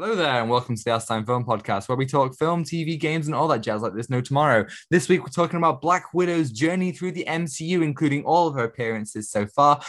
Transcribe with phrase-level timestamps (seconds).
[0.00, 3.26] Hello there, and welcome to the Outatime Film Podcast, where we talk film, TV, games,
[3.26, 4.64] and all that jazz like there's no tomorrow.
[4.92, 8.62] This week, we're talking about Black Widow's journey through the MCU, including all of her
[8.62, 9.80] appearances so far,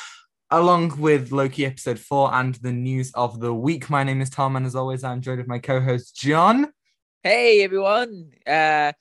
[0.49, 3.87] along with Loki episode four and the news of the week.
[3.91, 6.73] My name is Tom, and as always, I'm joined with my co-host John.
[7.21, 8.31] Hey everyone!
[8.47, 8.93] Uh,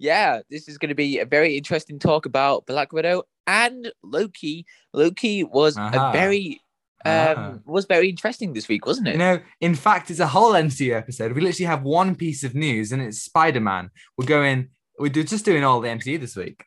[0.00, 4.66] yeah, this is going to be a very interesting talk about Black Widow and Loki.
[4.92, 6.10] Loki was Aha.
[6.10, 6.60] a very
[7.06, 7.48] Ah.
[7.48, 9.12] um was very interesting this week, wasn't it?
[9.12, 11.32] You know, in fact, it's a whole MCU episode.
[11.32, 13.90] We literally have one piece of news, and it's Spider-Man.
[14.16, 16.64] We're going, we're just doing all the MCU this week.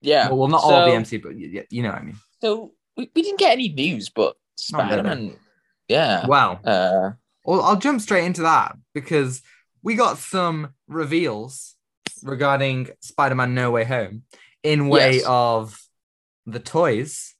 [0.00, 0.28] yeah.
[0.28, 2.16] Well, well, not all of the So- MCU, but you know what I mean.
[2.40, 5.36] So we, we didn't get any news, but Spider Man.
[5.88, 6.26] Yeah.
[6.26, 7.10] Well, Uh,
[7.44, 9.42] Well, I'll jump straight into that because
[9.82, 11.76] we got some reveals
[12.24, 14.24] regarding Spider-Man No Way Home
[14.64, 15.24] in way Yes.
[15.26, 15.80] of
[16.44, 17.35] the toys,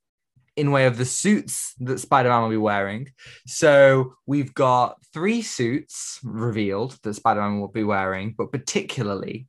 [0.57, 3.09] in way of the suits that Spider-Man will be wearing.
[3.47, 9.49] So we've got three suits revealed that Spider-Man will be wearing, but particularly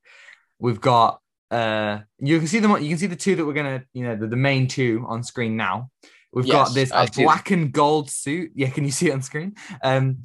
[0.60, 3.82] we've got uh you can see them you can see the two that we're gonna
[3.94, 5.90] you know the, the main two on screen now
[6.34, 7.24] we've got this I a see.
[7.24, 10.24] black and gold suit yeah can you see it on screen um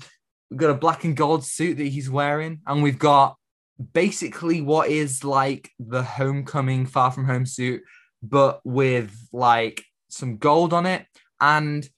[0.50, 3.36] we've got a black and gold suit that he's wearing and we've got
[3.92, 7.83] basically what is like the homecoming far from home suit
[8.22, 11.06] but with like some gold on it
[11.41, 11.88] and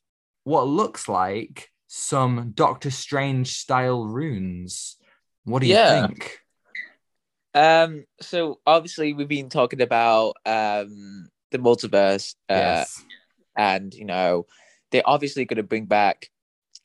[0.45, 4.97] what looks like some doctor strange style runes
[5.45, 6.07] what do you Yeah.
[6.07, 6.39] think
[7.55, 8.05] um.
[8.21, 12.35] So obviously we've been talking about um the multiverse.
[12.49, 13.05] Uh, yes
[13.57, 14.47] and you know
[14.91, 16.29] they're obviously going to bring back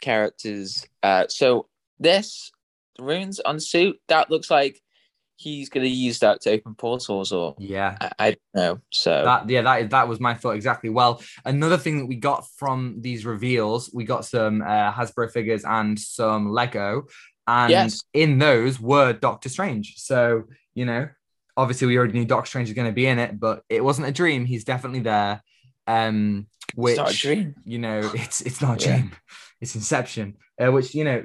[0.01, 1.67] characters uh so
[1.99, 2.51] this
[2.99, 4.81] runes on suit that looks like
[5.41, 7.95] he's going to use that to open portals or yeah.
[8.01, 9.23] I, I don't know so.
[9.23, 10.89] That yeah that that was my thought exactly.
[10.89, 15.63] Well another thing that we got from these reveals we got some uh, hasbro figures
[15.63, 17.03] and some lego
[17.47, 18.03] and Yes.
[18.13, 19.95] in those were doctor strange.
[19.97, 21.07] So you know
[21.55, 24.07] obviously we already knew doctor strange is going to be in it but it wasn't
[24.07, 24.45] a dream.
[24.45, 25.41] He's definitely there
[25.87, 27.55] um which it's not a dream.
[27.63, 28.97] you know it's it's not a Yeah.
[28.97, 29.11] dream.
[29.61, 31.23] It's inception uh, which you know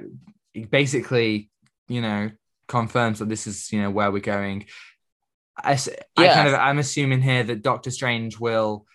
[0.71, 1.49] basically
[1.89, 2.31] you know
[2.67, 4.65] confirms that this is you know where we're going.
[5.57, 5.79] I
[6.19, 6.33] Yeah.
[6.33, 8.85] kind of i'm assuming here that doctor strange will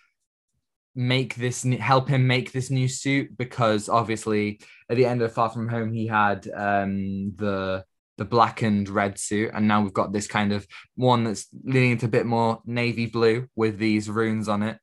[0.93, 5.49] make this help him make this new suit because obviously at the end of far
[5.49, 7.83] from home he had um the
[8.17, 9.49] the black and red suit.
[9.51, 13.07] And now we've got this kind of one that's leaning into a bit more navy
[13.07, 14.77] blue with these runes on it.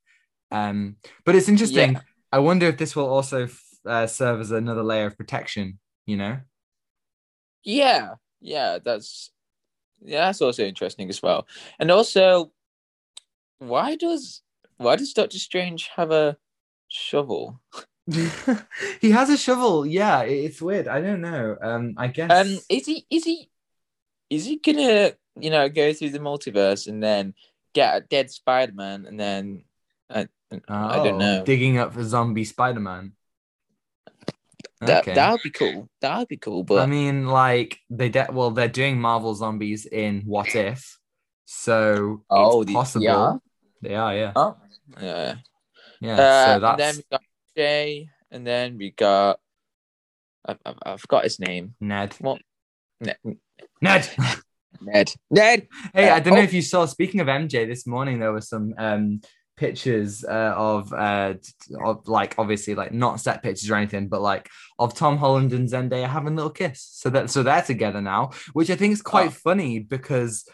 [0.50, 1.92] Um but it's interesting.
[1.92, 2.00] Yeah.
[2.32, 3.46] i wonder if this will also
[3.86, 6.38] uh, serve as another layer of protection you know?
[7.62, 9.30] Yeah yeah that's
[10.00, 11.46] yeah that's also interesting as well.
[11.78, 12.52] And also
[13.58, 14.42] why does
[14.76, 16.36] why does doctor strange have a
[16.88, 17.60] shovel?
[19.00, 19.84] He has a shovel.
[19.86, 20.88] Yeah it's weird.
[20.88, 21.56] I don't know.
[21.60, 23.50] Um i guess Um, is he is he
[24.30, 27.34] is he gonna you know go through the multiverse and then
[27.74, 29.64] get a dead Spider Man and then
[30.10, 31.44] I I don't Oh, know.
[31.44, 33.12] digging up for zombie spider-man
[34.80, 35.14] that Okay.
[35.14, 35.88] that would be cool.
[36.00, 36.64] That would be cool.
[36.64, 40.98] But I mean, like they de- well, they're doing Marvel zombies in What If,
[41.46, 43.04] so Oh, it's possible.
[43.04, 43.36] yeah?
[43.82, 44.56] They are, yeah, oh
[45.00, 45.36] yeah,
[46.00, 46.16] yeah.
[46.18, 47.22] uh, so and then we got
[47.56, 49.38] Jay, and then we got
[50.46, 51.74] I, I, I forgot his name.
[51.80, 52.14] Ned.
[52.20, 52.40] What?
[53.00, 53.16] Ned.
[53.80, 54.08] Ned.
[54.80, 55.12] Ned.
[55.30, 55.66] Ned.
[55.94, 56.44] hey, Uh, I don't know oh.
[56.44, 56.86] if you saw.
[56.86, 59.20] Speaking of MJ, this morning there was some um
[59.58, 61.34] pictures uh, of uh
[61.84, 64.48] of like obviously like not set pictures or anything, but like
[64.78, 66.80] of Tom Holland and Zendaya having a little kiss.
[66.82, 69.30] So that so they're together now, which I think is quite Oh.
[69.30, 70.48] funny because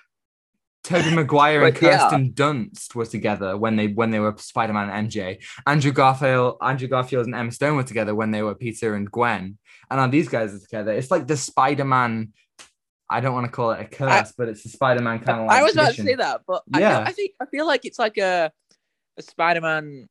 [0.84, 1.98] Tobey Maguire and yeah.
[1.98, 5.42] Kirsten Dunst were together when they when they were Spider-Man and MJ.
[5.66, 9.58] Andrew Garfield, Andrew Garfield and Emma Stone were together when they were Peter and Gwen.
[9.90, 10.92] And now these guys are together.
[10.92, 12.32] It's like the Spider-Man.
[13.10, 15.58] I don't want to call it a curse, but it's the Spider-Man kind of like.
[15.58, 16.96] I was about to say that, but I, Yeah.
[16.98, 18.50] feel, I think I feel like it's like a
[19.16, 20.08] a Spider Man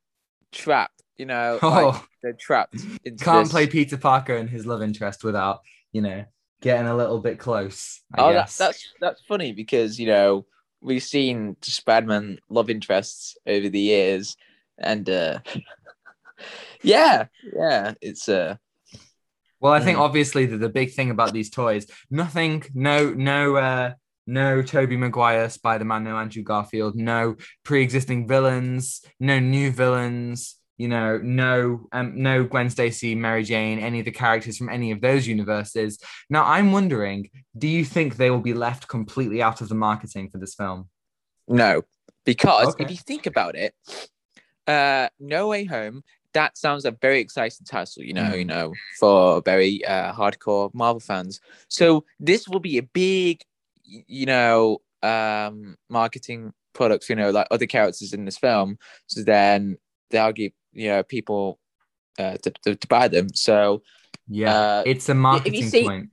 [0.51, 0.91] trap.
[1.17, 1.69] You know, Oh.
[1.69, 2.77] like they're trapped.
[3.21, 6.25] Can't this- play Peter Parker and his love interest without, you know,
[6.61, 8.01] getting a little bit close.
[8.15, 10.45] I oh, that, that's that's funny because you know
[10.81, 14.35] we've seen Spider-Man love interests over the years,
[14.77, 15.39] and uh
[16.81, 17.25] yeah,
[17.55, 18.55] yeah, it's uh
[19.59, 23.93] Well, I think obviously that the big thing about these toys, nothing, no, no, uh,
[24.25, 31.19] no Tobey Maguire, Spider-Man, no Andrew Garfield, no pre-existing villains, no new villains, you know,
[31.21, 35.27] no, um, no Gwen Stacy, Mary Jane, any of the characters from any of those
[35.27, 35.99] universes.
[36.29, 40.29] Now, I'm wondering, do you think they will be left completely out of the marketing
[40.29, 40.89] for this film?
[41.47, 41.83] no,
[42.25, 42.85] because Okay.
[42.85, 43.75] if you think about it,
[44.65, 46.03] uh, No Way Home
[46.33, 48.39] that sounds a very exciting title, you know, Mm.
[48.39, 51.39] you know, for very uh, hardcore Marvel fans.
[51.67, 53.43] So this will be a big,
[53.83, 58.77] you know, um, marketing products, you know, like other characters in this film.
[59.07, 59.77] So then
[60.11, 61.59] they'll give you know people
[62.19, 63.29] uh, to, to, to buy them.
[63.33, 63.81] So
[64.27, 66.09] Yeah, uh, it's a marketing see- point.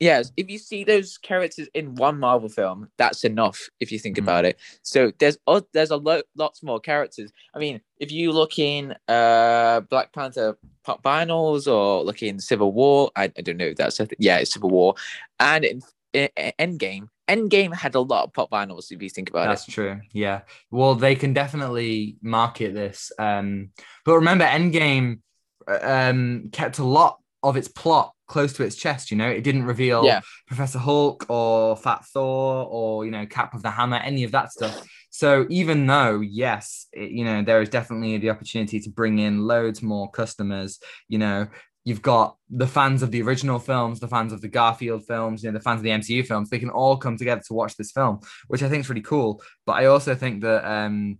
[0.00, 3.68] yes, if you see those characters in one Marvel film, that's enough.
[3.80, 4.22] If you think Mm.
[4.22, 7.32] about it, so there's o- there's a lot lots more characters.
[7.54, 12.72] I mean, if you look in uh Black Panther pop vinyls or look in Civil
[12.72, 14.94] War, I, I don't know if that's a th- yeah, it's Civil War,
[15.38, 15.82] and in,
[16.14, 18.90] Endgame, Endgame had a lot of pop vinyls.
[18.90, 20.00] If you think about That's it, That's true.
[20.12, 20.42] Yeah.
[20.70, 23.12] Well, they can definitely market this.
[23.18, 23.70] Um,
[24.04, 25.20] but remember, Endgame
[25.66, 29.10] uh, um, kept a lot of its plot close to its chest.
[29.10, 30.20] You know, it didn't reveal Yeah.
[30.46, 34.52] Professor Hulk or Fat Thor or you know Cap of the Hammer, any of that
[34.52, 34.82] stuff.
[35.10, 39.46] So even though, yes, it, you know, there is definitely the opportunity to bring in
[39.46, 40.78] loads more customers.
[41.08, 41.48] You know,
[41.84, 45.50] you've got the fans of the original films, the fans of the Garfield films, you
[45.50, 46.48] know, the fans of the MCU films.
[46.48, 49.42] They can all come together to watch this film, which I think is really cool.
[49.66, 51.18] But I also think that um,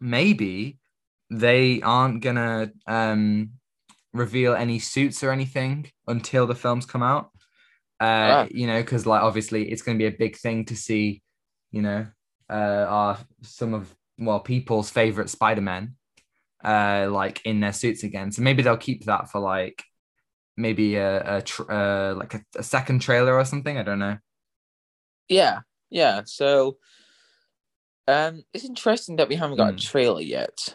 [0.00, 0.78] maybe
[1.30, 3.50] they aren't gonna um,
[4.12, 7.30] reveal any suits or anything until the films come out.
[8.00, 8.46] Uh, Ah.
[8.50, 11.22] You know, because like obviously it's going to be a big thing to see.
[11.70, 12.06] You know,
[12.50, 15.96] uh, are some of well people's favorite Spider Man,
[16.64, 18.32] uh, like in their suits again.
[18.32, 19.84] So maybe they'll keep that for like
[20.56, 23.76] maybe a, a tr- uh, like a, a second trailer or something.
[23.76, 24.18] I don't know.
[25.28, 25.60] yeah,
[25.90, 26.22] yeah.
[26.24, 26.78] So,
[28.08, 29.76] um, it's interesting that we haven't got Hmm.
[29.76, 30.74] a trailer yet.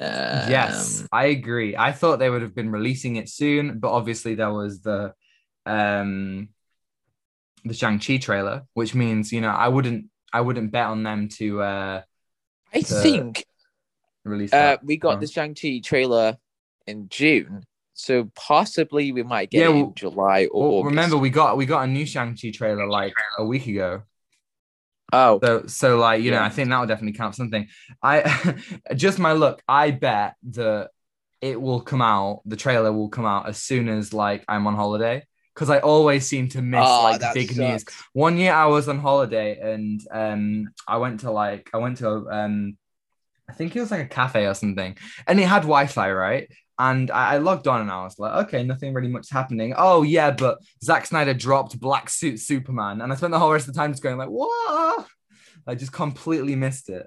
[0.00, 1.76] Um, yes, I agree.
[1.76, 5.12] I thought they would have been releasing it soon, but obviously there was the
[5.66, 6.48] um
[7.64, 11.62] the Shang-Chi trailer, which means, you know, I wouldn't I wouldn't bet on them to
[11.62, 12.02] uh
[12.74, 13.44] I the- think
[14.24, 16.36] release uh, we got Uh, the Shang-Chi trailer
[16.86, 17.64] in June,
[17.94, 21.66] so possibly we might get Yeah, well- in July or well, remember we got we
[21.66, 24.02] got a new Shang-Chi trailer like a week ago.
[25.14, 27.68] Oh, So so like, you know, I think that would definitely count something.
[28.02, 28.54] I
[28.94, 30.90] just my look, I bet that
[31.42, 34.74] it will come out, the trailer will come out as soon as like I'm on
[34.74, 35.26] holiday.
[35.54, 37.84] Because I always seem to miss Oh, like big news.
[38.14, 42.08] one year I was on holiday and um I went to like I went to
[42.30, 42.78] um
[43.52, 44.96] I think it was like a cafe or something
[45.26, 48.62] and it had Wi-Fi right and I, I logged on and I was like okay
[48.62, 53.16] nothing really much happening oh yeah but Zack Snyder dropped Black Suit Superman and I
[53.16, 55.06] spent the whole rest of the time just going like what
[55.66, 57.06] I just completely missed it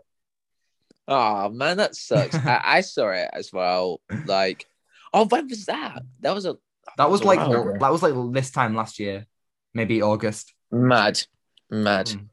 [1.08, 2.34] Oh man, that sucks.
[2.34, 4.02] I, I saw it as well.
[4.26, 4.66] Like,
[5.14, 6.02] oh, when was that?
[6.22, 6.58] That was a
[6.98, 7.76] that was like ago.
[7.80, 9.28] that was like this time last year
[9.76, 11.22] maybe August mad,
[11.70, 12.08] mad.
[12.08, 12.30] Mm.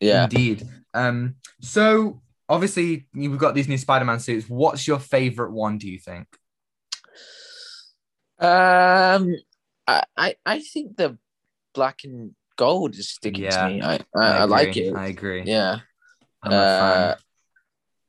[0.00, 0.24] Yeah.
[0.24, 0.68] Indeed.
[0.92, 4.48] Um, so obviously you've got these new Spider-Man suits.
[4.48, 6.26] What's your favorite one, do you think?
[8.38, 9.34] Um,
[9.86, 11.18] I, I, I think the
[11.74, 13.82] black and gold is sticking Yeah, to me.
[13.82, 14.94] I, I, I, like it.
[14.94, 15.42] I agree.
[15.44, 15.80] yeah.
[16.42, 17.14] I'm Uh.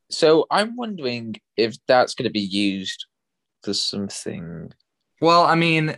[0.09, 3.05] So I'm wondering if that's going to be used
[3.63, 4.71] for something.
[5.19, 5.97] Well, I mean,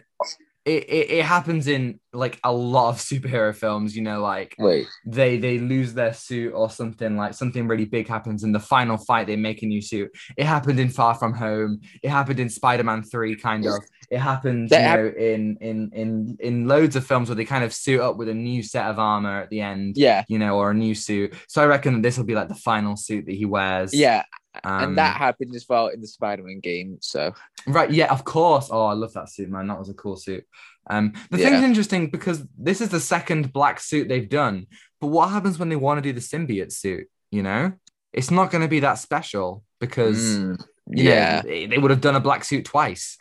[0.65, 4.87] it, it, it happens in like a lot of superhero films, you know, like Wait.
[5.05, 8.97] they they lose their suit or something like something really big happens in the final
[8.97, 12.49] fight they make a new suit it happened in far from home it happened in
[12.49, 13.73] spider-man 3 kind of
[14.09, 17.45] it happened you That hap- know in in in in loads of films where they
[17.45, 20.23] kind of suit up with a new set of armor at the end Yeah.
[20.27, 22.55] you know or a new suit so i reckon that this will be like the
[22.55, 24.23] final suit that he wears Yeah.
[24.63, 26.97] Um, and that happened as well in the Spider-Man game.
[27.01, 27.33] So
[27.67, 28.69] Right, yeah, of course.
[28.71, 29.67] Oh, I love that suit, man.
[29.67, 30.45] That was a cool suit.
[30.89, 31.49] Um, the Yeah.
[31.49, 34.67] thing's interesting because this is the second black suit they've done.
[34.99, 37.07] But what happens when they want to do the symbiote suit?
[37.31, 37.73] You know,
[38.11, 42.01] it's not going to be that special because Mm, you know, yeah, they, would have
[42.01, 43.17] done a black suit twice.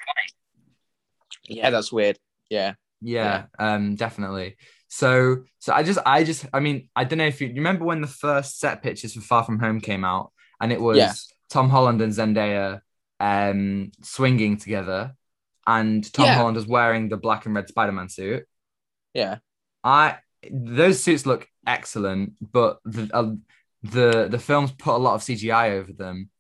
[1.45, 2.19] yeah, that's weird.
[2.49, 2.75] Yeah.
[3.01, 4.57] Yeah, um, definitely.
[4.89, 7.85] So, so I just, I just, I mean, I don't know if you, you remember
[7.85, 11.13] when the first set pictures for Far From Home came out, and it was Yeah.
[11.51, 12.81] Tom Holland and Zendaya
[13.21, 15.15] um swinging together,
[15.67, 16.35] and Tom Yeah.
[16.35, 18.45] Holland was wearing the black and red Spider Man suit.
[19.15, 19.39] Yeah.
[19.85, 20.19] I
[20.51, 23.33] those suits look excellent, but the uh,
[23.83, 26.31] the the films put a lot of CGI over them.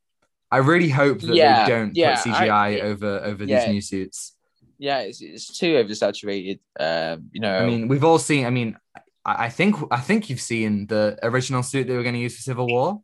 [0.51, 3.61] I really hope that Yeah, they don't yeah, put I- CGI over over yeah.
[3.65, 4.35] these new suits.
[4.81, 6.61] Yeah, it's, it's too oversaturated.
[6.79, 8.47] Um, you know, I mean, we've all seen.
[8.47, 8.77] I mean,
[9.25, 12.37] I, I think I think you've seen the original suit they were going to use
[12.37, 13.01] for Civil War.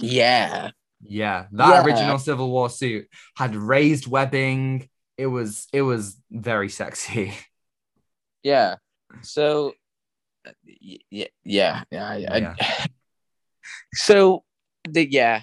[0.00, 0.70] Yeah,
[1.02, 1.84] Yeah, that Yeah.
[1.84, 4.88] original Civil War suit had raised webbing.
[5.18, 7.34] It was it was very sexy.
[8.42, 8.76] yeah.
[9.22, 9.72] So,
[10.46, 12.08] uh, yeah, yeah, yeah.
[12.10, 12.54] I- Yeah.
[13.94, 14.44] so,
[14.88, 15.42] the yeah,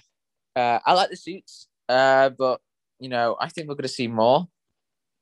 [0.56, 1.68] uh, I like the suits.
[1.90, 2.62] uh, but
[3.00, 4.48] you know, I think we're going to see more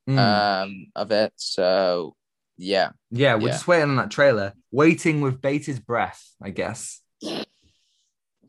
[0.08, 0.18] Mm.
[0.18, 1.32] um of it.
[1.36, 2.16] So
[2.56, 3.52] yeah, yeah, we're yeah.
[3.52, 7.00] just waiting on that trailer, waiting with bated breath, I guess.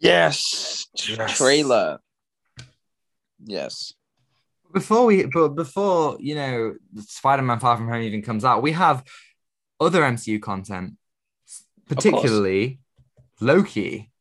[0.04, 1.38] Yes, Yes.
[1.38, 2.00] trailer.
[3.44, 3.94] Yes.
[4.74, 9.04] Before we, but before you know, Spider-Man: Far From Home even comes out, we have
[9.80, 10.98] other MCU content,
[11.88, 12.80] particularly
[13.40, 14.12] Loki.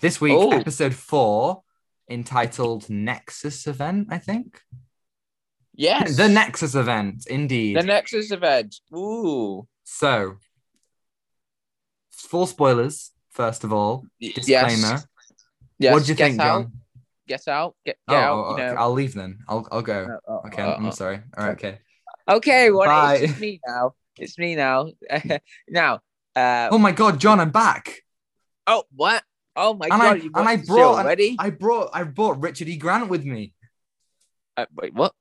[0.00, 0.52] This week, Oh.
[0.52, 1.62] episode four,
[2.08, 4.60] entitled Nexus Event, I think.
[5.74, 6.16] Yes.
[6.16, 7.76] The Nexus Event, indeed.
[7.76, 8.76] The Nexus event.
[8.94, 9.66] Ooh.
[9.82, 10.36] so,
[12.10, 13.10] full spoilers.
[13.30, 14.46] First of all, disclaimer.
[14.46, 15.06] Yes.
[15.92, 16.72] What do you think, out, John?
[17.26, 17.74] Get out.
[17.84, 18.32] Get, Oh, get out.
[18.32, 18.80] oh, you okay, know.
[18.80, 19.38] I'll leave then.
[19.48, 20.18] I'll I'll go.
[20.28, 21.20] Uh, uh, Okay, uh, I'm sorry.
[21.36, 21.78] All right, okay.
[22.28, 23.16] Okay, well, Bye.
[23.16, 23.94] it's me now.
[24.18, 24.88] It's me now.
[25.68, 26.00] now,
[26.36, 28.02] uh, Oh my God, John, I'm back.
[28.66, 29.22] oh, what?
[29.56, 31.36] Oh my And god, I- you and I watched the show brought already?
[31.38, 32.76] I brought I brought Richard E.
[32.76, 33.52] Grant with me.
[34.56, 35.12] Uh, wait, what?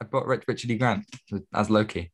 [0.00, 0.76] I brought Rich, Richard E.
[0.78, 1.04] Grant
[1.52, 2.12] as Loki.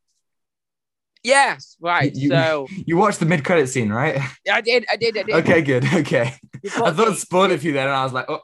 [1.25, 2.15] Yes, right.
[2.15, 4.21] You- so You watched the mid credit scene, right?
[4.51, 5.35] I did, I did, I did.
[5.37, 5.85] Okay, good.
[5.95, 6.35] Okay.
[6.65, 8.41] I thought it spoiled it for you then, and I was like, oh,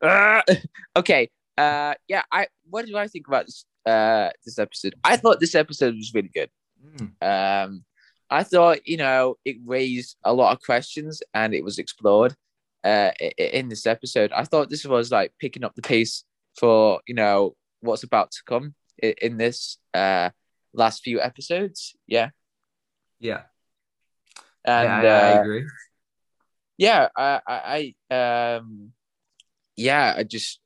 [0.00, 0.42] Uh,
[0.96, 1.28] okay.
[1.58, 2.22] Uh, yeah.
[2.32, 2.46] I.
[2.70, 3.64] What do I think about this?
[3.84, 4.94] Uh, this episode.
[5.04, 6.50] I thought this episode was really good.
[6.84, 7.84] mm, Um,
[8.30, 12.34] I thought you know it raised a lot of questions and it was explored.
[12.84, 16.24] Uh, in this episode, I thought this was like picking up the pace
[16.58, 20.30] for you know what's about to come i- in this uh
[20.76, 21.96] last few episodes.
[22.06, 22.30] Yeah,
[23.18, 23.42] yeah.
[24.64, 25.64] and yeah, I, I uh, agree.
[26.76, 28.92] yeah, I, I, um,
[29.76, 30.60] yeah, I just,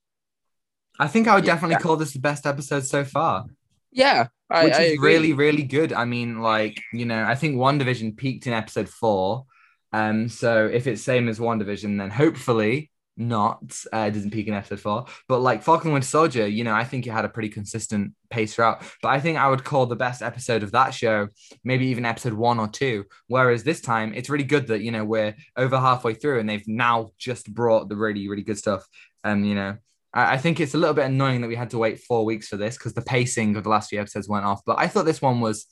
[0.99, 1.55] I think I would yeah.
[1.55, 3.47] definitely call this the best episode so far,
[3.93, 5.93] yeah, I, which is really, really good.
[5.93, 9.47] I mean, like, you know, I think WandaVision peaked in episode four.
[9.93, 12.91] Um, so if it's same as WandaVision, then hopefully
[13.21, 13.63] not.
[13.93, 15.05] Uh, doesn't peak in episode four.
[15.29, 18.15] But like Falcon and Winter Soldier, you know, I think it had a pretty consistent
[18.31, 18.83] pace throughout.
[19.03, 21.29] But I think I would call the best episode of that show
[21.63, 23.05] maybe even episode one or two.
[23.29, 26.67] Whereas this time, it's really good that you know we're over halfway through and they've
[26.67, 28.85] now just brought the really, really good stuff.
[29.23, 29.77] Um, you know.
[30.13, 32.49] I I think it's a little bit annoying that we had to wait four weeks
[32.49, 34.63] for this because the pacing of the last few episodes went off.
[34.67, 35.67] But I thought this one was,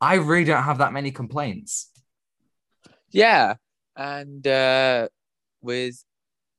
[0.00, 1.90] I really don't have that many complaints.
[3.10, 3.54] Yeah,
[3.96, 5.08] and uh,
[5.60, 6.04] with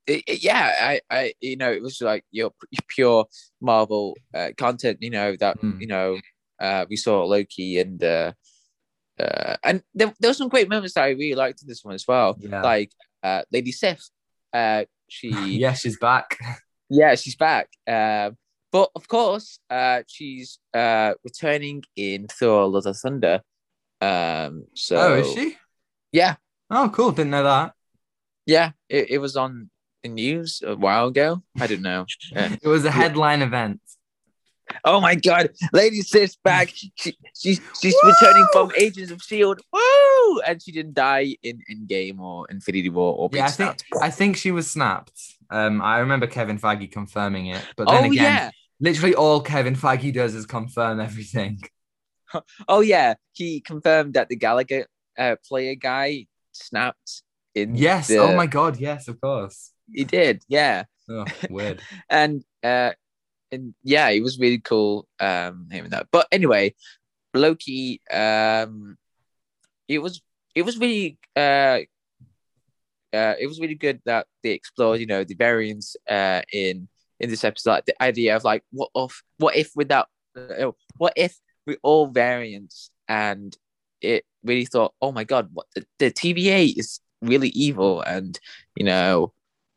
[0.07, 2.51] it, it- yeah, I, I, you know, it was like your
[2.87, 3.25] pure
[3.61, 4.97] Marvel uh, content.
[5.01, 5.79] You know that Mm.
[5.81, 6.17] you know
[6.59, 8.33] uh, we saw Loki and uh,
[9.19, 11.95] uh, and there, there were some great moments that I really liked in this one
[11.95, 12.35] as well.
[12.39, 12.61] Yeah.
[12.61, 12.91] Like
[13.23, 14.01] uh, Lady Sif,
[14.53, 15.29] uh, she
[15.59, 16.37] yeah, she's back.
[16.89, 17.69] yeah, she's back.
[17.87, 18.37] Um,
[18.71, 23.41] but of course, uh, she's uh, returning in Thor: Love of Thunder.
[23.99, 25.57] Um, so oh, is she?
[26.11, 26.35] Yeah,
[26.69, 27.11] Oh, cool.
[27.11, 27.73] Didn't know that.
[28.45, 28.71] yeah.
[28.89, 29.69] It, it was on
[30.09, 31.41] news a while ago.
[31.59, 32.05] I don't know.
[32.31, 32.55] Yeah.
[32.61, 33.81] It was a headline event.
[34.85, 36.73] Oh my God, Lady Sif's back.
[36.95, 38.09] She, she's she's Woo!
[38.11, 39.59] returning from Agents of Shield.
[39.73, 40.39] Woo!
[40.47, 43.77] And she didn't die in Endgame or Infinity War or Yeah, I think.
[44.01, 45.19] I think she was snapped.
[45.49, 49.75] Um, I remember Kevin Feige confirming it, but then Oh again, yeah, literally all Kevin
[49.75, 51.59] Feige does is confirm everything.
[52.67, 53.15] oh yeah.
[53.33, 54.85] He confirmed that the Galaga
[55.17, 57.23] uh, player guy snapped
[57.55, 57.75] in.
[57.75, 58.07] Yes.
[58.07, 58.77] the- Oh my god.
[58.77, 59.71] Yes, of course.
[59.93, 60.43] He did.
[60.47, 60.85] Yeah.
[61.09, 61.81] Oh, weird.
[62.09, 62.91] and uh
[63.51, 66.73] and yeah it was really cool um hearing that but anyway
[67.33, 68.97] loki um
[69.87, 70.21] it was
[70.55, 71.79] it was really uh
[73.13, 76.87] uh it was really good that they explored you know the variants uh in
[77.19, 81.13] in this episode like the idea of like what if what if without uh, what
[81.15, 83.57] if we all variants and
[84.01, 88.39] it really thought oh my god what the, the tva is really evil and
[88.75, 89.31] you know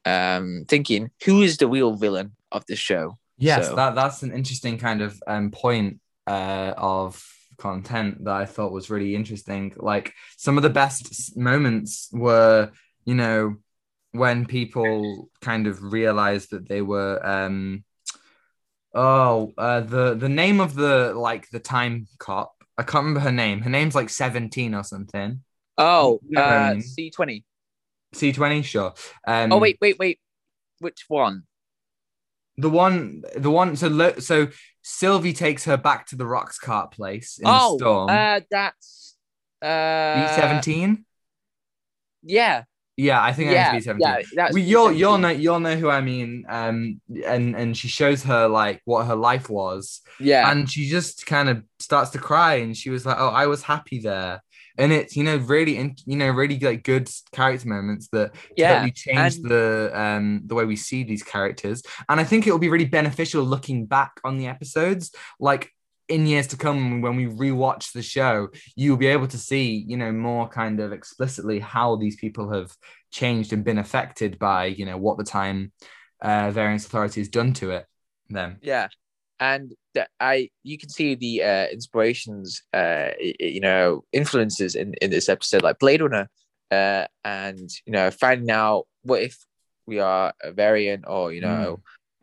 [0.07, 4.33] um thinking who is the real villain of the show Yes, So- that that's an
[4.33, 7.21] interesting kind of um, point uh, of
[7.59, 9.73] content that I thought was really interesting.
[9.77, 12.71] Like some of the best moments were,
[13.05, 13.57] you know,
[14.13, 17.19] when people kind of realized that they were.
[17.27, 17.83] Um,
[18.95, 22.55] oh, uh, the the name of the like the time cop.
[22.79, 23.63] I can't remember her name.
[23.63, 25.43] Her name's like seventeen or something.
[25.77, 26.83] oh You know what I uh mean.
[28.15, 28.95] C20 sure.
[29.27, 30.19] Um, oh wait wait wait
[30.81, 31.45] which one
[32.57, 33.77] The one, the one.
[33.77, 34.49] So, lo- so
[34.83, 38.09] Sylvie takes her back to the Roxxcart place in oh the storm.
[38.11, 39.17] uh that's
[39.63, 41.05] uh B seventeen.
[42.23, 42.65] yeah
[42.97, 44.01] Yeah, I think yeah, NXP 17.
[44.01, 46.45] yeah, that's you'll you'll know you'll know who I mean.
[46.49, 51.27] Um, and and she shows her like what her life was, Yeah, and she just
[51.27, 54.44] kind of starts to cry, and she was like, "Oh, I was happy there."
[54.77, 58.75] And it's you know really in, you know really like good character moments that yeah,
[58.75, 62.53] totally change and- the um the way we see these characters, and I think it
[62.53, 65.71] will be really beneficial looking back on the episodes, like
[66.09, 69.97] in years to come when we rewatch the show, you'll be able to see you
[69.97, 72.73] know more kind of explicitly how these people have
[73.11, 75.73] changed and been affected by you know what the time
[76.21, 77.87] uh, variance authority has done to it.
[78.31, 78.59] Them.
[78.63, 78.89] yeah,
[79.41, 79.73] and
[80.21, 85.63] I you can see the uh, inspirations, uh, you know, influences in in this episode,
[85.63, 86.29] like Blade Runner,
[86.71, 89.37] uh, and you know, finding out what if
[89.87, 91.83] we are a variant, or you know,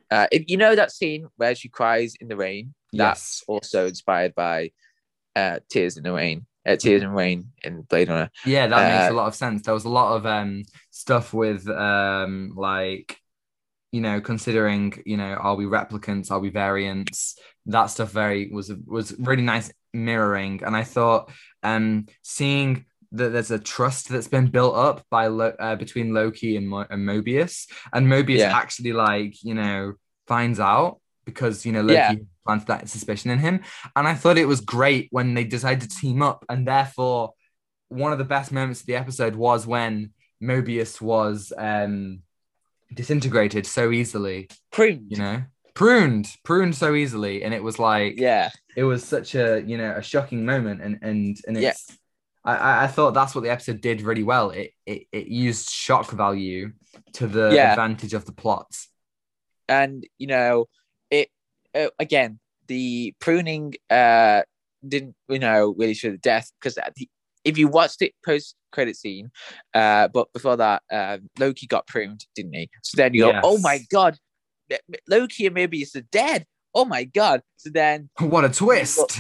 [0.10, 3.44] uh, if you know that scene where she cries in the rain, that's Yes.
[3.48, 4.72] also inspired by
[5.36, 8.30] uh, Tears in the Rain, uh, Tears in Rain in Blade Runner.
[8.46, 9.62] Yeah, that makes Uh, a lot of sense.
[9.62, 13.21] There was a lot of um stuff with um like
[13.92, 16.32] you know considering you know are we replicants?
[16.32, 17.38] Are we variants?
[17.66, 20.62] That stuff very was was really nice mirroring.
[20.66, 21.32] And I thought
[21.64, 26.56] um seeing that there's a trust that's been built up by Lo- uh, between Loki
[26.56, 28.56] and, Mo- and Mobius and Mobius Yeah.
[28.56, 29.94] actually like you know
[30.28, 32.14] finds out because you know Loki Yeah.
[32.46, 33.62] plants that suspicion in him.
[33.96, 36.46] And I thought it was great when they decided to team up.
[36.50, 37.34] And therefore
[37.90, 42.22] one of the best moments of the episode was when Mobius was um
[42.94, 45.08] disintegrated so easily, Pruned.
[45.10, 45.44] you know,
[45.74, 49.96] pruned, pruned so easily, and it was like Yeah, it was such a you know
[49.98, 51.70] a shocking moment, and and and Yeah.
[51.70, 51.98] it's.
[52.44, 54.50] I- I, I thought that's what the episode did really well.
[54.50, 56.72] It, it it used shock value
[57.14, 57.72] to the Yeah.
[57.72, 58.88] advantage of the plots.
[59.70, 60.66] and you know
[61.12, 61.30] it
[61.76, 64.42] uh, again the pruning uh
[64.86, 66.78] didn't you know really show the death because
[67.46, 69.30] if you watched it post credit scene
[69.74, 73.58] uh but before that uh loki got pruned didn't he so then you go oh
[73.60, 74.18] my god
[75.08, 79.20] loki and Mobius are dead oh my god so then What a twist!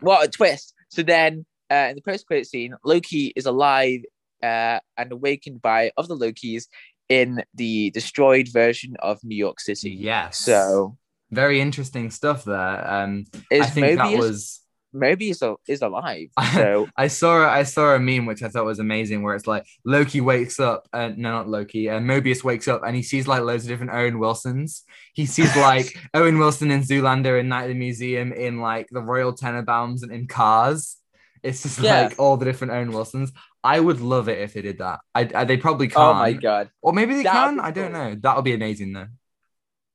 [0.00, 4.00] what a twist so then uh in the post credit scene loki is alive
[4.42, 6.64] uh and awakened by other lokis
[7.08, 10.38] in the destroyed version of new york city Yes.
[10.38, 10.96] so
[11.30, 12.88] very interesting stuff there.
[12.88, 14.60] Um, is I think Mobius that was.
[14.96, 16.28] Mobius al- is alive.
[16.54, 19.64] So I saw I saw a meme which I thought was amazing where it's like
[19.84, 23.42] Loki wakes up uh, no not Loki and Mobius wakes up and he sees like
[23.42, 24.84] loads of different Owen Wilsons.
[25.14, 29.02] He sees like Owen Wilson in Zoolander in Night at the Museum in like the
[29.02, 30.96] Royal Tenenbaums and in Cars.
[31.42, 32.02] It's just Yeah.
[32.04, 33.30] like all the different Owen Wilsons.
[33.62, 35.00] I would love it if they did that.
[35.14, 35.98] I, I they probably can't.
[35.98, 37.66] oh my god, Or maybe they That would can.
[37.68, 38.00] I don't cool.
[38.00, 38.14] know.
[38.22, 39.08] That would be amazing though.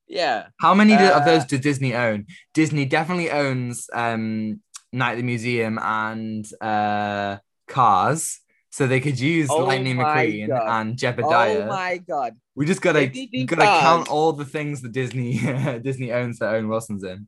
[0.08, 2.26] yeah, How many do- of Uh, those does Disney own?
[2.54, 4.60] Disney definitely owns um,
[4.94, 10.82] Night at the Museum and uh, Cars, so they could use Oh Lightning McQueen God.
[10.82, 11.64] and Jedediah.
[11.64, 15.38] oh my god, we just gotta gotta Cars- count all the things that Disney
[15.84, 17.28] Disney owns that Owen Wilson's in.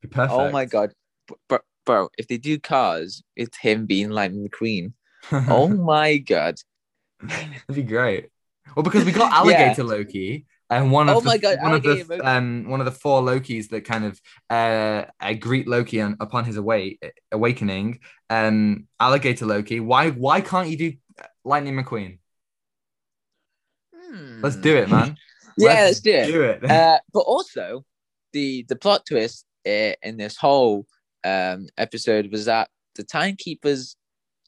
[0.00, 0.32] Be perfect.
[0.32, 0.92] oh my god,
[1.48, 4.92] bro, bro, if they do Cars, it's him being Lightning McQueen.
[5.48, 6.56] Oh my god,
[7.22, 8.28] That'd be great.
[8.74, 12.20] Well, because we got Alligator Loki, and one of Oh the, God, one of the
[12.24, 16.44] um one of the four Lokis that kind of uh, uh greet Loki on, upon
[16.44, 16.98] his away
[17.30, 18.00] awakening.
[18.30, 19.80] Um, Alligator Loki.
[19.80, 20.92] Why why can't you do
[21.44, 22.18] Lightning McQueen?
[24.42, 25.16] Let's do it, man.
[25.58, 26.26] Yeah, let's do it.
[26.26, 26.64] Do it.
[26.64, 27.84] uh, but also,
[28.32, 30.86] the the plot twist uh, in this whole
[31.24, 33.96] um, episode was that the timekeepers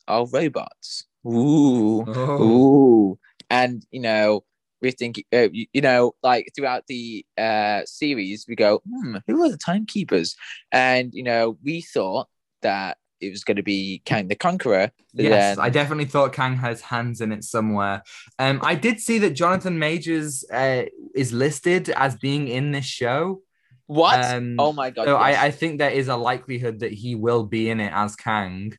[0.09, 1.05] are robots.
[1.27, 2.05] Ooh.
[2.07, 2.43] Oh.
[2.43, 3.19] Ooh,
[3.51, 4.45] and you know,
[4.85, 9.43] we think, uh, you, you know, like throughout the uh, series, we go, hmm, who
[9.45, 10.37] are the timekeepers?
[10.71, 12.29] And you know, we thought
[12.63, 14.91] that it was going to be Kang the Conqueror.
[15.15, 18.03] Yes, then- I definitely thought Kang has hands in it somewhere.
[18.39, 23.41] Um, I did see that Jonathan Majors uh, is listed as being in this show.
[23.87, 24.23] what?
[24.25, 25.07] Um, oh my god!
[25.07, 25.39] So yes.
[25.39, 28.73] I, I think there is a likelihood that he will be in it as Kang.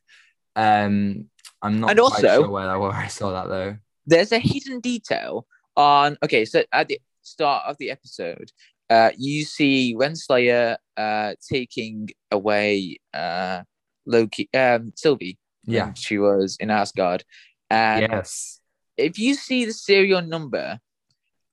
[0.54, 1.26] Um,
[1.62, 3.76] I'm not And also- sure where, where I saw that though.
[4.06, 6.16] there's a hidden detail on.
[6.22, 8.50] Okay, so at the start of the episode,
[8.88, 13.62] uh, you see Renslayer uh taking away uh
[14.06, 15.38] Loki, um, Sylvie.
[15.64, 15.92] Yeah.
[15.94, 17.24] she was in Asgard,
[17.68, 18.60] and yes.
[18.96, 20.78] if you see the serial number,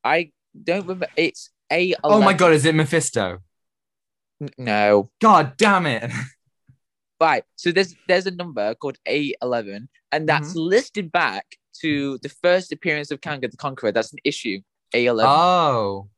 [0.03, 0.31] I
[0.62, 1.07] don't remember.
[1.15, 1.95] It's A.
[2.03, 3.39] Oh my god, is it Mephisto?
[4.57, 6.12] No, God damn it.
[7.19, 7.43] right.
[7.55, 10.59] So there's there's a number called A eleven, and that's Mm-hmm.
[10.59, 11.45] listed back
[11.81, 13.91] to the first appearance of Kang the Conqueror.
[13.91, 14.62] That's an issue.
[14.93, 15.31] A eleven.
[15.33, 16.09] Oh.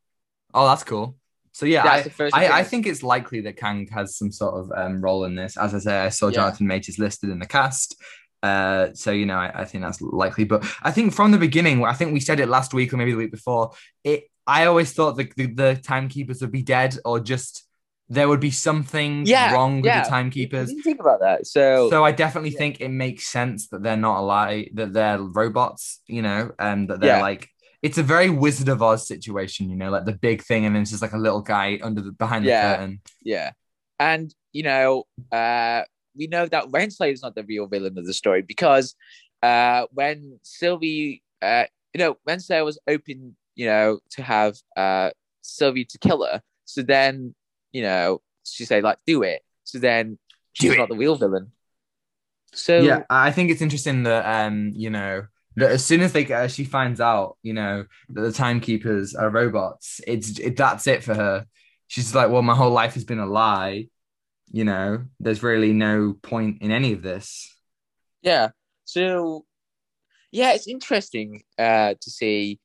[0.54, 1.16] Oh, that's cool.
[1.52, 4.30] So yeah, That's I, the first I, I think it's likely that Kang has some
[4.30, 5.56] sort of um, role in this.
[5.56, 6.34] As I say, I saw Yeah.
[6.34, 7.96] Jonathan Majors listed in the cast.
[8.42, 10.44] Uh, so you know, I, I think that's likely.
[10.44, 13.12] But I think from the beginning, I think we said it last week or maybe
[13.12, 13.72] the week before.
[14.04, 17.65] It I always thought the the, the timekeepers would be dead or just
[18.08, 20.02] there would be something Yeah, wrong with yeah.
[20.04, 20.68] the timekeepers.
[20.68, 21.46] didn't think about that.
[21.46, 22.58] So, So I definitely Yeah.
[22.58, 27.00] think it makes sense that they're not alive, that they're robots, you know, and that
[27.00, 27.48] they're like
[27.82, 30.82] it's a very Wizard of Oz situation, you know, like the big thing, and then
[30.82, 33.00] it's just like a little guy under the behind the curtain.
[33.22, 33.52] yeah,
[34.00, 35.82] and you know, uh,
[36.16, 38.94] we know that Renslayer is not the real villain of the story because
[39.42, 45.10] uh, when Sylvie, uh, you know, Renslayer was open, you know, to have uh
[45.42, 46.40] Sylvie to kill her.
[46.64, 47.34] So then,
[47.76, 50.18] you know, she said like, "Do it." So then
[50.52, 50.90] she's Do not it.
[50.90, 51.52] the real villain.
[52.54, 56.24] So yeah, I think it's interesting that um, you know, that as soon as they
[56.32, 61.04] uh, she finds out, you know, that the timekeepers are robots, it's it, that's it
[61.04, 61.46] for her.
[61.88, 63.88] She's like, well, my whole life has been a lie.
[64.52, 67.52] You know, there's really no point in any of this.
[68.22, 68.50] Yeah.
[68.84, 69.44] So
[70.32, 72.60] yeah, it's interesting uh to see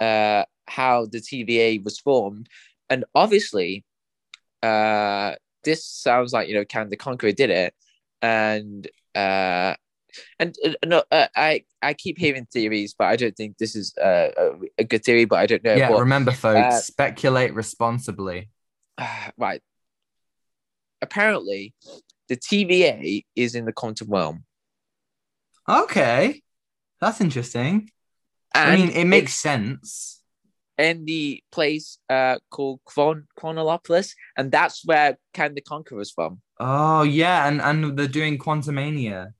[0.00, 2.48] uh how the TVA was formed.
[2.88, 3.84] And obviously,
[4.62, 7.74] uh this sounds like you know Kang the Conqueror did it.
[8.22, 9.74] And uh
[10.38, 13.94] and uh, no, uh, I I keep hearing theories, but I don't think this is
[13.96, 15.24] uh, a, a good theory.
[15.24, 15.74] But I don't know.
[15.74, 18.50] yeah, what, remember, folks, uh, speculate responsibly.
[19.36, 19.62] right.
[21.02, 21.74] Apparently,
[22.28, 24.44] the TVA is in the quantum realm.
[25.68, 26.42] Okay,
[27.00, 27.90] that's interesting.
[28.54, 30.19] I mean, it makes sense.
[30.80, 36.40] In the place uh called Chron- Chronolopolis, and that's where Kang the Conqueror is from.
[36.58, 39.32] Oh yeah, and and they're doing Quantumania.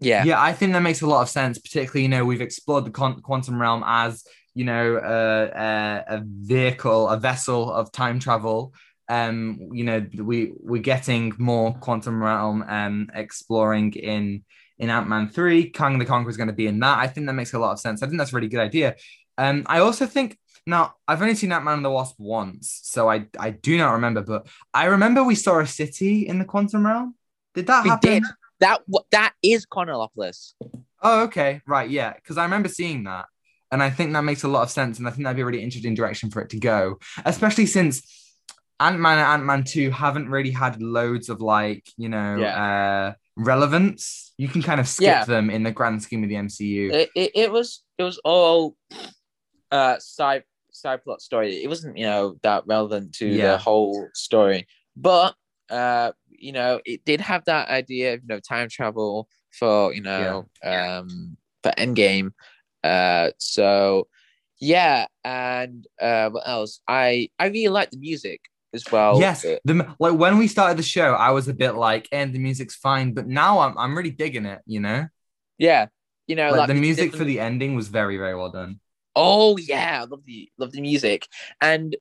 [0.00, 1.58] Yeah, Yeah, I think that makes a lot of sense.
[1.58, 6.22] Particularly, you know, we've explored the con- quantum realm as you know uh, uh, a
[6.24, 8.74] vehicle, a vessel of time travel.
[9.08, 14.44] Um, you know, we we're getting more quantum realm um exploring in
[14.78, 15.70] in Ant Man three.
[15.70, 16.98] Kang the Conqueror is going to be in that.
[16.98, 18.02] I think that makes a lot of sense.
[18.02, 18.96] I think that's a really good idea.
[19.38, 23.08] Um, I also think now I've only seen Ant Man and the Wasp once, so
[23.08, 26.84] I I do not remember, but I remember we saw a city in the quantum
[26.84, 27.14] realm.
[27.54, 28.10] Did that We happen?
[28.10, 28.24] did.
[28.60, 30.54] that that is Chronolopolis.
[31.00, 33.26] Oh, okay, right, yeah, because I remember seeing that,
[33.70, 35.46] and I think that makes a lot of sense, and I think that'd be a
[35.46, 38.02] really interesting direction for it to go, especially since
[38.80, 43.12] Ant Man and Ant Man Two haven't really had loads of like you know uh,
[43.36, 44.32] relevance.
[44.38, 45.24] You can kind of skip Yeah.
[45.24, 46.92] them in the grand scheme of the MCU.
[46.92, 48.76] It, it, it was it was all
[49.70, 51.62] uh side side plot story.
[51.62, 53.52] It wasn't you know that relevant to Yeah.
[53.52, 55.34] the whole story, but
[55.70, 60.02] uh you know it did have that idea of you know time travel for you
[60.02, 62.32] know um for Endgame.
[62.84, 64.06] Uh, so
[64.60, 66.80] yeah, and uh, what else?
[66.88, 68.40] I I really like the music
[68.74, 69.20] as well.
[69.20, 72.38] yes, the like when we started the show, I was a bit like, and the
[72.38, 74.60] music's fine, but now I'm I'm really digging it.
[74.66, 75.06] You know,
[75.58, 75.86] yeah.
[76.26, 78.80] You know, like the the music for the ending was very very well done.
[79.20, 81.26] Oh yeah, I love the love the music.
[81.60, 81.96] And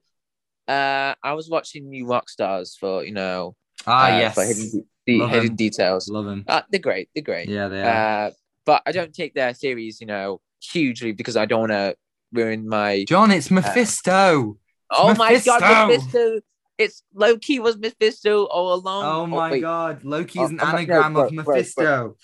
[0.68, 3.56] uh I was watching New Rockstars for you know
[3.88, 6.10] Ah, uh, yes, for hidden, de- hidden details.
[6.10, 6.44] love them.
[6.48, 7.10] Uh, they're great.
[7.16, 7.48] They're great.
[7.50, 8.28] Yeah, they are.
[8.28, 8.32] Uh,
[8.66, 11.96] but I don't take their theories, you know, hugely because I don't want to
[12.34, 13.06] ruin my.
[13.08, 14.58] John, it's Mephisto.
[14.92, 15.88] oh my god, Mephisto!
[15.88, 16.42] Mephisto!
[16.78, 19.06] It's Loki was Mephisto all along.
[19.06, 21.56] Oh my wait, god, Loki Oh, is an oh no, anagram bro, of bro, bro.
[21.56, 22.16] Mephisto.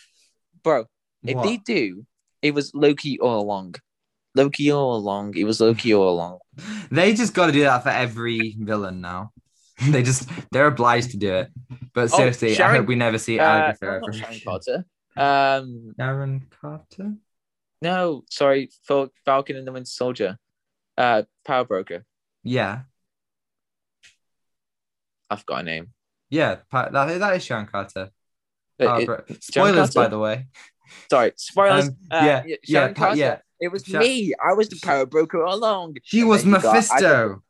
[0.63, 0.85] bro!
[1.23, 2.05] If they do,
[2.41, 3.75] it was Loki all along.
[4.35, 5.35] Loki all along.
[5.37, 6.39] It was Loki all along.
[6.91, 9.31] They just got to do that for every villain now.
[9.89, 11.49] they just they're obliged to do it.
[11.93, 14.85] But Oh, seriously, I hope we never see Uh, not Sharon Carter.
[15.17, 17.13] Um, Aaron Carter.
[17.81, 20.37] no, sorry, Fal- Falcon and the Winter Soldier.
[20.97, 22.05] Uh, Power Broker.
[22.43, 22.81] Yeah,
[25.29, 25.89] I've got a name.
[26.29, 28.09] yeah, that, that is Sharon Carter.
[28.79, 30.09] It- Oh, Spoilers, by Carter?
[30.09, 30.47] the way.
[31.09, 31.87] sorry, spoilers.
[31.89, 33.15] Um, uh, yeah, yeah, Sharon Carter.
[33.17, 33.37] yeah.
[33.63, 34.33] It was Sha- me.
[34.43, 35.95] I was the Power Broker all along.
[36.03, 37.41] She And was got Mephisto.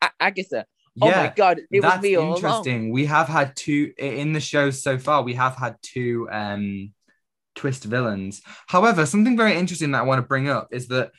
[0.00, 0.66] Ag- Agatha.
[1.02, 2.36] Oh my god, it was me all along.
[2.36, 2.90] interesting.
[2.92, 5.22] We have had two in the shows so far.
[5.22, 6.92] We have had two um
[7.54, 8.40] twist villains.
[8.66, 11.10] However, something very interesting that I want to bring up is that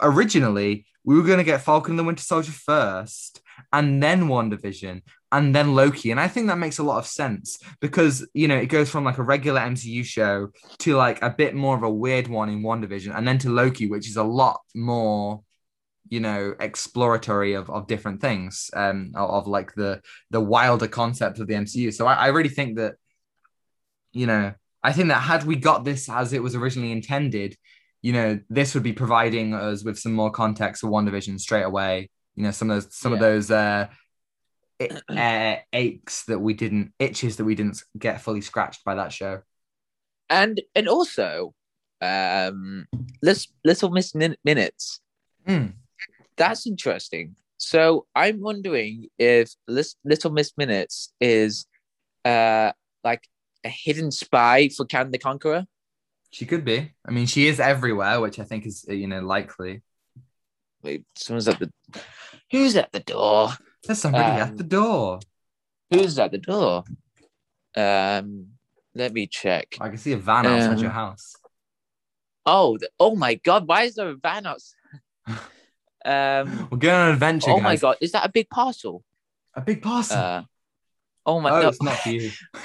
[0.00, 3.40] originally we were going to get Falcon and the Winter Soldier first,
[3.72, 6.10] and then WandaVision, and then Loki.
[6.10, 9.04] And I think that makes a lot of sense because you know it goes from
[9.04, 10.48] like a regular MCU show
[10.80, 13.88] to like a bit more of a weird one in WandaVision, and then to Loki,
[13.88, 15.42] which is a lot more
[16.10, 21.38] you know exploratory of, of different things um of, of like the the wilder concept
[21.38, 22.94] of the mcu so I, I really think that
[24.12, 27.58] you know i think that had we got this as it was originally intended
[28.02, 32.10] you know this would be providing us with some more context for WandaVision straight away
[32.38, 33.88] you know some of those some of those uh,
[34.80, 39.12] i- uh aches that we didn't itches that we didn't get fully scratched by that
[39.12, 39.42] show
[40.30, 41.54] and and also,
[42.00, 42.86] um,
[43.64, 45.00] Little Miss Min- Minutes.
[45.46, 45.68] Hmm.
[46.36, 47.34] That's interesting.
[47.56, 51.66] So I'm wondering if Lis- Little Miss Minutes is
[52.24, 52.72] uh
[53.02, 53.26] like
[53.64, 55.64] a hidden spy for Kang the Conqueror.
[56.30, 56.92] She could be.
[57.06, 59.82] I mean, she is everywhere, which I think is you know likely.
[60.82, 61.70] Wait, someone's at the.
[62.50, 63.50] Who's at the door?
[63.84, 65.20] There's somebody Um, at the door.
[65.90, 66.84] Who's at the door?
[67.76, 68.48] Um,
[68.94, 69.76] let me check.
[69.80, 71.34] I can see a van outside Um, your house.
[72.46, 73.66] Oh, th- oh my God!
[73.68, 74.76] Why is there a van outside?
[76.04, 76.68] Um.
[76.70, 77.50] We're going on an adventure.
[77.50, 77.76] Oh my.
[77.76, 77.96] God!
[78.00, 79.04] Is that a big parcel?
[79.54, 80.16] A big parcel.
[80.16, 80.42] Uh.
[81.26, 81.68] Oh my oh, God!
[81.70, 82.30] it's not for you.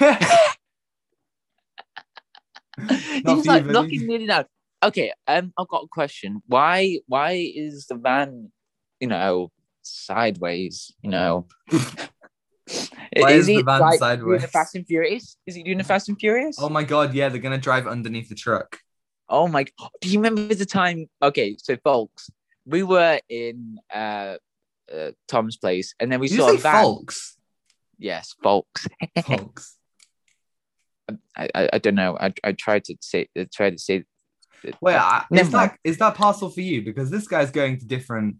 [2.78, 3.72] Not was for you, like buddy.
[3.72, 4.46] knocking nearly down.
[4.84, 6.42] Okay, um, I've got a question.
[6.46, 8.52] Why, why is the van,
[9.00, 9.50] you know,
[9.82, 10.92] sideways?
[11.02, 11.46] You know,
[13.16, 14.44] Why is the van doing the sideways?
[14.46, 15.36] Fast and Furious?
[15.46, 16.56] Is he doing the Fast and Furious?
[16.58, 18.80] oh my god, yeah, they're gonna drive underneath the truck.
[19.28, 19.64] Oh my!
[20.00, 21.08] Do you remember the time?
[21.22, 22.30] Okay, so folks,
[22.66, 24.36] we were in uh,
[24.92, 27.36] uh Tom's place, and then we Did saw you a say folks?
[27.98, 28.86] Yes, folks.
[29.22, 29.76] Folks.
[31.36, 32.16] I, I, I don't know.
[32.18, 34.04] I, I tried to say, I tried to say.
[34.80, 36.82] Wait, I, is that is that parcel for you?
[36.82, 38.36] Because this guy's going to different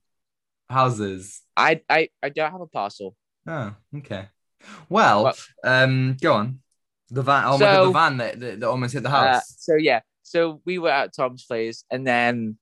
[0.68, 1.42] houses.
[1.56, 3.14] I, I, I don't have a parcel.
[3.46, 4.26] Oh, okay.
[4.88, 5.34] Well, Well-
[5.64, 6.60] um, go on.
[7.10, 7.44] The van.
[7.44, 9.54] Oh my god, the van that, that, that almost hit the Uh, house.
[9.58, 12.56] so yeah, so we were at Tom's place, and then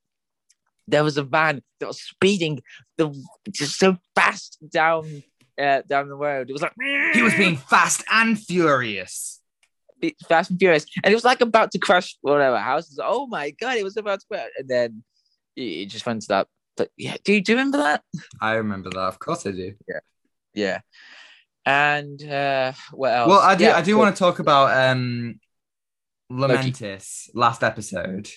[0.88, 2.60] there was a van that was speeding
[2.98, 3.14] the
[3.50, 5.22] just so fast down
[5.58, 6.50] uh, down the road.
[6.50, 6.72] It was like
[7.14, 9.40] he was being fast and furious.
[10.28, 12.84] Fast and furious, and it was like about to crash whatever house.
[12.84, 15.04] It was oh my god, it was about to crash, and then
[15.56, 16.48] it, just went to that.
[16.76, 18.02] But yeah, do you, do you remember that?
[18.40, 18.98] I remember that.
[18.98, 19.74] Of course, I do.
[19.88, 20.00] Yeah.
[20.54, 20.80] Yeah.
[21.64, 23.28] And uh, what else?
[23.28, 23.64] Well, I do.
[23.64, 25.38] Yeah, I do want to talk about um,
[26.30, 28.28] Lamentis last episode.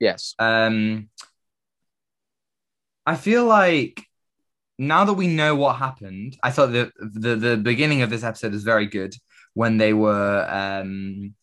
[0.00, 0.34] Yes.
[0.38, 1.08] Um,
[3.06, 4.04] I feel like
[4.78, 8.54] now that we know what happened, I thought the the the beginning of this episode
[8.54, 9.14] is very good
[9.54, 11.34] when they were, um,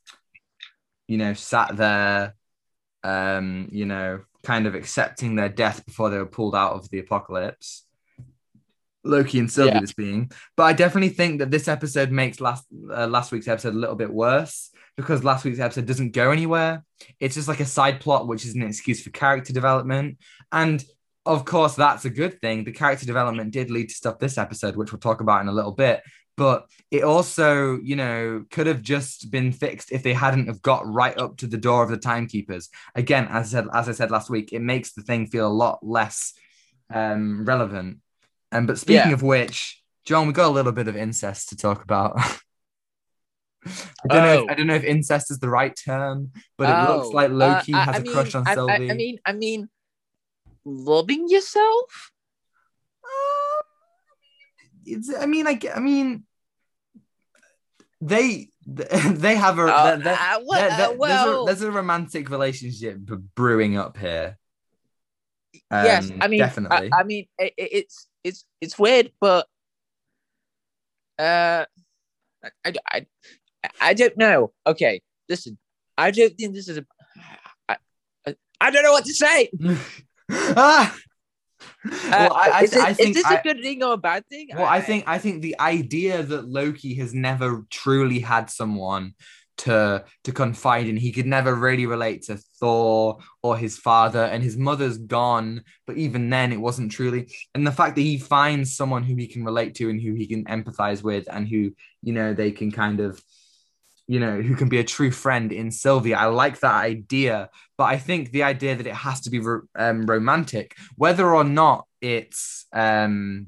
[1.07, 2.35] you know, sat there,
[3.03, 6.99] um, you know, kind of accepting their death before they were pulled out of the
[6.99, 7.85] apocalypse.
[9.03, 9.79] Loki and Sylvie Yeah.
[9.79, 13.73] this being, but I definitely think that this episode makes last uh, last week's episode
[13.73, 16.83] a little bit worse because last week's episode doesn't go anywhere.
[17.19, 20.19] It's just like a side plot, which is an excuse for character development.
[20.51, 20.83] And
[21.25, 22.63] of course, that's a good thing.
[22.63, 25.51] The character development did lead to stuff this episode, which we'll talk about in a
[25.51, 26.03] little bit.
[26.41, 30.91] But it also, you know, could have just been fixed if they hadn't have got
[30.91, 32.69] right up to the door of the timekeepers.
[32.95, 35.53] Again, as I said, as I said last week, it makes the thing feel a
[35.65, 36.33] lot less
[36.91, 37.99] um, relevant.
[38.51, 39.13] And but speaking Yeah.
[39.13, 42.13] of which, John, we got a little bit of incest to talk about.
[43.67, 44.33] I don't know.
[44.33, 44.47] If, Oh.
[44.49, 47.73] I don't know if incest is the right term, but it looks Oh, like Loki
[47.75, 48.89] uh, I- has I a crush on I- I- Sylvie.
[48.89, 49.69] I, mean, I mean,
[50.65, 52.11] loving yourself.
[53.03, 53.63] Um,
[54.85, 56.25] it's, I mean, I, I mean,
[58.01, 61.69] they they have a Uh, they- they- uh, well, there- uh, well, there's a there's
[61.69, 62.97] a romantic relationship
[63.35, 64.37] brewing up here.
[65.71, 66.09] yes.
[66.09, 66.89] Um, I mean, definitely.
[66.91, 69.47] I, I mean, it- it's it's it's weird, but
[71.19, 71.65] uh,
[72.65, 73.05] I, I
[73.79, 74.53] I don't know.
[74.65, 75.57] Okay, listen,
[75.97, 76.85] I don't think this is a.
[77.69, 77.77] I,
[78.27, 79.49] I, I don't know what to say.
[80.31, 80.95] ah!
[82.09, 83.97] well, I, I, is, it- I is think this I- a good thing or a
[83.97, 84.49] bad thing?
[84.55, 89.13] Well, I think I think the idea that Loki has never truly had someone
[89.57, 94.41] to to confide in, he could never really relate to Thor or his father, and
[94.43, 97.31] his mother's gone, but even then, it wasn't truly.
[97.53, 100.27] And the fact that he finds someone who he can relate to and who he
[100.27, 103.21] can empathize with, and who you know they can kind of
[104.13, 106.17] you know, who can be a true friend in Sylvia.
[106.17, 109.67] I like that idea, but I think the idea that it has to be ro-
[109.85, 110.67] um, romantic,
[111.03, 113.47] whether or not it's um,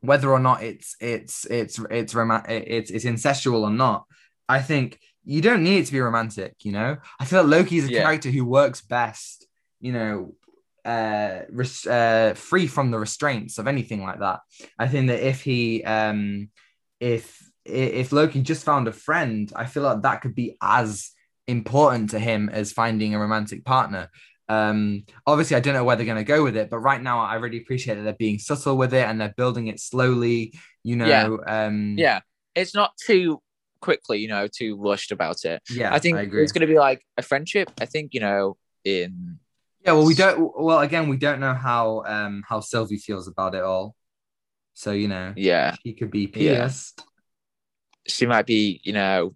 [0.00, 4.00] whether or not it's it's it's it's rom- it's it's incestual or not,
[4.48, 6.52] I think you don't need it to be romantic.
[6.66, 8.02] You know, I feel like Loki is a Yeah.
[8.02, 9.46] character who works best.
[9.80, 10.34] You know.
[10.84, 14.40] Uh, res- uh, free from the restraints of anything like that.
[14.78, 16.48] I think that if he, um,
[16.98, 17.24] if
[17.68, 21.10] if Loki just found a friend, I feel like that could be as
[21.46, 24.10] important to him as finding a romantic partner.
[24.48, 27.20] Um, obviously, I don't know where they're going to go with it, but right now,
[27.20, 30.54] I really appreciate that they're being subtle with it and they're building it slowly.
[30.82, 31.66] You know, Yeah.
[31.66, 32.20] um, yeah,
[32.54, 33.42] it's not too
[33.80, 35.62] quickly, you know, too rushed about it.
[35.70, 36.42] yeah, I think agree.
[36.42, 37.70] it's going to be like a friendship.
[37.80, 39.38] I think you know in
[39.84, 39.92] yeah.
[39.92, 40.50] Well, we don't.
[40.58, 43.94] Well, again, we don't know how um how Sylvie feels about it all.
[44.74, 46.70] So you know, yeah she could be Yeah.
[48.08, 49.34] She might be you know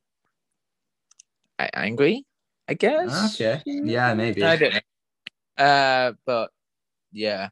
[1.58, 2.24] angry.
[2.68, 3.34] I guess.
[3.34, 3.62] Okay.
[3.66, 4.42] Yeah, maybe.
[4.44, 5.64] I don't know.
[5.64, 6.50] Uh, but
[7.12, 7.48] yeah.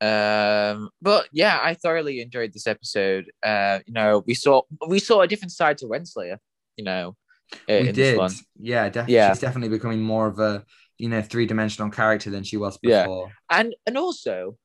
[0.00, 3.30] Um, but yeah, I thoroughly enjoyed this episode.
[3.42, 6.38] Uh, you know, we saw we saw a different side to Renslayer.
[6.76, 7.16] You know,
[7.52, 8.20] uh, we did.
[8.58, 9.14] Yeah, definitely.
[9.14, 9.32] Yeah.
[9.32, 10.64] She's definitely becoming more of a
[10.98, 13.28] you know three dimensional character than she was before.
[13.50, 13.58] Yeah.
[13.58, 14.56] and and also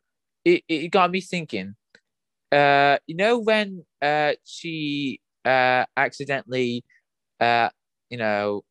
[0.44, 1.76] it, it got me thinking
[2.52, 6.84] uh you know when uh she uh accidentally
[7.40, 7.70] uh
[8.10, 8.64] you know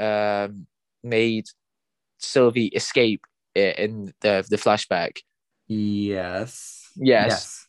[0.00, 0.66] um
[1.02, 1.46] made
[2.18, 3.22] sylvie escape
[3.54, 5.18] in the the flashback
[5.68, 6.90] Yes.
[6.96, 7.66] Yes.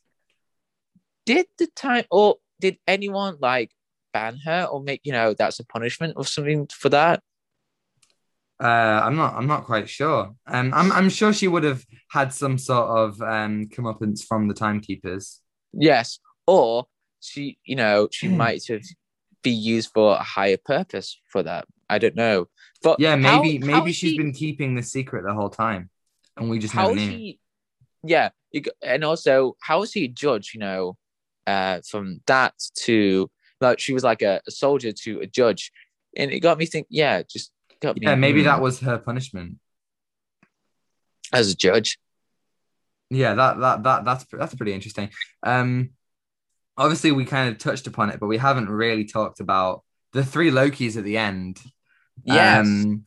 [1.26, 3.72] did the time or did anyone like
[4.14, 7.22] ban her or make you know that's a punishment or something for that
[8.60, 9.36] Uh, I'm not.
[9.36, 10.34] I'm not quite sure.
[10.48, 10.92] Um, I'm.
[10.92, 15.42] I'm sure she would have had some sort of um comeuppance from the timekeepers.
[15.74, 16.88] yes or
[17.22, 18.38] she you know she Hmm.
[18.38, 18.84] might have
[19.44, 22.48] be used for a higher purpose for that i don't know
[22.82, 23.58] but Yeah, maybe.
[23.58, 25.90] how maybe is she's she- been keeping the secret the whole time,
[26.36, 27.08] and we just how never knew.
[27.10, 27.40] she
[28.04, 28.30] yeah
[28.84, 30.96] and also how is he judge you know
[31.48, 35.72] uh from that to like she was like a, a soldier to a judge
[36.16, 37.52] and it got me think yeah just
[37.82, 39.58] got me Yeah, maybe hmm, that was her punishment.
[41.34, 41.98] as a judge
[43.10, 45.10] Yeah, that that that that's that's pretty interesting.
[45.44, 45.92] Um,
[46.78, 50.52] obviously we kind of touched upon it, but we haven't really talked about the three
[50.52, 51.60] Lokis at the end.
[52.24, 53.06] yes Um,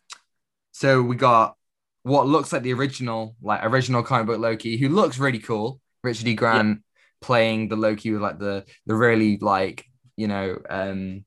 [0.73, 1.57] so we got
[2.03, 5.81] what looks like the original, like original comic book Loki, who looks really cool.
[6.03, 6.35] Richard E.
[6.35, 6.83] Grant
[7.21, 9.85] playing the Loki with like the the really like
[10.17, 11.25] you know um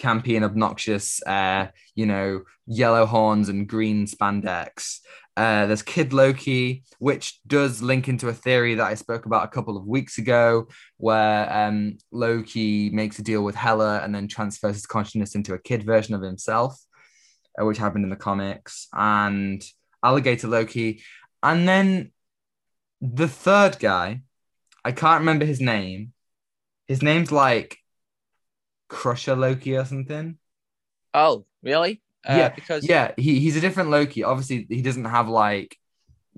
[0.00, 5.00] campy and obnoxious uh you know yellow horns and green spandex.
[5.36, 9.48] Uh, there's Kid Loki, which does link into a theory that I spoke about a
[9.48, 14.76] couple of weeks ago, where um, Loki makes a deal with Hela and then transfers
[14.76, 16.78] his consciousness into a kid version of himself
[17.60, 19.62] uh, which happened in the comics, and
[20.02, 21.02] Alligator Loki.
[21.42, 22.12] And then
[23.00, 24.22] the third guy,
[24.84, 26.12] I can't remember his name.
[26.86, 27.78] His name's like
[28.88, 30.38] Crusher Loki or something.
[31.14, 34.24] oh really uh, Yeah, because Yeah, he, he's a different Loki.
[34.24, 35.76] Obviously, he doesn't have like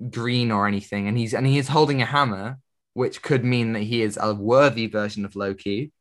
[0.09, 2.59] green or anything, and he's and he is holding a hammer,
[2.93, 5.91] which could mean that he is a worthy version of Loki.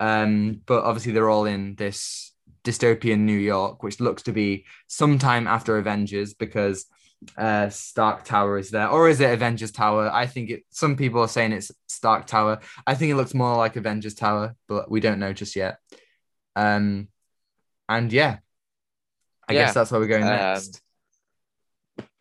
[0.00, 2.32] Um, but obviously they're all in this
[2.64, 6.86] dystopian New York, which looks to be sometime after Avengers because
[7.38, 10.10] uh Stark Tower is there, or is it Avengers Tower?
[10.12, 10.64] I think it.
[10.70, 12.60] Some people are saying it's Stark Tower.
[12.86, 15.78] I think it looks more like Avengers Tower, but we don't know just yet.
[16.56, 17.08] Um,
[17.88, 18.38] and yeah,
[19.48, 19.64] I Yeah.
[19.64, 20.80] guess that's where we're going Um, next.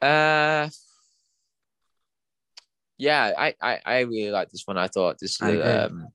[0.01, 0.69] Uh,
[2.97, 4.77] yeah, I, I, I really like this one.
[4.77, 6.07] I thought this, I um,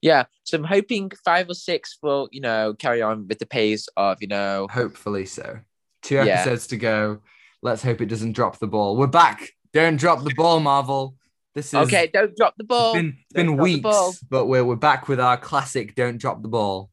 [0.00, 0.24] yeah.
[0.44, 4.18] So I'm hoping five or six will, you know, carry on with the pace of,
[4.20, 5.60] you know, Hopefully so.
[6.02, 6.22] Two Yeah.
[6.40, 7.20] episodes to go.
[7.62, 8.96] Let's hope it doesn't drop the ball.
[8.96, 9.50] We're back.
[9.72, 11.14] Don't drop the ball, Marvel.
[11.54, 12.94] This is okay, don't drop the ball.
[12.94, 14.08] been, it's been the ball.
[14.08, 15.94] weeks, but we're we're back with our classic.
[15.94, 16.90] Don't drop the ball.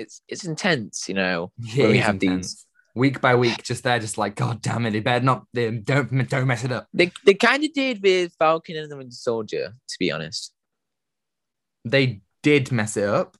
[0.00, 1.52] It's it's intense, you know.
[1.58, 2.46] Yeah, we have intense.
[2.54, 2.66] these.
[2.94, 5.44] week by week, just there, just like God damn it, they better not.
[5.54, 6.88] They don't don't mess it up.
[6.92, 10.52] They they kind of did with Falcon and the Winter Soldier, to be honest,
[11.84, 13.36] They did mess it up.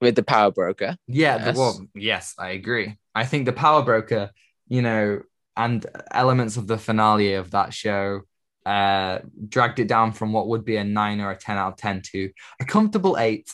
[0.00, 0.96] with the Power Broker.
[1.06, 1.54] Yeah, Yes.
[1.54, 2.96] the, well, yes, I agree.
[3.14, 4.30] I think the Power Broker,
[4.68, 5.22] you know,
[5.56, 8.22] and elements of the finale of that show
[8.66, 11.76] uh dragged it down from what would be a nine or a 10 out of
[11.78, 13.48] 10 to a comfortable eight.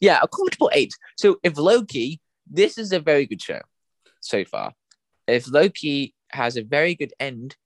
[0.00, 0.92] Yeah, a comfortable eight.
[1.16, 2.20] So if Loki,
[2.50, 3.60] this is a very good show
[4.20, 4.72] so far.
[5.26, 7.56] If Loki has a very good end,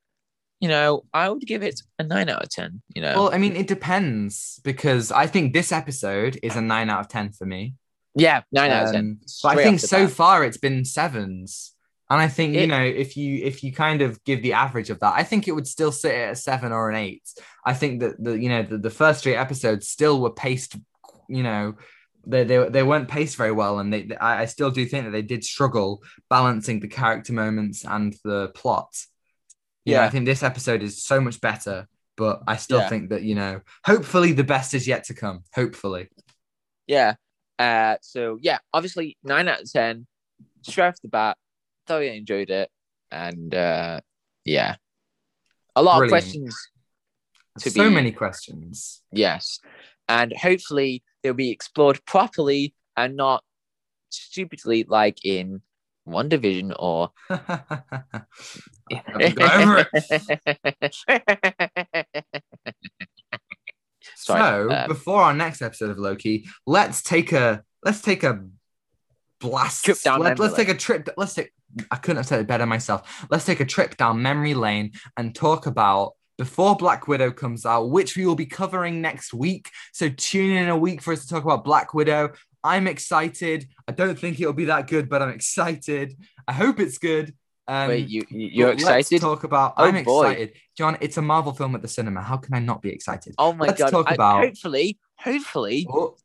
[0.60, 2.82] you know, I would give it a nine out of ten.
[2.94, 6.90] You know, Well, I mean, it depends because I think this episode is a nine
[6.90, 7.74] out of 10 for me.
[8.14, 9.00] yeah, nine out of ten.
[9.00, 11.72] Um, but I think so far it's been sevens.
[12.10, 15.00] And I think, you know, if you if you kind of give the average of
[15.00, 17.22] that, I think it would still sit at a seven or an eight.
[17.64, 20.76] I think that the you know the, the first three episodes still were paced,
[21.28, 21.74] you know,
[22.26, 25.10] they they, they weren't paced very well, and they, I, I still do think that
[25.10, 28.88] they did struggle balancing the character moments and the plot.
[29.84, 30.06] You know, Yeah.
[30.06, 32.88] I think this episode is so much better, but I still Yeah.
[32.88, 35.44] think that you know, hopefully the best is yet to come.
[35.54, 36.08] Hopefully,
[36.86, 37.14] Yeah.
[37.58, 40.06] Uh, so yeah, obviously nine out of ten.
[40.62, 41.36] Straight off the bat,
[41.86, 42.70] thoroughly enjoyed it,
[43.12, 44.00] and uh,
[44.44, 44.76] yeah,
[45.76, 46.24] a lot Brilliant.
[46.24, 46.56] of questions.
[47.60, 49.02] To so be- many questions.
[49.12, 49.60] Yes,
[50.08, 53.42] and hopefully they'll be explored properly and not
[54.10, 55.62] stupidly like in
[56.06, 57.10] WandaVision or.
[64.16, 68.44] Sorry, so um, before our next episode of Loki, let's take a let's take a
[69.40, 69.84] blast.
[69.84, 71.08] Trip down Let, us take a trip.
[71.16, 71.52] Let's take.
[71.90, 73.26] I couldn't have said it better myself.
[73.30, 77.90] Let's take a trip down memory lane and talk about before Black Widow comes out,
[77.90, 79.70] which we will be covering next week.
[79.92, 82.32] So tune in a week for us to talk about Black Widow.
[82.62, 83.68] I'm excited.
[83.86, 86.14] I don't think it'll be that good, but I'm excited.
[86.48, 87.34] I hope it's good.
[87.66, 89.20] Um, Wait, you you- you're excited?
[89.20, 89.74] talk about.
[89.78, 90.22] Oh, I'm boy.
[90.30, 90.98] excited, John.
[91.00, 92.20] It's a Marvel film at the cinema.
[92.22, 93.34] How can I not be excited?
[93.38, 93.90] Oh my Let's god!
[93.90, 96.16] talk I- about- hopefully, hopefully, Oh,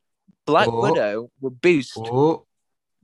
[0.46, 0.82] Black Oh.
[0.82, 2.46] Widow will boost oh,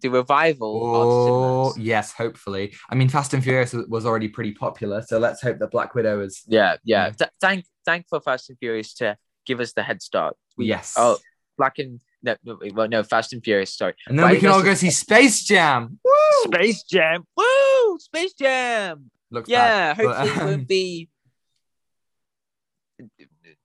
[0.01, 2.11] the revival oh, yes.
[2.13, 2.73] Hopefully.
[2.89, 5.95] I mean, Fast and Furious was- was already pretty popular, so let's hope that Black
[5.95, 6.43] Widow is.
[6.47, 7.05] Yeah, yeah.
[7.05, 7.11] Yeah.
[7.11, 10.35] Th- thank, thank for Fast and Furious to give us the head start.
[10.57, 10.93] We- Yes.
[10.97, 11.17] Oh,
[11.57, 13.75] Black and no, no, well, no, Fast and Furious.
[13.77, 15.99] Sorry, And then Right, we can all go see Space Jam.
[16.03, 16.53] Woo!
[16.53, 17.23] Space Jam.
[17.37, 17.97] Woo!
[17.99, 19.09] Space Jam.
[19.31, 21.09] Looks Yeah, bad, but, hopefully it um, won't be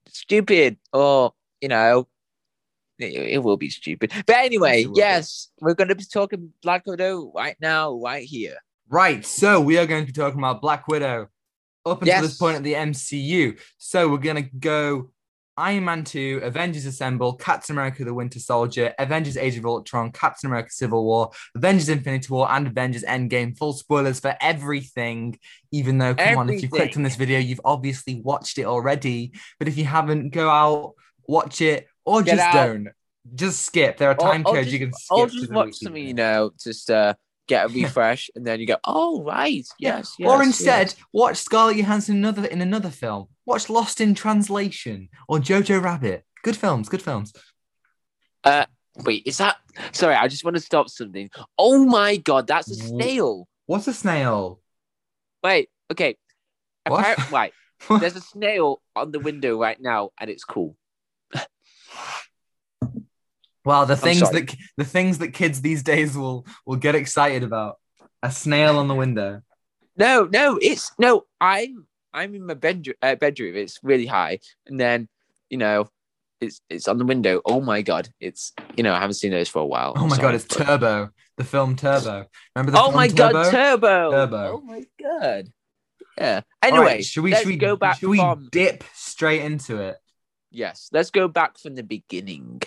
[0.07, 2.07] stupid or you know
[3.03, 4.11] it, it will be stupid.
[4.25, 8.57] But anyway, Yes, yes, we're going to be talking Black Widow right now, right here.
[8.89, 11.29] Right, so we are going to be talking about Black Widow
[11.85, 13.59] up until this point at the MCU.
[13.77, 15.11] So we're going to go
[15.57, 20.49] Iron Man 2, Avengers Assemble, Captain America the Winter Soldier, Avengers Age of Ultron, Captain
[20.49, 23.57] America Civil War, Avengers Infinity War, and Avengers Endgame.
[23.57, 25.37] Full spoilers for everything,
[25.71, 29.33] even though, come on, if you clicked on this video, you've obviously watched it already.
[29.59, 30.93] But if you haven't, go out,
[31.27, 32.65] watch it, or Get just out.
[32.67, 32.87] don't.
[33.35, 33.97] Just skip.
[33.97, 35.17] There are time or codes you just- can skip.
[35.17, 37.13] Or just the watch some, you know, just uh,
[37.47, 41.37] get a refresh, and then you go, "Oh, right, yes, yes." or instead, yes." watch
[41.37, 43.27] Scarlett Johansson in another in another film.
[43.45, 46.25] Watch Lost in Translation or Jojo Rabbit.
[46.43, 47.33] Good films, good films.
[48.43, 48.65] Uh,
[49.05, 49.57] wait, is that?
[49.91, 51.29] Sorry, I just want to stop something.
[51.57, 53.47] Oh my god, that's a snail.
[53.67, 54.59] What's a snail?
[55.43, 56.17] Wait, okay.
[56.87, 57.05] What?
[57.17, 57.53] Appar- right,
[57.99, 60.75] there's a snail on the window right now, and it's cool.
[63.63, 67.77] Well, the things that the things that kids these days will will get excited about.
[68.23, 69.41] A snail on the window.
[69.97, 71.23] No, no, it's no.
[71.39, 72.95] I'm I'm in my bedroom.
[73.01, 73.55] Uh, bedroom.
[73.55, 75.07] It's really high, and then
[75.49, 75.89] you know,
[76.39, 77.41] it's it's on the window.
[77.45, 79.93] Oh my god, it's you know I haven't seen those for a while.
[79.95, 82.25] Oh my sorry, god, it's but- Turbo, the film Turbo.
[82.55, 83.31] Remember the Oh film my Turbo?
[83.33, 84.11] god, Turbo.
[84.11, 84.51] Turbo.
[84.57, 85.47] Oh my god.
[86.17, 86.41] Yeah.
[86.63, 89.77] Anyway, right, should we let's should we go back should we from dip straight into
[89.81, 89.97] it?
[90.51, 90.89] Yes.
[90.91, 92.61] Let's go back from the beginning.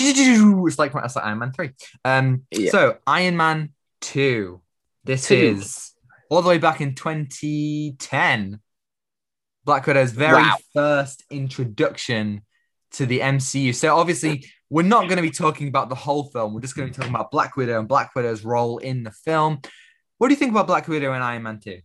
[0.00, 1.70] It's like it's like Iron Man 3.
[2.04, 2.70] Um Yeah.
[2.70, 3.70] so Iron Man
[4.00, 4.60] 2.
[5.04, 5.34] This Two.
[5.34, 5.92] is
[6.30, 8.60] all the way back in 2010.
[9.64, 10.56] Black Widow's very Wow.
[10.72, 12.42] first introduction
[12.92, 13.74] to the MCU.
[13.74, 16.54] So obviously we're not going to be talking about the whole film.
[16.54, 19.10] We're just going to be talking about Black Widow and Black Widow's role in the
[19.10, 19.60] film.
[20.18, 21.80] What do you think about Black Widow and Iron Man 2?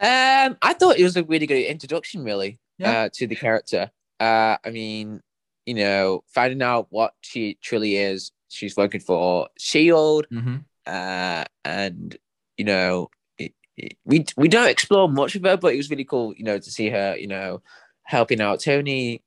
[0.00, 2.90] Um, I thought it was a really good introduction, really, Yeah.
[3.04, 3.90] uh, to the character.
[4.20, 5.20] Uh, I mean,
[5.66, 8.32] you know, finding out what she truly is.
[8.48, 10.56] She's working for Shield, Mm-hmm.
[10.86, 12.16] uh, and
[12.56, 16.04] you know, it, it- we we don't explore much of her, but it was really
[16.04, 17.62] cool, you know, to see her, you know,
[18.04, 19.22] helping out Tony,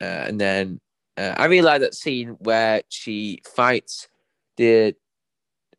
[0.00, 0.80] uh, and then
[1.16, 4.08] uh, I really like that scene where she fights
[4.56, 4.94] the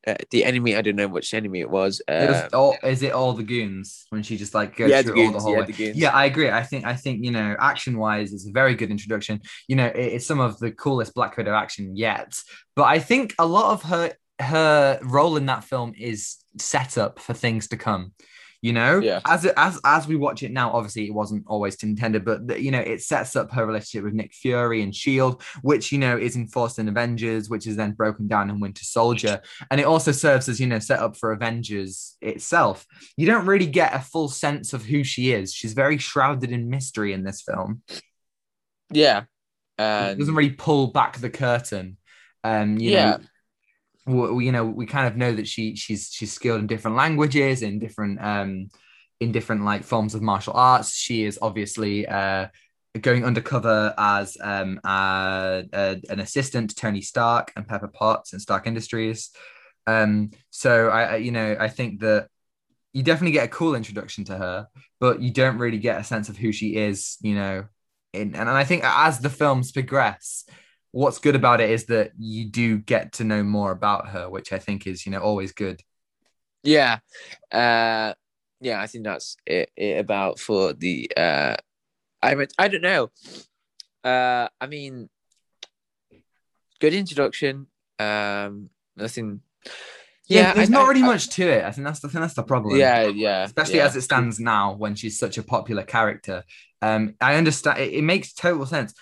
[0.08, 0.76] uh, the enemy.
[0.76, 2.02] I don't know which enemy it was.
[2.08, 5.02] It was Uh, all, is it all the goons when she just like goes yeah,
[5.02, 5.98] the through all the whole yeah, the goons.
[5.98, 6.50] Yeah, I agree.
[6.50, 9.42] I think I think you know, action wise, it's a very good introduction.
[9.68, 12.34] You know, it- it's some of the coolest Black Widow action yet.
[12.76, 17.20] But I think a lot of her her role in that film is set up
[17.20, 18.14] for things to come.
[18.64, 19.22] You know, Yeah.
[19.26, 22.62] as it, as as we watch it now, obviously it wasn't always intended, but the,
[22.62, 26.16] you know, it sets up her relationship with Nick Fury and Shield, which you know
[26.16, 29.42] is enforced in Avengers, which is then broken down in Winter Soldier,
[29.72, 32.86] and it also serves as you know set up for Avengers itself
[33.18, 35.52] you don't really get a full sense of who she is.
[35.54, 37.82] She's very shrouded in mystery in this film.
[38.92, 39.24] yeah.
[39.80, 41.98] It doesn't really pull back the curtain.
[42.44, 43.12] Um, you Yeah.
[43.12, 43.20] know,
[44.06, 47.62] we, you know, we kind of know that she she's she's skilled in different languages,
[47.62, 48.70] in different um,
[49.20, 50.94] in different like forms of martial arts.
[50.96, 52.48] She is obviously uh
[53.00, 59.30] going undercover as um an assistant to Tony Stark and Pepper Potts and Stark Industries.
[59.88, 62.28] Um, so I, I you know I think that
[62.94, 64.68] you definitely get a cool introduction to her,
[65.00, 67.66] but you don't really get a sense of who she is, you know.
[68.14, 70.44] In, and I think as the films progress,
[70.92, 74.52] what's good about it is that you do get to know more about her, which
[74.52, 75.82] I think is, you know, always good.
[76.64, 77.00] yeah.
[77.52, 78.14] Uh
[78.64, 81.56] yeah, I think that's it, it about for the uh
[82.22, 83.10] I mean, I don't know.
[84.04, 85.10] Uh I mean
[86.80, 87.68] good introduction.
[88.00, 89.42] Um nothing
[90.28, 91.64] Yeah, there's I- not really I- much to it.
[91.64, 92.78] I think that's the I think that's the problem.
[92.78, 93.44] Yeah, yeah.
[93.44, 93.86] especially yeah.
[93.86, 96.44] as it stands now when she's such a popular character.
[96.82, 98.94] Um, I understand it, it makes total sense.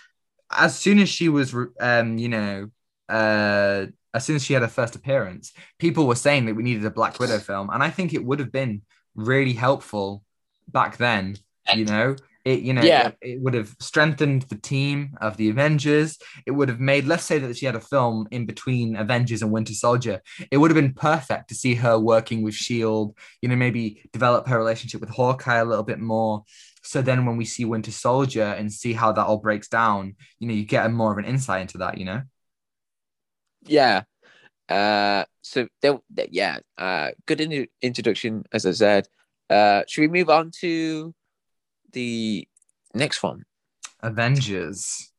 [0.52, 2.70] As soon as she was, um, you know,
[3.08, 6.86] uh, as soon as she had her first appearance, people were saying that we needed
[6.86, 8.82] a Black Widow film, and I think it would have been
[9.16, 10.24] really helpful
[10.68, 11.36] back then.
[11.76, 13.08] You know, it you know Yeah.
[13.10, 16.18] it, it would have strengthened the team of the Avengers.
[16.48, 19.52] It would have made let's say that she had a film in between Avengers and
[19.52, 20.22] Winter Soldier.
[20.50, 23.16] It would have been perfect to see her working with Shield.
[23.42, 26.44] You know, maybe develop her relationship with Hawkeye a little bit more.
[26.90, 30.48] So then when we see Winter Soldier and see how that all breaks down, you
[30.48, 32.00] know, you get a more of an insight into that.
[32.00, 32.22] You know.
[33.68, 34.06] Yeah.
[34.68, 39.08] Uh, so there, there- yeah, uh, good in- introduction, as I said.
[39.52, 41.14] Uh, should we move on to
[41.94, 42.48] the
[42.96, 43.44] next one,
[44.02, 45.12] Avengers.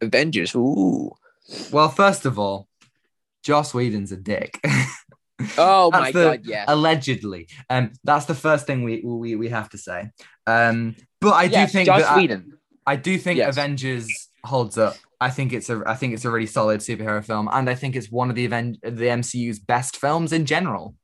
[0.00, 0.54] Avengers?
[0.54, 1.10] Ooh.
[1.70, 2.68] Well, first of all,
[3.42, 4.58] Joss Whedon's a dick.
[5.58, 6.64] Oh That's my the- god, yeah.
[6.68, 7.48] Allegedly.
[7.68, 10.10] Um, that's the first thing we we, we have to say.
[10.46, 12.58] Um, but I do think that I, Whedon.
[12.86, 13.54] I do think Yes.
[13.56, 14.96] Avengers holds up.
[15.20, 17.96] I think it's a I think it's a really solid superhero film, and I think
[17.96, 20.94] it's one of the event the MCU's best films in general.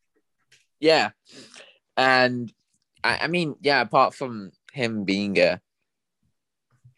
[0.80, 1.10] Yeah.
[1.96, 2.52] And
[3.02, 5.60] I, I mean, yeah, apart from him being a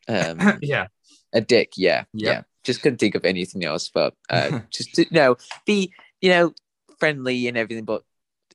[0.08, 0.86] um yeah.
[1.32, 2.04] a dick, yeah.
[2.14, 2.34] Yep.
[2.34, 2.42] Yeah.
[2.64, 6.52] Just couldn't think of anything else, but uh just to, know, be, you know,
[7.00, 8.02] friendly and everything, but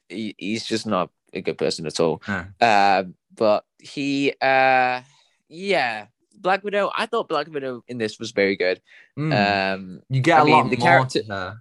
[0.07, 2.21] he, he's just not a good person at all.
[2.27, 2.45] No.
[2.61, 5.01] Um, but he, uh,
[5.49, 6.05] yeah,
[6.37, 6.91] Black Widow.
[6.95, 8.81] I thought Black Widow in this was very good.
[9.17, 9.73] Mm.
[9.73, 11.57] Um, you get I a mean, lot the more character- to her.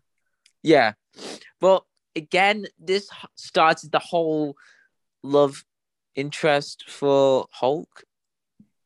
[0.63, 0.93] yeah,
[1.61, 4.55] but again, this started the whole
[5.23, 5.65] love
[6.15, 8.05] interest for Hulk.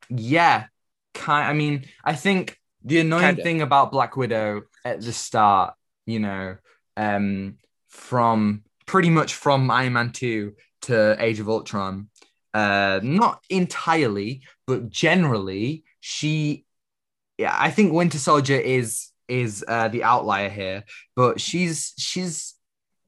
[0.08, 0.66] Yeah,
[1.14, 1.46] kind.
[1.48, 3.42] I mean, I think the annoying Kinda.
[3.42, 5.74] thing about Black Widow at the start,
[6.06, 6.56] you know,
[6.96, 7.58] um,
[7.88, 12.08] from pretty much from Iron Man two to Age of Ultron,
[12.54, 16.64] uh, not entirely, but generally, she,
[17.36, 20.84] yeah, I think Winter Soldier is is uh, the outlier here,
[21.14, 22.54] but she's she's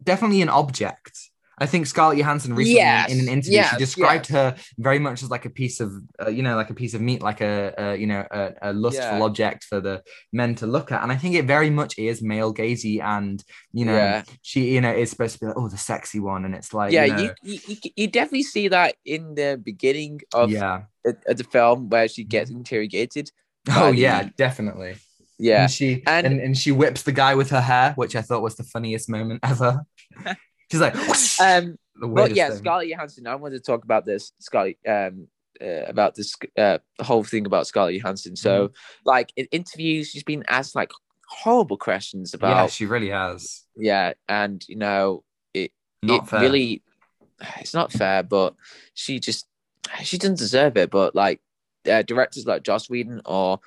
[0.02, 1.29] definitely an object.
[1.62, 5.22] I think Scarlett Johansson recently Yes, in an interview yes, she described her very much
[5.22, 7.74] as like a piece of uh, you know like a piece of meat like a,
[7.76, 9.22] a you know a, a lustful Yeah.
[9.22, 10.02] object for the
[10.32, 11.02] men to look at.
[11.02, 14.22] And i think it very much is male gazy and you know Yeah.
[14.42, 16.44] she you know is supposed to be like oh the sexy one.
[16.46, 20.22] And it's like yeah, you, know, you, you you definitely see that in the beginning
[20.32, 20.82] of, yeah.
[21.04, 23.30] of the film where she gets interrogated.
[23.68, 24.96] oh yeah definitely.
[25.38, 28.22] Yeah, and she and- and, and, she whips the guy with her hair which i
[28.22, 29.82] thought was the funniest moment ever
[30.70, 32.58] she's like whoosh, um, But yeah, thing.
[32.58, 33.26] Scarlett Johansson.
[33.26, 35.28] I wanted to talk about this, Scarlett, um,
[35.60, 38.36] uh, about this, uh, whole thing about Scarlett Johansson.
[38.36, 38.74] So, Mm-hmm.
[39.04, 40.90] like in interviews, she's been asked like
[41.28, 42.50] horrible questions about.
[42.56, 45.22] yeah she really has yeah, and you know,
[45.54, 46.82] it not it fair really,
[47.58, 48.54] it's not fair, but
[48.94, 49.46] she just
[50.02, 50.90] she doesn't deserve it.
[50.90, 51.40] But like
[51.90, 53.60] uh, directors like Joss Whedon or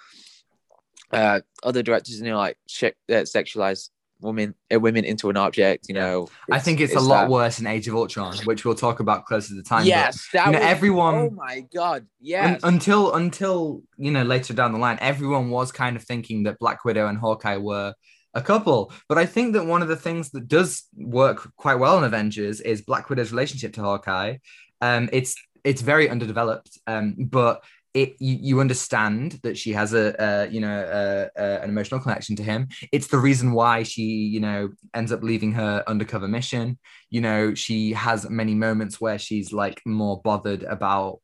[1.12, 3.89] uh, other directors, you know, like sh- uh, sexualize
[4.24, 5.86] women uh, women into an object.
[5.89, 8.76] You know, i think it's, a lot that- worse in age of ultron which we'll
[8.76, 11.65] talk about closer to the time but- Yes, that you know, was, everyone- Oh my
[11.74, 12.01] god!
[12.03, 12.61] Un- Yes.
[12.63, 16.86] until until you know later down the line everyone was kind of thinking that black
[16.86, 17.93] widow and hawkeye were
[18.34, 21.97] a couple but i think that one of the things that does work quite well
[21.99, 24.38] in avengers is black widow's relationship to hawkeye
[24.82, 27.63] um it's it's very underdeveloped um but
[27.94, 32.00] it you, you understand that she has a, uh you know uh uh an emotional
[32.00, 32.68] connection to him.
[32.91, 36.80] It's the reason why she you know ends up leaving her undercover mission.
[37.10, 41.20] You know she has many moments where she's like more bothered about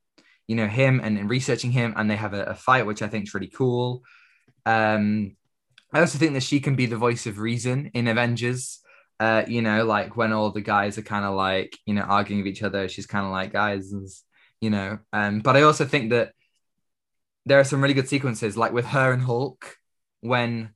[0.47, 3.07] you know him and, and researching him and they have a, a fight which i
[3.07, 4.03] think is really cool.
[4.65, 5.35] Um
[5.91, 8.79] i also think that she can be the voice of reason in avengers.
[9.19, 12.43] Uh you know like when all the guys are kind of like you know arguing
[12.43, 13.91] with each other she's kind of like guys
[14.61, 16.33] you know um but i also think that
[17.49, 19.75] there are some really good sequences like with her and hulk
[20.21, 20.69] when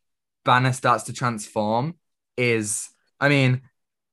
[0.46, 1.96] banner starts to transform
[2.38, 3.62] is i mean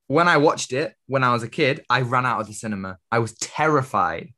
[0.06, 2.98] when i watched it when i was a kid i ran out of the cinema
[3.10, 4.28] i was terrified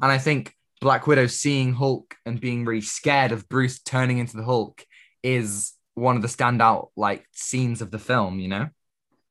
[0.00, 0.54] and i think
[0.84, 4.84] Black Widow seeing Hulk and being really scared of Bruce turning into the Hulk
[5.22, 8.68] is one of the standout like scenes of the film, you know?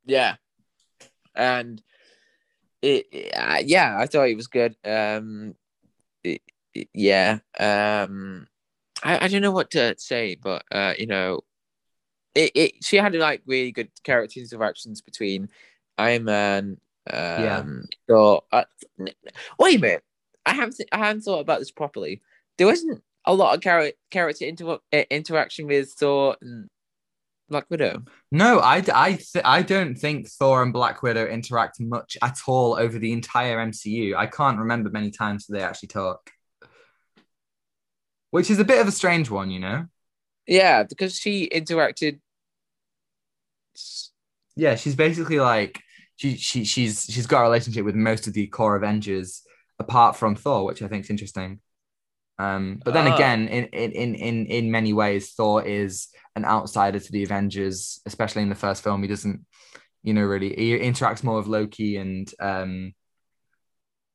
[0.05, 0.35] yeah,
[1.35, 1.79] and
[2.81, 4.75] it, uh, yeah, I thought it was good.
[4.83, 5.53] Um,
[6.93, 7.39] yeah.
[7.59, 8.47] Um,
[9.03, 11.41] I, I don't know what to say, but uh, you know,
[12.35, 15.49] it, it she had like really good character interactions between
[15.97, 16.77] Iron Man.
[17.11, 17.63] Um, Yeah.
[18.09, 18.63] So, uh,
[19.59, 20.03] wait a minute,
[20.45, 22.21] I haven't I haven't thought about this properly.
[22.57, 26.69] There wasn't a lot of char- character inter- interaction with Thor and
[27.49, 28.03] Black Widow.
[28.31, 32.75] No, I, I, th- I don't think Thor and Black Widow interact much at all
[32.75, 34.15] over the entire MCU.
[34.15, 36.31] I can't remember many times they actually talk,
[38.33, 39.85] which is a bit of a strange one, you know?
[40.47, 42.19] Yeah, because she interacted
[44.55, 45.81] yeah, she's basically like
[46.15, 49.43] she she she's she's got a relationship with most of the core Avengers
[49.79, 51.59] apart from Thor, which I think is interesting.
[52.39, 53.15] Um, but then Ah.
[53.15, 58.01] again, in, in in in in many ways, Thor is an outsider to the Avengers,
[58.05, 59.01] especially in the first film.
[59.03, 59.45] He doesn't,
[60.03, 62.93] you know, really he interacts more with Loki and um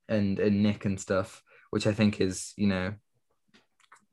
[0.09, 2.95] and and Nick and stuff, which I think is you know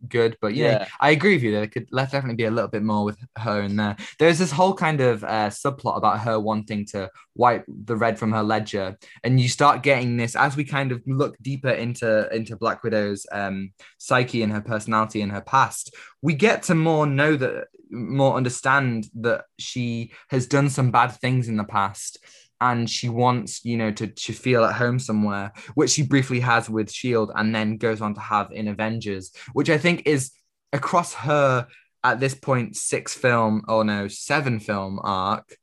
[0.08, 0.38] good.
[0.42, 0.88] But yeah, Yeah.
[1.00, 1.52] I agree with you.
[1.52, 3.96] There could let's definitely be a little bit more with her in there.
[4.20, 8.32] There's this whole kind of uh, subplot about her wanting to wipe the red from
[8.32, 12.56] her ledger, and you start getting this as we kind of look deeper into into
[12.56, 15.96] Black Widow's um, psyche and her personality and her past.
[16.22, 21.48] We get to more know that more understand that she has done some bad things
[21.48, 22.20] in the past.
[22.62, 26.70] And she wants, you know, to, to feel at home somewhere, which she briefly has
[26.70, 30.32] with Shield, and then goes on to have in Avengers, which I think is
[30.72, 31.68] across her
[32.04, 35.58] at this point six film or no seven film arc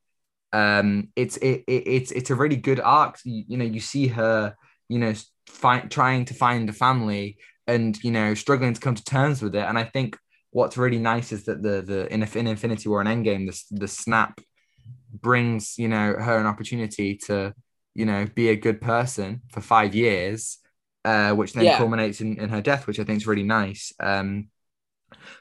[0.53, 3.19] um it's it, it it's it's a really good arc.
[3.25, 4.55] You, you know you see her
[4.89, 5.15] you know
[5.49, 9.55] find, trying to find a family and you know struggling to come to terms with
[9.55, 9.65] it.
[9.65, 10.19] And i think
[10.51, 13.89] what's really nice is that the the in, in infinity war and endgame the, the
[13.89, 14.39] snap
[15.23, 17.55] brings you know her an opportunity to
[17.95, 20.59] you know be a good person for five years
[21.05, 21.73] uh which then Yeah.
[21.73, 23.93] culminates in, in her death which i think is really nice.
[24.01, 24.49] Um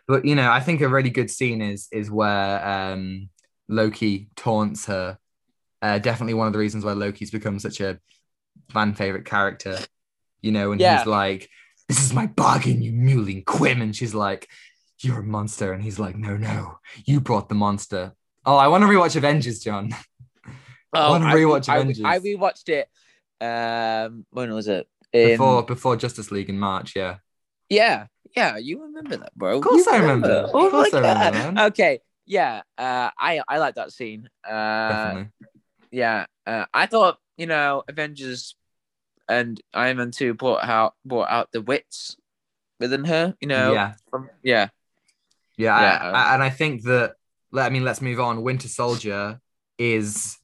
[0.08, 3.30] but you know i think a really good scene is is where um
[3.70, 5.18] loki taunts her.
[5.82, 8.00] Uh definitely one of the reasons why loki's become such a
[8.72, 9.88] fan favorite character
[10.42, 10.86] you know and Yeah.
[10.86, 11.50] he's like
[11.90, 13.82] this is my bargain you mewling quim.
[13.82, 14.50] And she's like
[15.02, 15.74] you're a monster.
[15.74, 18.14] And he's like no no you brought the monster
[18.46, 19.89] oh i want to rewatch avengers john
[20.94, 22.04] Oh, I rewatch I, Avengers.
[22.04, 22.89] I rewatched it.
[23.39, 24.89] Um, when was it?
[25.14, 27.20] In- before before justice league in march yeah
[27.70, 29.60] Yeah, yeah, you remember that, bro.
[29.60, 30.50] Of course You I remember.
[30.54, 31.68] Oh Of course my I remember, God.
[31.72, 34.28] Okay, yeah, uh, I I like that scene.
[34.46, 35.30] Uh, definitely
[35.92, 38.56] yeah, uh, I thought you know Avengers
[39.30, 42.18] and Iron Man two brought out brought out the wits
[42.82, 43.34] within her.
[43.39, 44.68] You know, yeah from, yeah,
[45.58, 47.16] Yeah, I- I, and I think that.
[47.52, 48.43] Let- I mean, let's move on.
[48.43, 49.39] Winter Soldier
[49.78, 50.38] is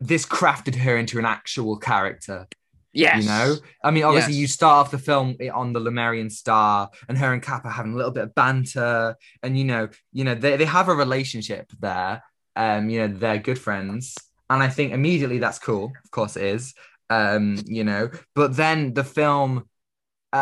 [0.00, 2.46] this crafted her into an actual character.
[2.92, 4.40] yes, You know, I mean, obviously, Yes.
[4.40, 7.96] you start off the film on the Lemurian Star, and her and Cap having a
[7.96, 12.22] little bit of banter, and you know, you know, they, they have a relationship there.
[12.56, 14.14] Um, you know, they're good friends,
[14.48, 15.92] and I think immediately that's cool.
[16.04, 16.72] Of course, it is.
[17.10, 19.68] Um, you know, but then the film,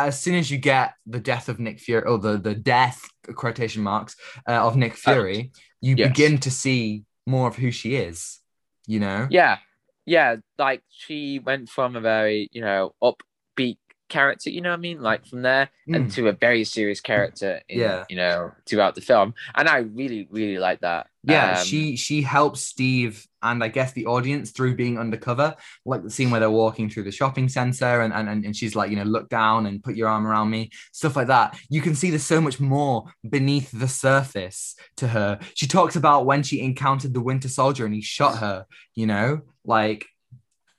[0.07, 3.01] as soon as you get the death of Nick Fury, or the the death
[3.35, 4.17] quotation marks
[4.49, 6.09] uh, of Nick Fury, you yes.
[6.09, 8.41] begin to see more of who she is.
[8.87, 9.59] You know, yeah,
[10.05, 10.37] yeah.
[10.59, 13.79] Like she went from a very you know upbeat
[14.11, 16.15] character, you know what I mean, like from there, and Mm.
[16.15, 17.63] to a very serious character.
[17.69, 18.05] In, Yeah.
[18.11, 21.09] you know, throughout the film, and I really really like that.
[21.23, 26.03] Yeah, Um, she she helps Steve and I guess the audience through being undercover, like
[26.03, 28.97] the scene where they're walking through the shopping center and and, and she's like, you
[28.97, 31.59] know, look down and put your arm around me, stuff like that.
[31.69, 35.39] You can see there's so much more beneath the surface to her.
[35.55, 39.43] She talks about when she encountered the Winter Soldier and he shot her, you know,
[39.65, 40.07] like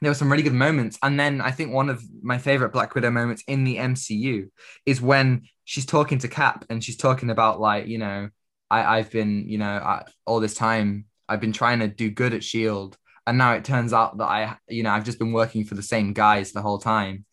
[0.01, 0.97] there were some really good moments.
[1.01, 4.49] And then I think one of my favorite Black Widow moments in the MCU
[4.85, 8.29] is when she's talking to Cap and she's talking about like, you know,
[8.69, 12.33] I, I've been, you know, I, all this time I've been trying to do good
[12.33, 12.97] at Shield,
[13.27, 15.83] and now it turns out that I, you know, I've just been working for the
[15.83, 17.25] same guys the whole time,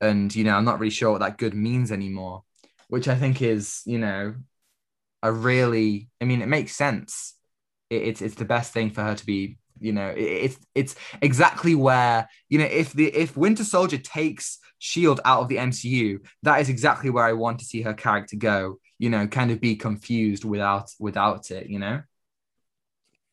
[0.00, 2.42] and you know, I'm not really sure what that good means anymore,
[2.88, 4.34] which I think is, you know,
[5.22, 7.34] a really, I mean, it makes sense.
[7.90, 10.96] It, it's it's the best thing for her to be, you know, it, it's it's
[11.22, 16.18] exactly where, you know, if the if Winter Soldier takes Shield out of the MCU,
[16.44, 19.60] that is exactly where I want to see her character go you know kind of
[19.60, 22.02] be confused without without it you know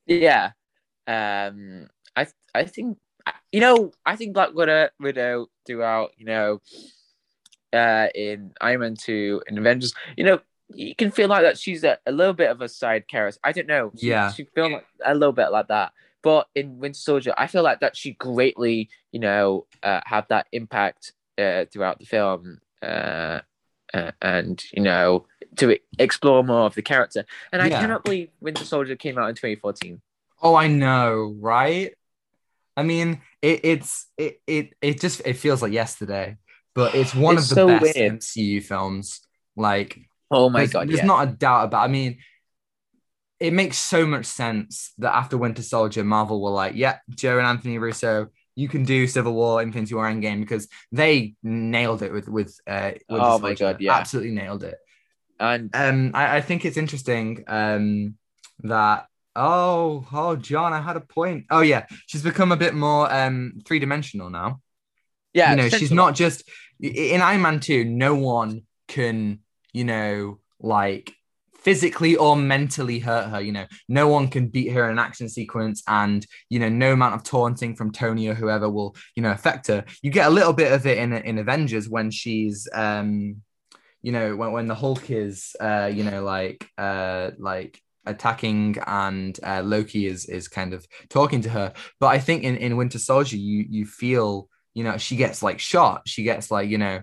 [0.06, 0.52] Yeah.
[1.08, 2.98] Um I I think
[3.52, 6.62] you know, I think Black Widow Widow throughout, you know,
[7.74, 10.40] uh in Iron Man 2 and Avengers, you know,
[10.70, 13.40] you can feel like that she's a, a little bit of a side character.
[13.44, 13.92] I don't know.
[13.98, 14.32] She, Yeah.
[14.32, 15.94] She feel like a little bit like that.
[16.24, 20.48] But in Winter Soldier, I feel like that she greatly, you know, uh, have that
[20.52, 22.60] impact uh, throughout the film.
[22.82, 23.42] Uh,
[23.94, 25.26] uh, and you know
[25.58, 27.80] to explore more of the character and i Yeah.
[27.82, 30.02] cannot believe winter soldier came out in 2014
[30.42, 31.94] oh i know right
[32.78, 36.38] i mean it, it's it, it it just it feels like yesterday
[36.74, 38.14] but it's one It's of the so best weird.
[38.20, 39.22] mcu films
[39.56, 40.00] like
[40.32, 41.06] oh my there's, god there's yeah.
[41.06, 42.18] not a doubt about i mean
[43.40, 47.48] it makes so much sense that after winter soldier marvel were like yeah joe and
[47.48, 48.28] anthony russo
[48.58, 52.58] you can do Civil War, Infinity War, Endgame because they nailed it with with.
[52.66, 53.98] Uh, Winter Oh my God, yeah.
[53.98, 54.78] absolutely nailed it.
[55.40, 58.16] And um I, I think it's interesting um
[58.64, 61.46] that Oh, oh, John, I had a point.
[61.50, 64.62] Oh yeah, she's become a bit more um three dimensional now.
[65.34, 69.40] Yeah, you know, she's not just in Iron Man 2, no one can,
[69.74, 71.14] you know, like
[71.60, 73.42] physically or mentally hurt her.
[73.42, 76.94] You know, no one can beat her in an action sequence, and you know, no
[76.94, 79.84] amount of taunting from Tony or whoever will, you know, affect her.
[80.02, 83.42] You get a little bit of it in in Avengers when she's um
[84.06, 89.40] you know, when, when the Hulk is uh, you know, like uh like attacking and
[89.42, 91.74] uh, Loki is is kind of talking to her.
[92.00, 95.60] But I think in, in Winter Soldier, you you feel you know she gets like
[95.60, 96.04] shot.
[96.06, 97.02] She gets like you know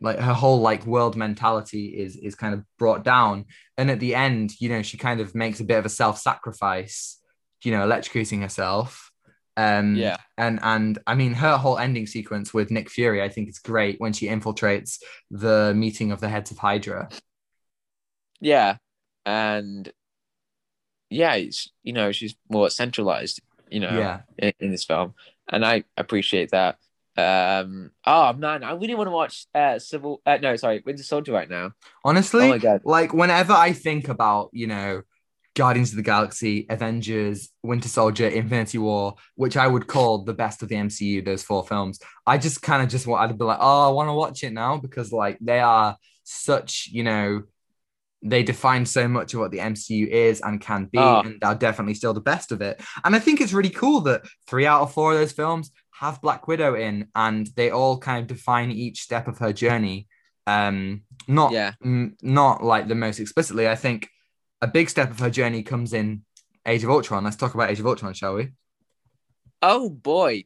[0.00, 3.46] like her whole like world mentality is is kind of brought down.
[3.76, 7.18] And at the end you know she kind of makes a bit of a self-sacrifice
[7.64, 9.05] you know electrocuting herself
[9.56, 10.16] um Yeah.
[10.38, 14.00] and and i mean her whole ending sequence with nick fury i think is great
[14.00, 14.98] when she infiltrates
[15.30, 17.08] the meeting of the heads of hydra
[18.40, 18.78] Yeah,
[19.24, 19.92] and
[21.10, 23.40] yeah, it's you know she's more centralized,
[23.70, 25.14] you know, yeah in, in this film,
[25.50, 26.78] and I appreciate that.
[27.16, 30.20] Um, oh man, I really want to watch uh Civil.
[30.26, 31.72] Uh, no, sorry, Winter Soldier right now.
[32.04, 35.02] honestly Oh my god, like whenever I think about, you know,
[35.56, 40.62] Guardians of the Galaxy, Avengers, Winter Soldier, Infinity War, which I would call the best
[40.62, 43.58] of the MCU, those four films, I just kind of just want to be like,
[43.60, 47.42] oh, I want to watch it now because like they are such, you know,
[48.22, 51.20] they define so much of what the MCU is and can be, Oh.
[51.20, 52.80] and are definitely still the best of it.
[53.04, 56.20] And I think it's really cool that three out of four of those films have
[56.20, 60.08] Black Widow in, and they all kind of define each step of her journey.
[60.46, 61.72] Um, not Yeah.
[61.82, 63.68] m- not like the most explicitly.
[63.68, 64.08] I think
[64.66, 66.22] a big step of her journey comes in
[66.66, 67.24] Age of Ultron.
[67.24, 68.50] Let's talk about Age of Ultron, shall we?
[69.62, 70.44] oh boy,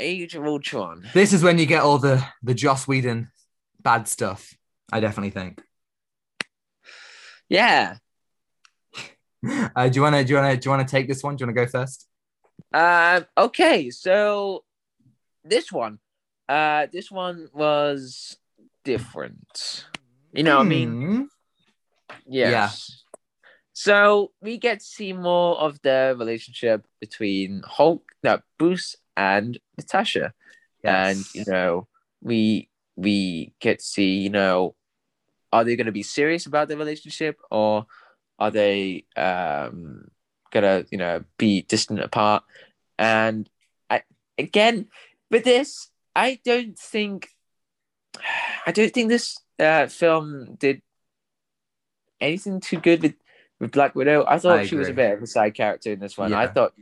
[0.00, 1.06] Age of Ultron.
[1.14, 3.30] This is when you get all the the Joss Whedon
[3.80, 4.54] bad stuff.
[4.92, 5.62] I definitely think.
[7.48, 7.96] Yeah.
[9.76, 11.22] Uh, do you want to do you want to do you want to take this
[11.22, 11.36] one?
[11.36, 12.08] Do you want to go first?
[12.74, 13.24] Um.
[13.36, 13.88] Okay.
[13.90, 14.64] So
[15.44, 16.00] this one,
[16.48, 18.36] uh, this one was
[18.84, 19.86] different.
[20.32, 21.22] You know, what I mean, Hmm.
[22.26, 23.04] yes.
[23.78, 30.34] So we get to see more of the relationship between Hulk, no, Bruce and Natasha,
[30.82, 31.86] and you know,
[32.20, 34.74] we we get to see, you know,
[35.52, 37.86] are they going to be serious about the relationship or
[38.40, 40.08] are they um
[40.50, 42.42] gonna you know be distant apart?
[42.98, 43.48] And
[43.88, 44.02] I
[44.36, 44.88] again
[45.30, 47.28] with this, I don't think
[48.66, 50.82] I don't think this uh, film did
[52.20, 53.14] anything too good with
[53.60, 54.24] with Black Widow.
[54.26, 56.32] I thought I she was a bit of a side character in this one.
[56.32, 56.72] I thought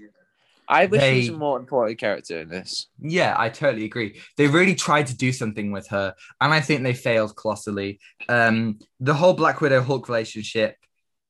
[0.68, 2.88] I wish she was a more important character in this.
[3.00, 4.20] Yeah, I totally agree.
[4.36, 8.00] They really tried to do something with her, and I think they failed colossally.
[8.28, 10.76] Um, the whole Black Widow Hulk relationship,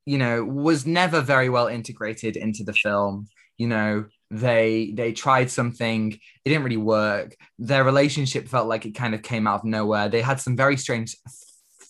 [0.06, 3.28] you know, was never very well integrated into the film.
[3.58, 7.36] You know, they they tried something, it didn't really work.
[7.58, 10.08] Their relationship felt like it kind of came out of nowhere.
[10.08, 11.16] They had some very strange,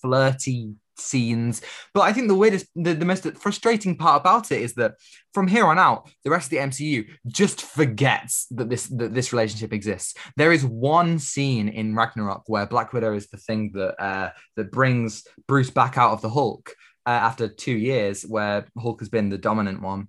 [0.02, 1.62] flirty scenes,
[1.94, 4.94] but I think the weirdest, the, the most frustrating part about it is that
[5.34, 9.32] from here on out, the rest of the MCU just forgets that this that this
[9.32, 10.14] relationship exists.
[10.36, 14.72] There is one scene in Ragnarok where Black Widow is the thing that uh, that
[14.72, 16.74] brings Bruce back out of the Hulk
[17.06, 20.08] uh, after two years, where Hulk has been the dominant one.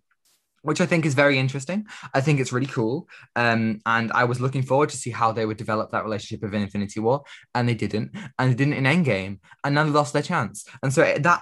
[0.67, 1.79] Which I think is very interesting.
[2.13, 3.07] I think it's really cool,
[3.37, 6.53] um, and I was looking forward to see how they would develop that relationship of
[6.53, 7.23] Infinity War,
[7.55, 10.65] and they didn't, and they didn't in Endgame, and none of lost their chance.
[10.83, 11.41] And so that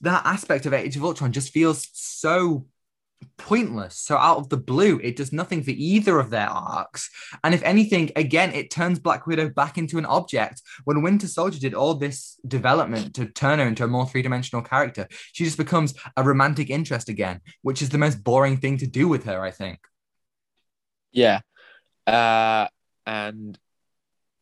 [0.00, 2.66] that aspect of Age of Ultron just feels so
[3.36, 3.96] pointless.
[3.96, 7.10] So out of the blue, it does nothing for either of their arcs.
[7.42, 10.62] And if anything, again, it turns Black Widow back into an object.
[10.84, 15.08] When Winter Soldier did all this development to turn her into a more three-dimensional character,
[15.32, 19.08] she just becomes a romantic interest again, which is the most boring thing to do
[19.08, 19.80] with her, I think.
[21.12, 21.40] Yeah.
[22.06, 22.68] Uh,
[23.06, 23.58] and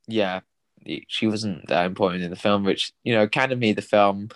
[0.07, 0.41] yeah,
[1.09, 4.31] she wasn't that important in the film, which, you know, kind of made the film,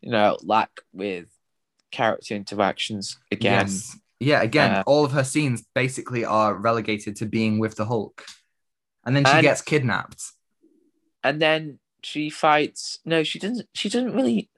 [0.00, 1.28] you know, lack with
[1.90, 3.66] character interactions again.
[3.66, 3.96] Yes.
[4.20, 8.24] Yeah, again, Uh, all of her scenes basically are relegated to being with the Hulk.
[9.04, 10.22] And then she And- gets kidnapped.
[11.22, 12.98] And then she fights.
[13.04, 13.68] No, she doesn't.
[13.74, 14.50] She doesn't really.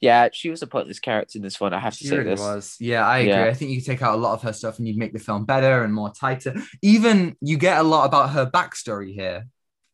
[0.00, 1.72] Yeah, she was a pointless character in this one.
[1.72, 2.40] I have to She say really this.
[2.40, 2.76] was.
[2.80, 3.32] Yeah, I agree.
[3.32, 3.44] Yeah.
[3.46, 5.18] I think you could take out a lot of her stuff and you'd make the
[5.18, 6.54] film better and more tighter.
[6.82, 9.46] Even you get a lot about her backstory here.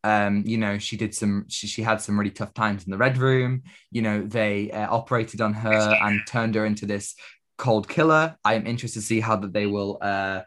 [0.09, 1.45] Um, you know, she did some.
[1.49, 3.51] She, she had some really tough times in the Red Room.
[3.95, 5.69] You know, they uh, operated on her
[6.05, 7.15] and turned her into this
[7.57, 8.35] cold killer.
[8.49, 10.41] I am interested to see how that they will, uh,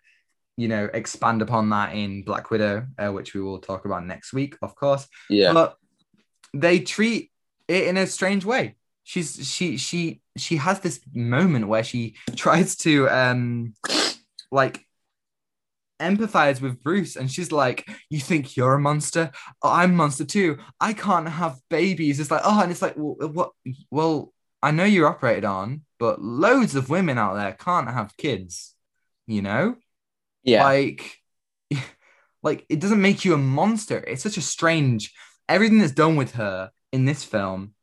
[0.56, 4.32] you know, expand upon that in Black Widow, uh, which we will talk about next
[4.32, 5.52] week, of course Yeah.
[5.52, 5.76] but
[6.54, 7.30] they treat
[7.68, 8.64] it in a strange way.
[9.10, 13.74] she's she she she has this moment where she tries to um
[14.60, 14.76] like
[16.00, 19.30] empathize with Bruce and she's like you think you're a monster?
[19.62, 20.58] Oh, I'm a monster too.
[20.80, 22.20] I can't have babies.
[22.20, 23.50] It's like oh and it's like well, what
[23.90, 24.32] well
[24.62, 28.74] I know you're operated on but loads of women out there can't have kids
[29.26, 29.76] you know?
[30.42, 30.64] Yeah.
[30.64, 31.18] like
[32.42, 33.98] like it doesn't make you a monster.
[33.98, 35.12] It's such a strange
[35.48, 37.74] everything that's done with her in this film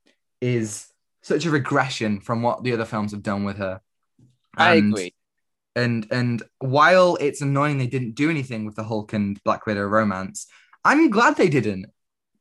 [0.42, 0.88] is
[1.22, 3.82] such a regression from what the other films have done with her.
[4.56, 5.14] I agree.
[5.78, 9.86] And and while it's annoying they didn't do anything with the hulk and black widow
[9.86, 10.48] romance
[10.84, 11.86] i'm glad they didn't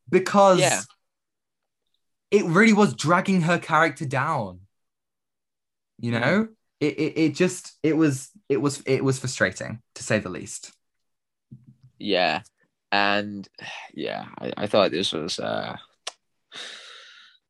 [0.09, 0.81] because Yeah.
[2.31, 4.61] it really was dragging her character down
[5.99, 6.49] you know
[6.81, 10.73] it, it, it just it was it was it was frustrating to say the least
[11.99, 12.43] Yeah.
[12.93, 13.49] And
[13.95, 15.77] yeah, I, I thought this was uh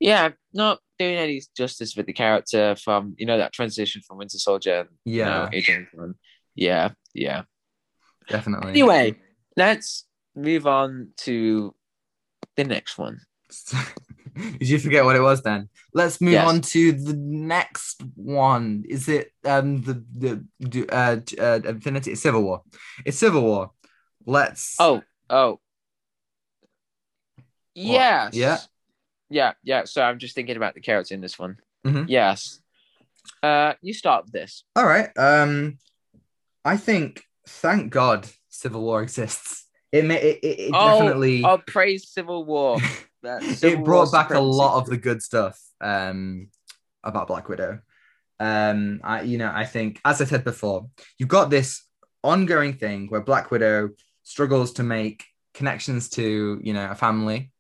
[0.00, 4.38] yeah, not doing any justice with the character from you know that transition from Winter
[4.38, 5.70] Soldier, you yeah know, Age.
[6.54, 7.42] Yeah, yeah.
[8.28, 9.16] definitely Anyway,
[9.56, 11.74] let's move on to
[12.56, 13.20] the next one.
[14.36, 15.68] Did you forget what it was then?
[15.94, 16.48] Let's move Yes.
[16.48, 18.84] on to the next one.
[18.88, 20.04] Is it um the
[20.60, 22.62] the uh, uh Infinity Civil War?
[23.04, 23.70] It's Civil War.
[24.26, 25.60] Let's Oh, oh.
[27.74, 28.34] Yes.
[28.34, 28.58] Yeah.
[29.30, 29.84] Yeah, yeah.
[29.84, 31.58] So I'm just thinking about the carrots in this one.
[31.86, 32.06] Mhm.
[32.08, 32.60] Yes.
[33.42, 34.64] Uh you start with this.
[34.74, 35.10] all right.
[35.16, 35.78] Um
[36.64, 39.64] I think thank God Civil War exists.
[39.92, 42.78] It may it, it, it Oh, definitely Oh, praise Civil War.
[43.22, 46.48] That Civil it brought War back a lot of the good stuff um
[47.02, 47.80] about Black Widow.
[48.38, 51.82] Um I you know, I think as I said before, you've got this
[52.22, 53.90] ongoing thing where Black Widow
[54.22, 55.24] struggles to make
[55.54, 57.50] connections to, you know, a family,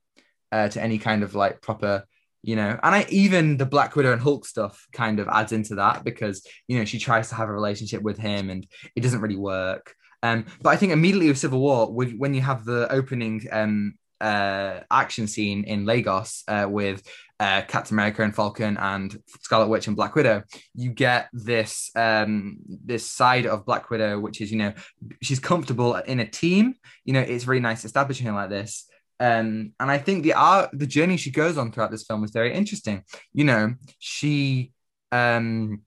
[0.52, 2.04] uh to any kind of like proper
[2.46, 5.74] you know, and I even the Black Widow and Hulk stuff kind of adds into
[5.74, 9.20] that because you know she tries to have a relationship with him and it doesn't
[9.20, 9.92] really work.
[10.22, 14.80] Um, but I think immediately with Civil War, when you have the opening um, uh,
[14.90, 17.02] action scene in Lagos uh, with
[17.40, 22.58] uh, Captain America and Falcon and Scarlet Witch and Black Widow, you get this um,
[22.68, 24.72] this side of Black Widow, which is you know
[25.20, 26.74] she's comfortable in a team.
[27.04, 28.86] You know, it's really nice establishing her like this.
[29.18, 32.30] Um, and I think the art, the journey she goes on throughout this film is
[32.30, 33.02] very interesting.
[33.32, 34.72] You know, she,
[35.12, 35.82] um,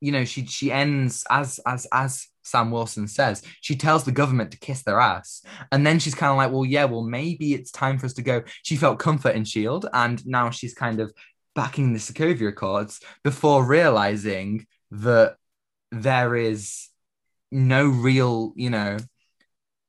[0.00, 4.50] you know, she she ends as as as Sam Wilson says, she tells the government
[4.52, 7.70] to kiss their ass, and then she's kind of like, well, yeah, well, maybe it's
[7.70, 8.42] time for us to go.
[8.62, 11.12] She felt comfort in Shield, and now she's kind of
[11.54, 15.36] backing the Sokovia Accords before realizing that
[15.90, 16.88] there is
[17.50, 18.96] no real, you know,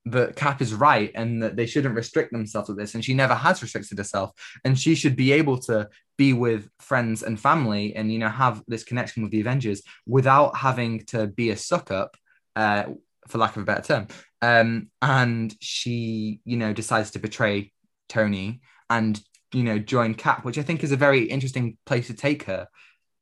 [0.06, 2.94] that Cap is right and that they shouldn't restrict themselves with this.
[2.94, 4.32] And she never has restricted herself.
[4.66, 8.62] And she should be able to be with friends and family and, you know, have
[8.68, 12.18] this connection with the Avengers without having to be a suck up,
[12.56, 12.84] uh,
[13.28, 14.08] for lack of a better term.
[14.42, 17.72] Um, and she, you know, decides to betray
[18.10, 19.20] Tony and,
[19.54, 22.68] you know, join Cap, which I think is a very interesting place to take her.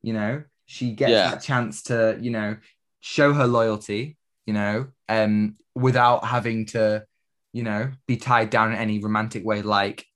[0.02, 1.30] You know, she gets Yeah.
[1.30, 2.56] that chance to, you know,
[3.00, 4.16] show her loyalty,
[4.46, 7.04] you know, um, without having to,
[7.52, 10.06] you know, be tied down in any romantic way like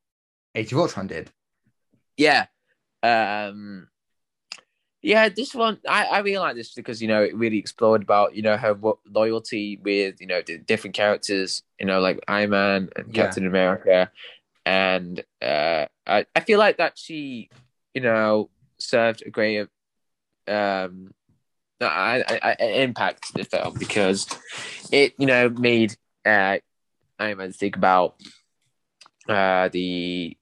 [0.55, 1.31] Age of Ultron did.
[2.17, 2.47] Yeah.
[3.03, 3.89] Um
[5.03, 8.35] yeah, this one I, I really like this because you know it really explored about
[8.35, 8.77] you know her
[9.09, 13.25] loyalty with you know the different characters you know like Iron Man and Yeah.
[13.25, 14.11] Captain America,
[14.65, 17.51] and uh, I I feel like that she
[17.95, 19.69] you know served a great
[20.49, 21.13] um
[21.81, 24.27] I, I, I impact to the film because
[24.91, 26.57] it you know made uh
[27.19, 28.17] Iron Man think about
[29.29, 30.37] uh the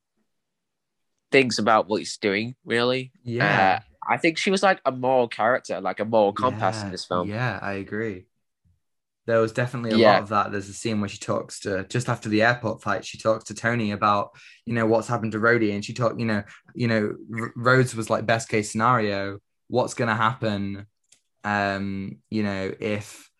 [1.32, 3.80] things about what he's doing really Yeah.
[3.80, 7.06] uh, I think she was like a moral character, like a moral compass in this
[7.06, 7.26] film.
[7.28, 8.26] Yeah, I agree.
[9.26, 10.12] There was definitely a Yeah.
[10.12, 10.52] lot of that.
[10.52, 13.06] There's a scene where she talks to just after the airport fight.
[13.06, 16.26] She talks to Tony about you know what's happened to Rhodey, and she talked you
[16.26, 16.42] know
[16.74, 19.38] you know R- Rhodes was like best case scenario.
[19.68, 20.86] What's gonna happen?
[21.44, 23.30] Um, you know if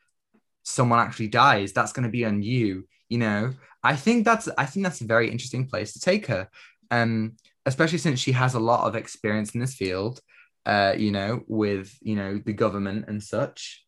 [0.63, 2.87] someone actually dies, that's gonna be on you.
[3.09, 6.49] You know, I think that's I think that's a very interesting place to take her.
[6.91, 7.37] Um,
[7.67, 10.21] especially since she has a lot of experience in this field
[10.67, 13.85] uh, you know, with you know the government and such.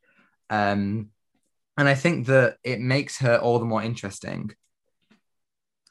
[0.50, 1.10] Um,
[1.76, 4.50] and I think that it makes her all the more interesting.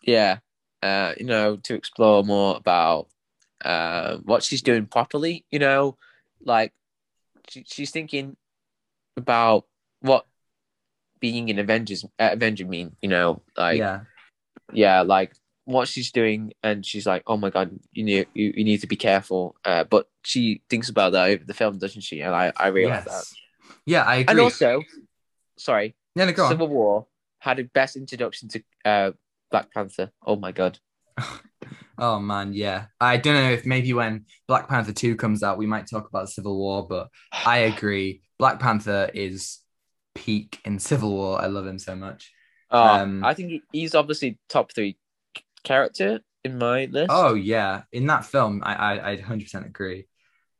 [0.02, 0.40] Yeah,
[0.82, 3.08] uh, you know, to explore more about
[3.64, 5.46] uh, what she's doing properly.
[5.52, 5.98] You know,
[6.42, 6.74] like
[7.50, 8.38] she, she's thinking
[9.18, 9.66] about
[10.02, 10.26] what
[11.20, 12.96] being an Avengers uh, Avenger mean.
[13.02, 14.02] You know, like yeah,
[14.74, 15.34] yeah, like
[15.66, 18.88] what she's doing, and she's like, "Oh my god, you need you, you need to
[18.88, 22.22] be careful." Uh, but she thinks about that over the film, doesn't she?
[22.22, 23.24] And I I realize that.
[23.86, 24.32] Yeah, I agree.
[24.32, 24.84] And also,
[25.58, 26.52] sorry, yeah, no, go on.
[26.52, 27.08] Civil War
[27.40, 29.12] had a best introduction to uh,
[29.52, 30.12] Black Panther.
[30.26, 30.80] Oh my god.
[31.98, 32.88] Oh man, yeah.
[33.00, 36.30] I don't know if maybe when Black Panther 2 comes out, we might talk about
[36.30, 37.10] Civil War, but
[37.46, 38.22] I agree.
[38.38, 39.60] Black Panther is
[40.14, 41.42] peak in Civil War.
[41.42, 42.32] I love him so much.
[42.72, 44.98] Uh, Um, I think he's obviously top three
[45.64, 47.10] character in my list.
[47.10, 50.08] Oh yeah, in that film, I I I 100% agree.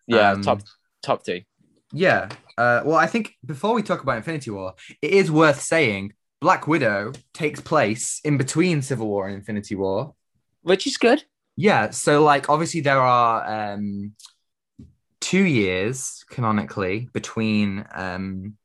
[0.08, 0.62] yeah, um, top
[1.02, 1.46] top three.
[1.92, 2.30] Yeah.
[2.58, 6.68] Uh, well, I think before we talk about Infinity War, it is worth saying Black
[6.68, 10.16] Widow takes place in between Civil War and Infinity War.
[10.66, 11.24] Which is good.
[11.56, 14.16] Yeah, so like obviously there are um
[15.22, 18.58] two years canonically between um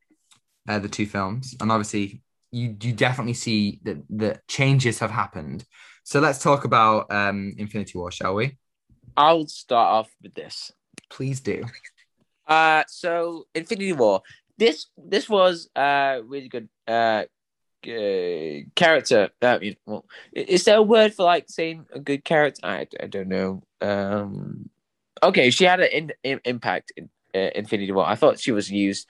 [0.66, 5.66] uh, the two films, and obviously you you definitely see that that changes have happened.
[6.04, 8.56] So let's talk about um Infinity War, shall we?
[9.14, 10.72] I'll start off with this.
[11.10, 11.64] Please do.
[12.48, 14.22] Uh, so Infinity War.
[14.56, 17.24] This this was uh really good uh,
[17.86, 19.30] uh character.
[19.40, 22.60] Uh, you know, well, is there a word for like saying a good character?
[22.64, 23.62] I, I don't know.
[23.80, 24.70] Um,
[25.22, 28.06] okay, she had an in, in, impact in uh, Infinity War.
[28.06, 29.06] I thought she was used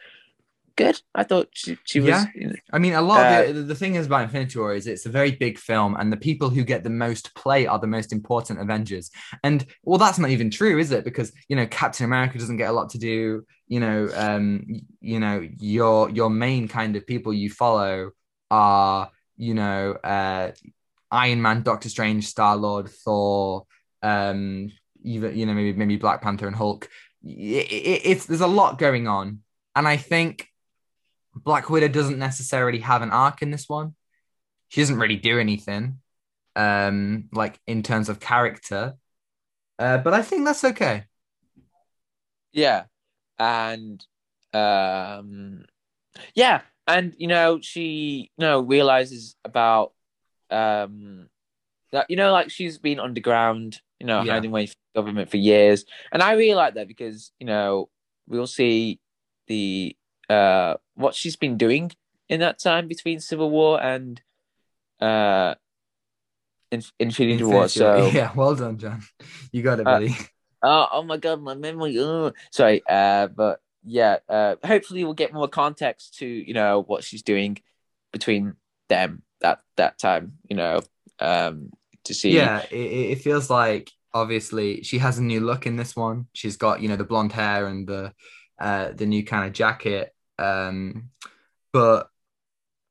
[0.81, 1.01] good.
[1.15, 2.09] I thought she she was.
[2.09, 2.53] Yeah.
[2.73, 5.07] I mean, a lot Uh, of the, the thing is about Infinity War is it's
[5.07, 8.13] a very big film, and the people who get the most play are the most
[8.13, 9.11] important Avengers.
[9.45, 11.05] And well, that's not even true, is it?
[11.05, 13.45] Because you know, Captain America doesn't get a lot to do.
[13.69, 14.67] You know, um,
[15.01, 18.11] you know, your your main kind of people you follow
[18.51, 20.53] are you know, uh,
[21.11, 23.67] Iron Man, Doctor Strange, Star Lord, Thor,
[24.03, 24.71] um,
[25.03, 26.89] even you know maybe maybe Black Panther and Hulk.
[27.25, 29.41] It, it, it's there's a lot going on,
[29.75, 30.47] and I think
[31.35, 33.95] Black Widow doesn't necessarily have an arc in this one.
[34.69, 35.99] She doesn't really do anything,
[36.55, 38.95] um, like in terms of character.
[39.79, 41.05] Uh, but I think that's okay.
[42.53, 42.85] Yeah,
[43.39, 44.05] and
[44.53, 45.65] um,
[46.35, 46.61] yeah,
[46.97, 49.93] and you know she you know realizes about
[50.51, 51.29] um
[51.93, 54.33] that you know like she's been underground, you know, Yeah.
[54.33, 57.89] hiding away from government for years, and I really like that because you know
[58.29, 59.01] we'll see
[59.49, 59.97] the
[60.29, 61.91] uh what she's been doing
[62.29, 64.21] in that time between Civil War and
[65.01, 65.55] uh
[66.71, 67.65] in- Infinity War.
[67.65, 68.11] Infinity War.
[68.11, 69.03] So yeah, well done, John.
[69.53, 70.17] You got it, Uh, buddy.
[70.63, 71.99] Oh, oh my god, my memory.
[71.99, 72.33] Oh.
[72.53, 77.23] Sorry, uh, but yeah, uh, hopefully we'll get more context to you know what she's
[77.23, 77.59] doing
[78.13, 78.55] between
[78.89, 80.35] them that that time.
[80.49, 80.81] You know,
[81.19, 81.71] um,
[82.05, 82.33] to see.
[82.33, 86.27] yeah, it, it feels like obviously she has a new look in this one.
[86.33, 88.13] She's got you know the blonde hair and the
[88.59, 90.15] uh, the new kind of jacket.
[90.39, 91.11] Um,
[91.73, 92.09] but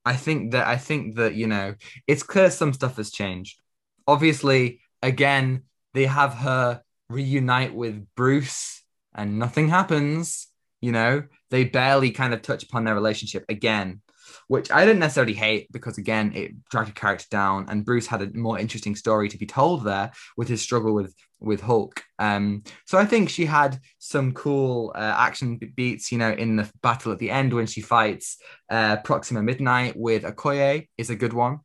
[0.05, 1.75] I think that I think that you know
[2.07, 3.59] it's clear some stuff has changed.
[4.07, 5.63] Obviously, again,
[5.93, 8.83] they have her reunite with Bruce,
[9.13, 10.47] and nothing happens.
[10.81, 14.01] You know, they barely kind of touch upon their relationship again,
[14.47, 18.21] which I didn't necessarily hate because again, it dragged a character down, and Bruce had
[18.21, 22.03] a more interesting story to be told there with his struggle with with Hulk.
[22.17, 26.69] Um, so I think she had some cool uh, action beats, you know, in the
[26.81, 28.37] battle at the end when she fights
[28.69, 31.59] uh, Proxima Midnight with Okoye is a good one.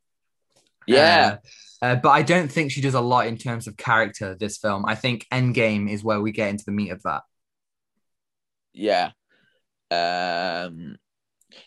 [0.87, 1.39] yeah,
[1.83, 4.59] Uh, uh, but I don't think she does a lot in terms of character this
[4.59, 4.85] film.
[4.87, 7.23] I think Endgame is where we get into the meat of that.
[8.75, 9.13] Yeah,
[9.91, 10.97] um,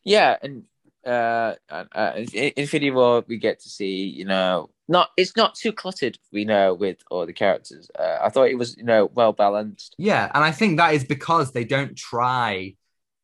[0.04, 0.64] yeah, and
[1.06, 5.72] uh, uh, in Infinity War we get to see you know not it's not too
[5.72, 7.90] cluttered we know with all the characters.
[7.98, 9.96] Uh, I thought it was you know well balanced.
[9.98, 12.76] Yeah, and I think that is because they don't try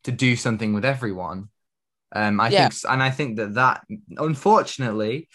[0.05, 1.49] to do something with everyone.
[2.13, 2.69] Um, I Yeah.
[2.69, 3.85] think, and I think that that
[4.17, 5.29] unfortunately,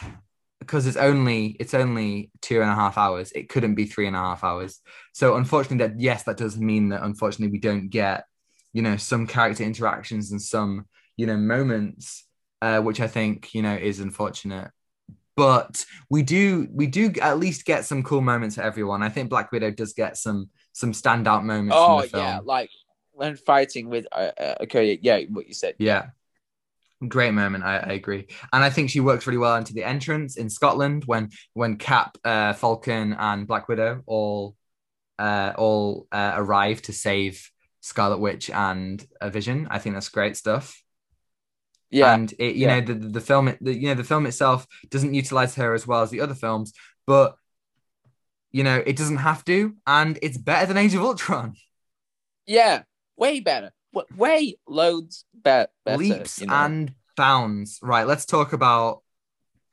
[0.61, 4.16] because it's only it's only two and a half hours, it couldn't be three and
[4.16, 4.80] a half hours.
[5.12, 8.24] So unfortunately, that yes, that does mean that unfortunately we don't get,
[8.73, 12.25] you know, some character interactions and some you know moments,
[12.62, 14.71] uh, which I think you know is unfortunate.
[15.37, 19.03] But we do we do at least get some cool moments for everyone.
[19.03, 21.77] I think Black Widow does get some some standout moments.
[21.77, 22.25] from Oh the film.
[22.25, 22.71] yeah, like
[23.12, 25.75] when fighting with uh, uh, okay, yeah, what you said.
[25.79, 26.07] Yeah.
[27.07, 30.37] Great moment, I, I agree, and I think she works really well into the entrance
[30.37, 34.57] in Scotland when when Cap, uh, Falcon, and Black Widow all
[35.16, 37.53] uh, all uh, arrive to save
[37.89, 39.66] Scarlet Witch and a Vision.
[39.70, 40.82] I think that's great stuff.
[41.91, 42.80] Yeah, and it, you yeah.
[42.80, 46.03] know the, the film the, you know the film itself doesn't utilize her as well
[46.03, 46.74] as the other films,
[47.07, 47.34] but
[48.53, 51.55] you know it doesn't have to, and it's better than Age of Ultron.
[52.47, 52.82] yeah,
[53.16, 53.72] way better,
[54.16, 55.97] way loads be- better.
[55.97, 56.55] leaps you know?
[56.55, 57.78] and bounds.
[57.82, 59.03] Right, let's talk about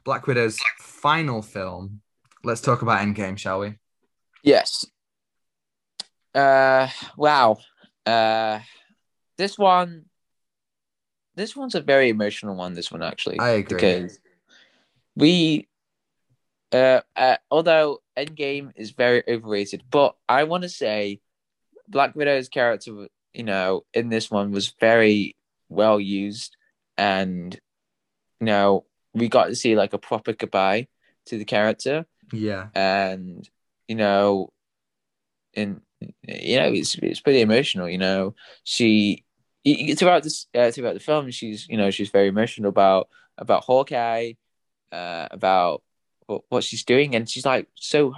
[0.05, 2.01] Black Widow's final film,
[2.43, 3.73] let's talk about Endgame, shall we?
[4.43, 4.85] Yes.
[6.33, 6.87] Uh,
[7.17, 7.57] wow.
[8.05, 8.59] Uh,
[9.37, 10.05] this one,
[11.35, 12.73] this one's a very emotional one.
[12.73, 13.75] This one actually, I agree.
[13.75, 14.19] because
[15.15, 15.67] we,
[16.71, 21.19] uh, uh, although Endgame is very overrated, but I want to say
[21.87, 25.35] Black Widow's character, you know, in this one was very
[25.69, 26.55] well used,
[26.97, 27.59] and
[28.39, 30.87] you know, we got to see like a proper goodbye
[31.27, 32.67] to the character Yeah.
[32.75, 33.49] and
[33.87, 34.51] you know
[35.55, 39.23] and you know it's it's pretty emotional you know she
[39.97, 44.33] throughout this uh, throughout the film she's you know she's very emotional about about Hawkeye
[44.91, 45.81] uh about
[46.27, 48.13] what, what she's doing and she's like so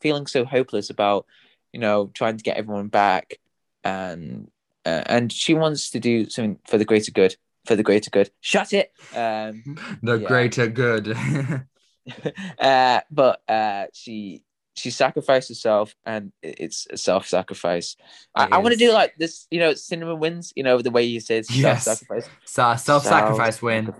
[0.00, 1.26] feeling so hopeless about
[1.72, 3.38] you know trying to get everyone back
[3.84, 4.50] and
[4.84, 8.30] uh, and she wants to do something for the greater good for the greater good
[8.40, 9.62] shut it um
[10.02, 10.28] The Yeah.
[10.28, 11.16] greater good.
[12.60, 14.42] uh, but uh, she
[14.76, 17.96] she sacrificed herself, and it's a self sacrifice.
[18.34, 20.52] I, It I want to do like this, you know, CinemaWins.
[20.54, 21.84] You know the way he says Yes.
[21.84, 22.28] self sacrifice.
[22.44, 23.92] so self sacrifice win.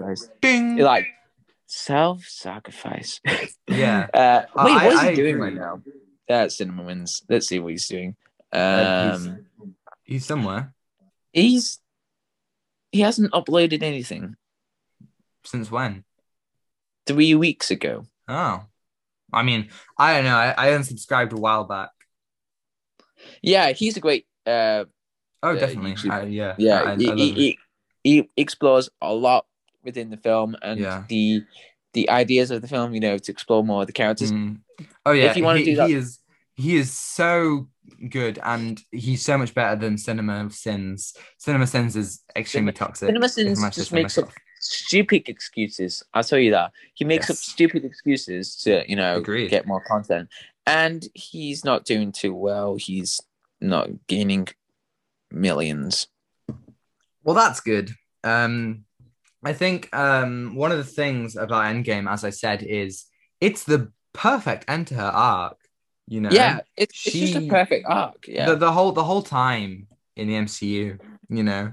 [0.43, 0.77] Ding.
[0.79, 1.07] You're like
[1.66, 3.20] self sacrifice.
[3.68, 4.07] Yeah.
[4.14, 5.43] Uh, I- wait, what is I he doing agree.
[5.51, 5.83] right now?
[6.29, 7.22] Uh, CinemaWins.
[7.29, 8.14] Let's see what he's doing.
[8.53, 9.47] Uh, he's- Um,
[10.05, 10.72] He's somewhere.
[11.33, 11.81] he's
[12.93, 14.37] he hasn't uploaded anything
[15.45, 16.05] Since when?
[17.07, 18.05] three weeks ago.
[18.29, 18.64] Oh.
[19.33, 19.68] I mean,
[19.99, 20.37] I don't know.
[20.37, 21.91] I, I unsubscribed a while back.
[23.43, 24.85] Yeah, he's a great uh,
[25.43, 25.93] Oh, definitely.
[25.93, 26.11] YouTube.
[26.11, 26.55] I, yeah.
[26.59, 27.59] yeah I, he, he,
[28.03, 29.47] he, explores a lot
[29.85, 31.05] within the film and Yeah.
[31.09, 31.43] the
[31.93, 34.61] the ideas of the film you know to explore more of the characters Mm.
[35.07, 36.18] Oh yeah, If you wanna he, do that- he is
[36.55, 37.68] he is so
[38.09, 41.14] good, and he's so much better than Cinema Sins.
[41.39, 43.09] Cinema Sins is extremely toxic.
[43.09, 44.31] cinema sins just makes up.
[44.66, 46.02] Stupid excuses.
[46.14, 46.72] I'll tell you that.
[46.94, 49.50] He makes up stupid excuses to you know Agreed.
[49.50, 50.28] get more content.
[50.66, 52.74] And he's not doing too well.
[52.74, 53.20] He's
[53.60, 54.48] not gaining
[55.30, 56.08] millions.
[57.22, 57.90] Well, that's good.
[58.24, 58.84] Um,
[59.44, 63.06] I think um, one of the things about Endgame, as I said, is
[63.40, 65.58] it's the perfect end to her arc.
[66.08, 68.46] You know, yeah it's, it's just a she- perfect arc yeah.
[68.46, 71.72] The, the whole the whole time in the MCU, you know,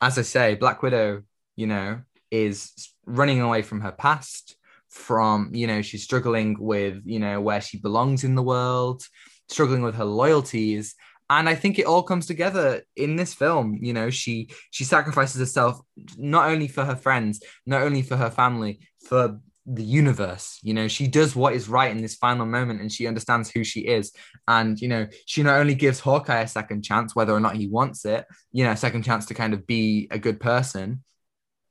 [0.00, 1.22] as I say, Black Widow,
[1.56, 2.00] you know,
[2.30, 4.56] is running away from her past,
[4.88, 9.02] from you know, she's struggling with you know where she belongs in the world,
[9.48, 10.94] struggling with her loyalties.
[11.30, 13.78] And I think it all comes together in this film.
[13.82, 15.80] You know, she she sacrifices herself
[16.16, 20.58] not only for her friends, not only for her family, for the universe.
[20.62, 23.62] You know, she does what is right in this final moment, and she understands who
[23.62, 24.12] she is.
[24.48, 27.68] And you know, she not only gives Hawkeye a second chance, whether or not he
[27.68, 31.04] wants it, you know, a second chance to kind of be a good person,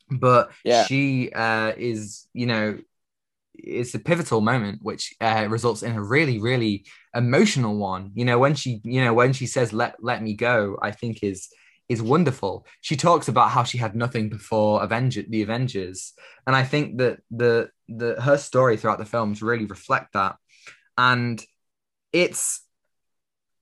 [0.09, 0.85] but Yeah.
[0.85, 2.79] she uh, is, you know,
[3.53, 6.85] it's a pivotal moment which uh, results in a really, really
[7.15, 8.11] emotional one.
[8.13, 11.23] You know, when she, you know, when she says "let let me go," I think
[11.23, 11.49] is
[11.89, 12.65] is wonderful.
[12.81, 16.13] She talks about how she had nothing before Avenger the Avengers,
[16.45, 20.35] and I think that the the her story throughout the films really reflect that,
[20.97, 21.43] and
[22.13, 22.63] it's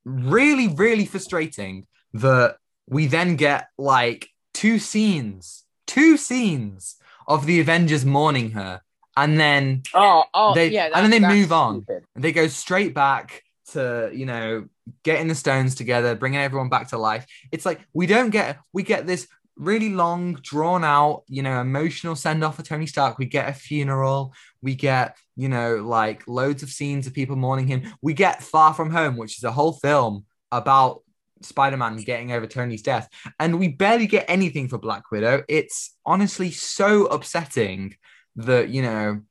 [0.03, 6.95] really, really frustrating that we then get like two scenes, two scenes
[7.27, 8.81] of the Avengers mourning her,
[9.17, 11.83] and then oh oh They- yeah and then they move on.
[11.83, 12.03] stupid.
[12.15, 14.67] they go straight back to you know
[15.03, 18.83] getting the stones together bringing everyone back to life it's like we don't get we
[18.83, 19.27] get this
[19.57, 23.53] really long drawn out you know emotional send off for tony stark we get a
[23.53, 24.31] funeral
[24.61, 28.71] we get you know like loads of scenes of people mourning him we get far
[28.75, 31.01] from home which is a whole film about
[31.45, 33.07] spider-man getting over tony's death
[33.39, 35.43] and we barely get anything for black widow.
[35.47, 37.95] It's honestly so upsetting
[38.37, 39.21] that you know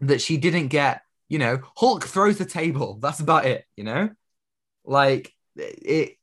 [0.00, 2.98] that she didn't get you know hulk throws the table.
[3.02, 4.10] That's about it you know?
[4.84, 6.16] Like it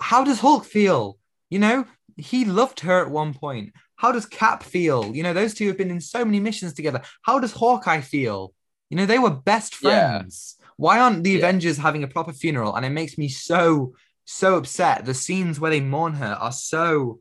[0.00, 1.18] how does hulk feel?
[1.50, 1.84] You know
[2.16, 3.72] he loved her at one point.
[3.96, 5.14] How does cap feel?
[5.14, 7.02] You know those two have been in so many missions together.
[7.22, 8.52] How does hawkeye feel?
[8.90, 10.18] You know they were best Yeah.
[10.20, 10.56] friends.
[10.76, 11.38] Why aren't the Yeah.
[11.38, 12.74] avengers having a proper funeral?
[12.76, 13.94] And it makes me so
[14.26, 17.18] so upset the scenes where they mourn her are so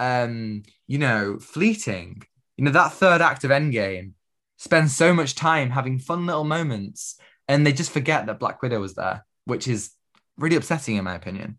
[0.00, 2.20] um you know fleeting
[2.56, 4.12] you know that third act of endgame
[4.56, 7.16] spends so much time having fun little moments
[7.46, 9.92] and they just forget that black widow was there which is
[10.36, 11.58] really upsetting in my opinion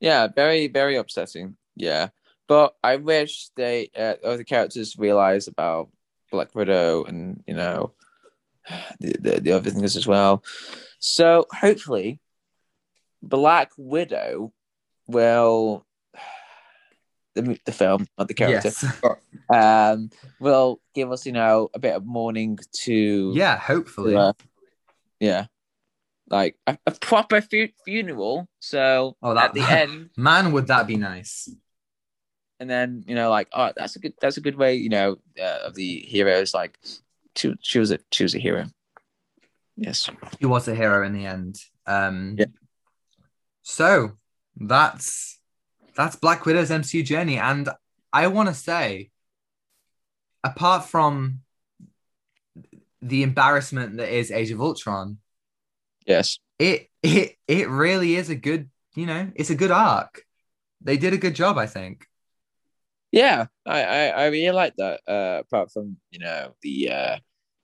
[0.00, 1.56] Yeah, very, very upsetting.
[1.74, 2.08] Yeah.
[2.46, 5.90] But I wish they uh, other characters realize about
[6.30, 7.92] Black Widow and you know
[9.00, 10.42] the, the the other things as well.
[10.98, 12.20] So hopefully
[13.22, 14.52] Black Widow
[15.06, 15.84] will
[17.34, 18.84] the, the film, not the character, yes
[19.52, 24.32] um, will give us, you know, a bit of mourning to yeah hopefully uh,
[25.20, 25.46] yeah,
[26.30, 28.48] like a, a proper fu- funeral.
[28.60, 31.48] So Oh, that- at the end, Man, would that be nice?
[32.60, 35.16] and then you know, like, oh, that's a good, that's a good way, you know,
[35.40, 36.54] uh, of the heroes.
[36.54, 36.76] Like,
[37.36, 38.66] she, she was a, she was a hero.
[39.76, 40.10] Yes.
[40.40, 41.60] He was a hero in the end.
[41.86, 42.46] Um, Yeah.
[43.68, 44.12] So
[44.56, 45.38] that's
[45.94, 47.68] that's Black Widow's MCU journey, and
[48.10, 49.10] I want to say,
[50.42, 51.40] apart from
[53.02, 55.18] the embarrassment that is Age of Ultron,
[56.06, 56.38] Yes.
[56.58, 60.22] it it it really is a good, you know, it's a good arc.
[60.80, 62.06] They did a good job, I think.
[63.12, 65.00] Yeah, I, I, I really like that.
[65.06, 67.16] Uh, apart from you know the uh,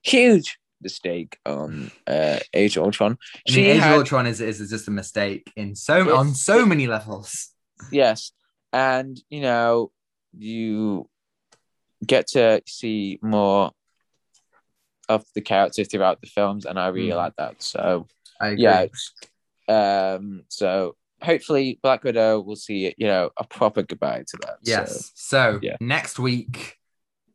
[0.02, 4.40] huge mistake on uh, Age of Ultron, I she mean, Age had, of Ultron is,
[4.40, 7.48] is just a mistake in so It's- on so many levels.
[7.90, 8.30] yes,
[8.72, 9.90] and you know
[10.36, 11.08] you
[12.06, 13.70] get to see more
[15.08, 17.16] of the character throughout the films, and I really Mm.
[17.16, 17.62] like that.
[17.62, 18.06] So
[18.40, 18.62] I agree.
[18.64, 18.86] yeah,
[19.68, 24.56] um, so hopefully Black Widow will see you know a proper goodbye to that.
[24.62, 25.12] So, Yes.
[25.14, 25.76] So, yeah.
[25.80, 26.76] next week,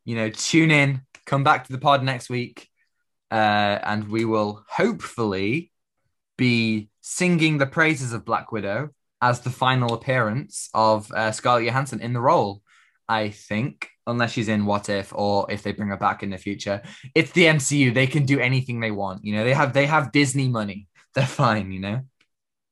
[0.06, 2.68] you know, tune in, come back to the pod next week,
[3.32, 5.72] uh, and we will hopefully
[6.38, 8.90] be singing the praises of Black Widow
[9.22, 12.62] as the final appearance of uh, Scarlett Johansson in the role.
[13.08, 16.38] I think, unless she's in What If, or if they bring her back in the
[16.38, 16.84] future,
[17.16, 17.92] it's the MCU.
[17.94, 19.26] They can do anything they want.
[19.26, 20.88] You know, they have they have Disney money.
[21.16, 21.72] They're fine.
[21.72, 22.02] You know.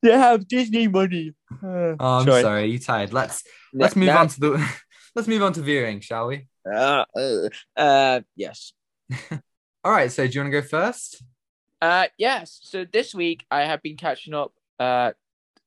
[0.00, 1.32] they have Disney money.
[1.62, 2.66] Oh, I'm sorry.
[2.66, 3.12] you tired?
[3.12, 3.42] Let's
[3.74, 4.72] let's move Now- on to the
[5.16, 6.46] let's move on to viewing, shall we?
[6.64, 8.72] Uh, uh, uh, yes.
[9.88, 10.12] All right.
[10.12, 11.22] So do you want to go first?
[11.80, 12.60] Uh, yes.
[12.62, 15.12] So this week I have been catching up uh,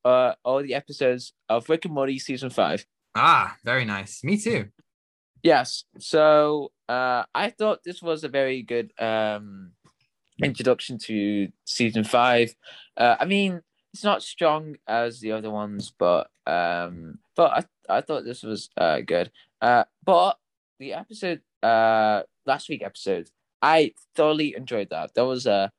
[0.06, 2.86] uh, all the episodes of Rick and Morty season five.
[3.16, 4.24] Ah, very nice.
[4.24, 4.68] Me too.
[5.42, 5.86] Yes.
[5.98, 9.72] So uh, I thought this was a very good um
[10.44, 12.54] introduction to season five.
[12.96, 18.02] Uh, I mean, it's not strong as the other ones, but um, but I I
[18.02, 19.32] thought this was uh good.
[19.60, 20.38] Uh, but
[20.78, 23.28] the episode uh last week episode
[23.62, 25.14] I thoroughly enjoyed that.
[25.14, 25.72] That was a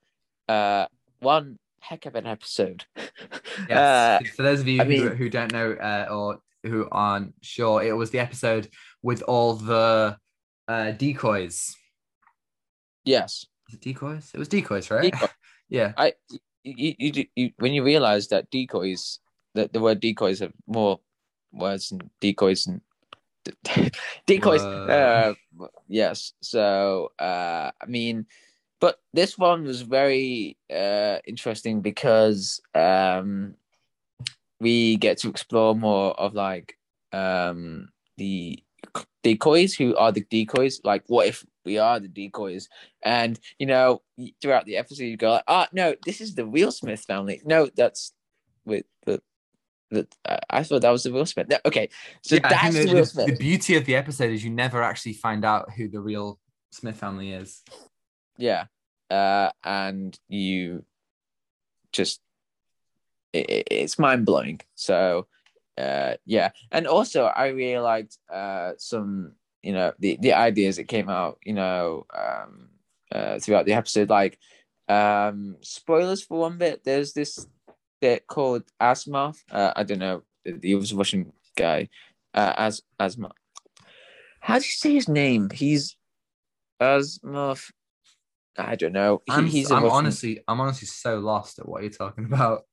[0.48, 0.86] uh
[1.20, 2.84] one heck of an episode.
[3.68, 4.22] Yes.
[4.22, 7.34] Uh, For those of you I who, mean- who don't know uh, or who aren't
[7.42, 8.68] sure, it was the episode
[9.02, 10.16] with all the
[10.68, 11.76] uh, decoys.
[13.04, 13.46] yes.
[13.72, 14.30] It decoys?
[14.34, 15.12] It was decoys, right?
[15.12, 15.26] Decoy.
[15.68, 15.92] yeah.
[15.96, 16.12] I
[16.64, 19.18] you, you, you, when you realize that decoys
[19.54, 21.00] that the word decoys have more
[21.52, 22.80] words than decoys and
[24.26, 25.34] decoys Whoa.
[25.58, 26.32] uh yes.
[26.40, 28.26] So uh i mean
[28.80, 33.54] but this one was very uh interesting because um
[34.60, 36.78] we get to explore more of like
[37.12, 38.58] um the
[39.22, 42.68] decoys who are the decoys like what if we are the decoys?
[43.02, 44.02] And you know
[44.40, 47.40] throughout the episode you go like ah no this is the real smith family.
[47.44, 48.12] No that's
[48.64, 49.22] with the
[49.92, 51.48] uh, i thought that was the will smith.
[51.64, 51.88] Okay
[52.22, 55.12] so yeah, that's the will smith the beauty of the episode is you never actually
[55.14, 56.38] find out who the real
[56.70, 57.62] Smith family is.
[58.38, 58.64] yeah
[59.10, 60.84] uh and you
[61.92, 62.20] just
[63.32, 64.60] it, it- it's mind-blowing.
[64.74, 65.26] So
[65.78, 69.32] uh yeah and also i really liked uh some
[69.62, 72.68] you know the the ideas that came out you know um
[73.10, 74.38] uh throughout the episode like
[74.90, 77.46] um spoilers for one bit there's this
[78.02, 80.22] bit called asmoth uh i don't know
[80.62, 81.88] he was a russian guy
[82.34, 83.38] uh as asmoth
[84.40, 85.96] how do you say his name he's
[86.80, 87.70] asmoth
[88.58, 91.82] i don't know He- I'm, he's I'm Russian- honestly, I'm honestly so lost at what
[91.82, 92.64] you're talking about.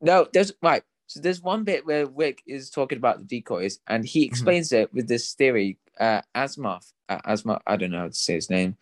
[0.00, 0.82] No, there's right.
[1.06, 4.92] So there's one bit where Rick is talking about the decoys, and he explains it
[4.92, 5.78] with this theory.
[6.00, 7.60] Uh, Asmoth, uh, Asmoth.
[7.66, 8.76] I don't know how to say his name.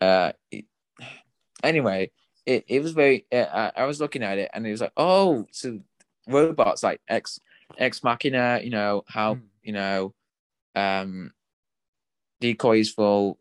[0.00, 0.32] Uh,
[1.62, 2.10] anyway,
[2.48, 3.26] it, it was very.
[3.30, 3.44] Uh,
[3.76, 5.80] I- I was looking at it, and it was like, oh, so
[6.26, 7.38] robots like ex
[7.78, 8.60] ex machina.
[8.62, 9.40] You know how Hmm.
[9.62, 10.14] you know,
[10.74, 11.32] um,
[12.40, 13.38] decoys will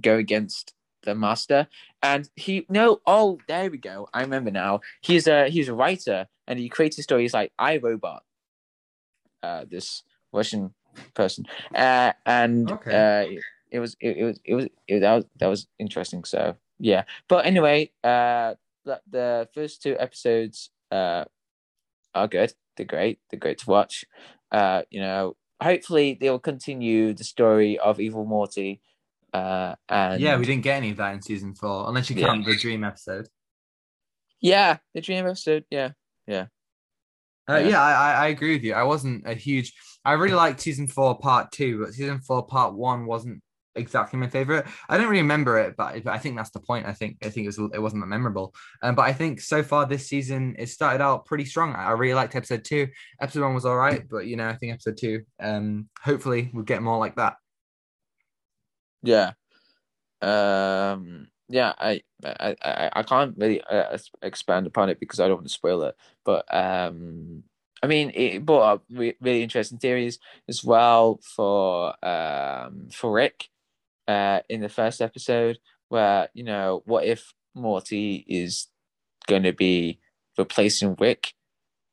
[0.00, 1.68] go against the master,
[2.02, 3.00] and he no.
[3.06, 4.08] Oh, there we go.
[4.12, 4.80] I remember now.
[5.00, 8.22] He's a he's a writer, and he created stories like I Robot.
[9.42, 10.02] Uh, this
[10.32, 10.74] Russian
[11.14, 11.44] person,
[11.76, 12.90] uh, and Okay.
[12.90, 13.40] uh,
[13.70, 16.24] it was it, it was it was it, that was that was interesting.
[16.24, 21.24] So yeah, but anyway, uh, the, the first two episodes uh
[22.14, 22.52] are good.
[22.76, 23.18] They're great.
[23.30, 24.04] They're great to watch.
[24.50, 28.80] Uh, you know, hopefully they'll continue the story of Evil Morty.
[29.32, 32.28] Uh, and yeah, we didn't get any of that in season four, unless you Yeah.
[32.28, 33.28] count the dream episode.
[34.40, 35.64] yeah, the dream episode.
[35.70, 35.90] Yeah,
[37.50, 37.68] Uh, Yeah.
[37.68, 38.74] yeah, I, I I agree with you.
[38.74, 39.74] I wasn't a huge.
[40.04, 43.42] I really liked season four, part two, but season four, part one wasn't
[43.78, 44.66] exactly my favorite.
[44.88, 46.86] I don't really remember it, but, I think that's the point.
[46.86, 48.54] I think I think it was it wasn't that memorable.
[48.82, 51.74] Um, but I think so far this season it started out pretty strong.
[51.74, 52.88] I really liked episode two.
[53.20, 56.64] Episode one was all right, but you know I think episode two, um, hopefully we'll
[56.64, 57.36] get more like that.
[59.02, 59.32] Yeah.
[60.20, 61.28] Um.
[61.48, 61.72] Yeah.
[61.78, 62.02] I.
[62.24, 62.56] I.
[62.62, 65.94] I, I can't really uh, expand upon it because I don't want to spoil it.
[66.24, 67.44] But um.
[67.80, 70.18] I mean, it brought up re- really interesting theories
[70.48, 73.48] as well for um for Rick,
[74.08, 75.58] uh, in the first episode,
[75.88, 78.66] where you know, what if Morty is
[79.26, 80.00] going to be
[80.36, 81.34] replacing Rick,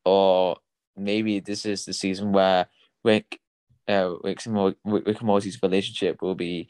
[0.04, 0.56] or
[0.96, 2.66] maybe this is the season where
[3.04, 3.38] Rick,
[3.86, 6.68] uh, Rick's and Rick and Morty's relationship will be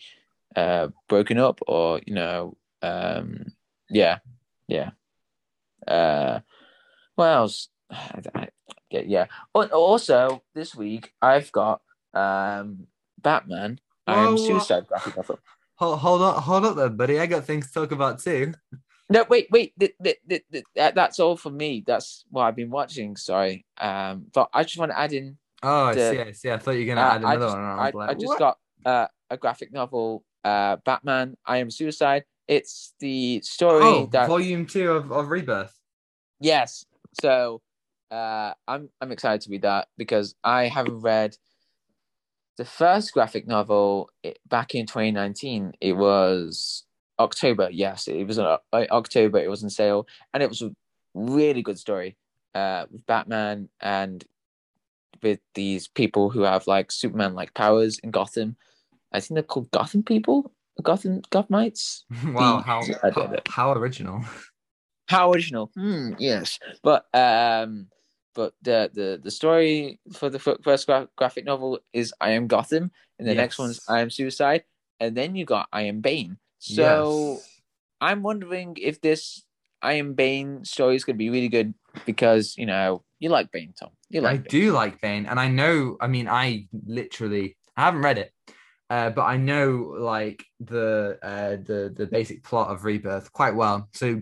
[0.56, 3.46] uh broken up, or you know, um,
[3.88, 4.18] yeah,
[4.68, 4.90] yeah.
[5.86, 6.40] Uh,
[7.14, 7.68] what else?
[8.90, 9.26] yeah, yeah.
[9.54, 11.82] Also, this week I've got
[12.14, 12.88] um
[13.20, 13.80] Batman.
[14.06, 15.38] I'm Suicide graphic novel.
[15.76, 17.20] Hold, hold on, hold up there, buddy.
[17.20, 18.54] I got things to talk about too.
[19.10, 19.72] No, wait, wait.
[19.78, 21.84] Th- th- th- th- that- that's all for me.
[21.86, 23.16] That's what I've been watching.
[23.16, 25.36] Sorry, um, but I just want to add in.
[25.62, 26.50] Oh, I The- see, I see.
[26.50, 27.64] I thought you were gonna uh, add I another just, one.
[27.64, 28.38] and I, like, I just what?
[28.38, 31.36] got uh, a graphic novel, uh, Batman.
[31.44, 32.24] I am Suicide.
[32.48, 35.76] It's the story oh, that volume two of, of Rebirth.
[36.40, 36.86] Yes.
[37.20, 37.60] So
[38.10, 41.36] uh I'm I'm excited to read that because I haven't read
[42.56, 45.72] the first graphic novel it, back in 2019.
[45.80, 46.84] It was
[47.18, 47.68] October.
[47.70, 49.38] Yes, it was uh, October.
[49.38, 50.70] It was in sale and it was a
[51.14, 52.16] really good story
[52.54, 54.24] uh with Batman and
[55.22, 58.56] with these people who have like Superman like powers in Gotham.
[59.12, 60.52] I think they're called Gotham people,
[60.82, 62.02] Gotham Gothamites.
[62.34, 64.24] wow, The- how, how how original.
[65.08, 65.70] How original.
[65.76, 66.58] Hmm, yes.
[66.82, 67.88] But um
[68.36, 72.92] but the the the story for the first gra- graphic novel is I am Gotham
[73.18, 73.88] and the next one's Yes.
[73.88, 74.64] I am Suicide
[75.00, 76.36] and then you got I am Bane.
[76.60, 77.50] So Yes.
[78.00, 79.42] I'm wondering if this
[79.82, 81.72] I am Bane story is going to be really good
[82.04, 83.90] because, you know, you like Bane, Tom.
[84.10, 84.50] You I like Bane.
[84.50, 85.96] do like Bane, and I know.
[86.00, 88.32] I mean, I literally I haven't read it,
[88.90, 93.88] uh, but I know like the uh, the the basic plot of Rebirth quite well.
[93.94, 94.20] So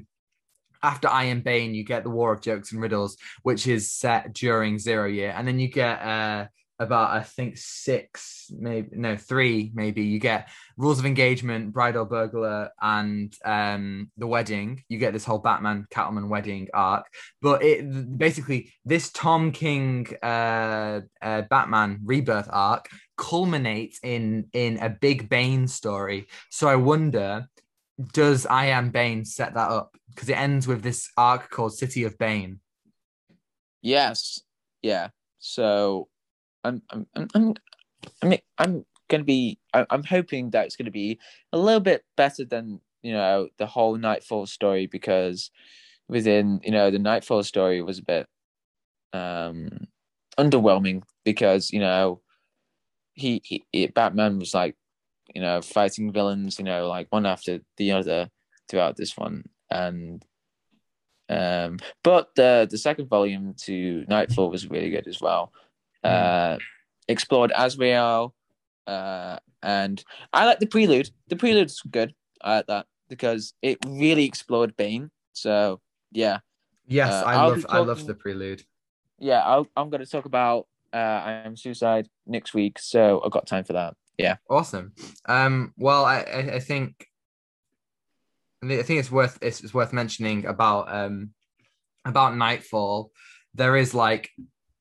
[0.84, 4.32] after I Am Bane, you get the War of Jokes and Riddles, which is set
[4.34, 6.46] during Zero Year, and then you get uh,
[6.78, 12.04] about I think six, maybe no three, maybe you get Rules of Engagement, Bride or
[12.04, 14.82] Burglar, and um, the Wedding.
[14.88, 17.06] You get this whole Batman Catwoman wedding arc,
[17.40, 24.90] but it basically this Tom King uh, uh, Batman Rebirth arc culminates in in a
[24.90, 26.26] big Bane story.
[26.50, 27.46] So I wonder,
[28.12, 29.96] does I Am Bane set that up?
[30.10, 32.60] Because it ends with this arc called City of Bane.
[33.82, 34.40] Yes.
[34.82, 35.08] Yeah.
[35.38, 36.08] So
[36.64, 37.54] I'm I'm I'm I'm
[38.22, 41.18] I mean, I'm gonna be I'm hoping that it's gonna be
[41.52, 45.50] a little bit better than you know the whole Knightfall story because
[46.08, 48.26] within you know the Knightfall story was a bit
[49.12, 49.70] um
[50.38, 52.20] underwhelming because you know
[53.14, 54.76] he he- Batman was like
[55.34, 58.28] you know fighting villains you know like one after the other
[58.68, 59.44] throughout this one.
[59.70, 60.24] And
[61.28, 65.52] um but the the second volume to Knightfall was really good as well.
[66.02, 66.58] Uh
[67.08, 68.34] explored Azrael
[68.86, 71.10] uh and I like the prelude.
[71.28, 72.14] The prelude's good.
[72.42, 75.10] I like that because it really explored Bane.
[75.32, 75.80] So
[76.12, 76.38] yeah.
[76.86, 78.62] Yes, Uh, I I'll love be I love the prelude.
[79.18, 83.32] yeah I'll, I'm going to talk about uh I am Suicide next week so I've
[83.32, 84.92] got time for that yeah Awesome.
[85.26, 87.06] Um, well, I, I, I think
[88.62, 91.30] I think it's worth it's, it's worth mentioning about um
[92.04, 93.10] about Knightfall.
[93.54, 94.30] There is like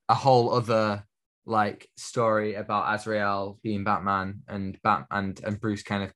[0.10, 1.06] a whole other
[1.46, 6.14] like story about Azrael being Batman and Bat and and Bruce kind of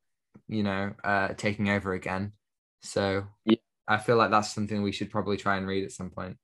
[0.47, 2.33] you know uh taking over again.
[2.81, 3.57] So Yeah.
[3.87, 6.37] I feel like that's something we should probably try and read at some point.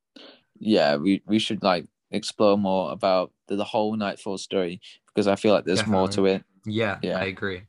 [0.60, 5.36] yeah, we, we should like explore more about the, the whole Knightfall story because I
[5.36, 6.44] feel like there's more to it.
[6.66, 7.20] Yeah, Yeah.
[7.20, 7.64] I agree.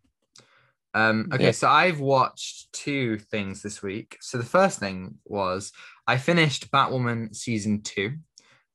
[0.94, 1.50] Um, okay, Yeah.
[1.50, 4.16] so I've watched two things this week.
[4.20, 5.72] So the first thing was
[6.06, 8.14] I finished Batwoman season two.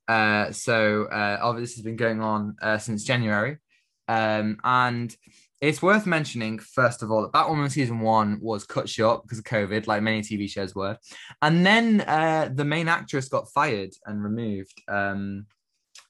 [0.08, 3.58] Uh, so uh, obviously this has been going on uh, since January,
[4.08, 5.16] um, and
[5.62, 9.44] it's worth mentioning first of all that Batwoman season one was cut short because of
[9.44, 10.98] COVID, like many TV shows were,
[11.44, 14.82] and then uh, the main actress got fired and removed.
[14.88, 15.46] Um,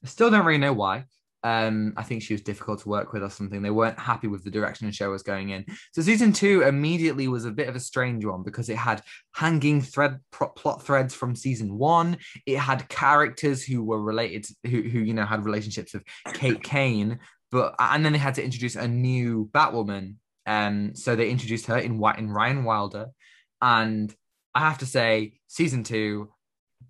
[0.02, 1.04] I still don't really know why.
[1.42, 3.62] Um, I think she was difficult to work with or something.
[3.62, 5.64] They weren't happy with the direction the show was going in.
[5.92, 9.02] So season two immediately was a bit of a strange one because it had
[9.32, 12.18] hanging thread plot threads from season one.
[12.44, 16.04] It had characters who were related, who who you know had relationships with
[16.34, 21.30] Kate Kane, but and then they had to introduce a new Batwoman Um, so they
[21.30, 23.06] introduced her in Wi- in Ryan Wilder,
[23.62, 24.14] and
[24.54, 26.32] I have to say, season two,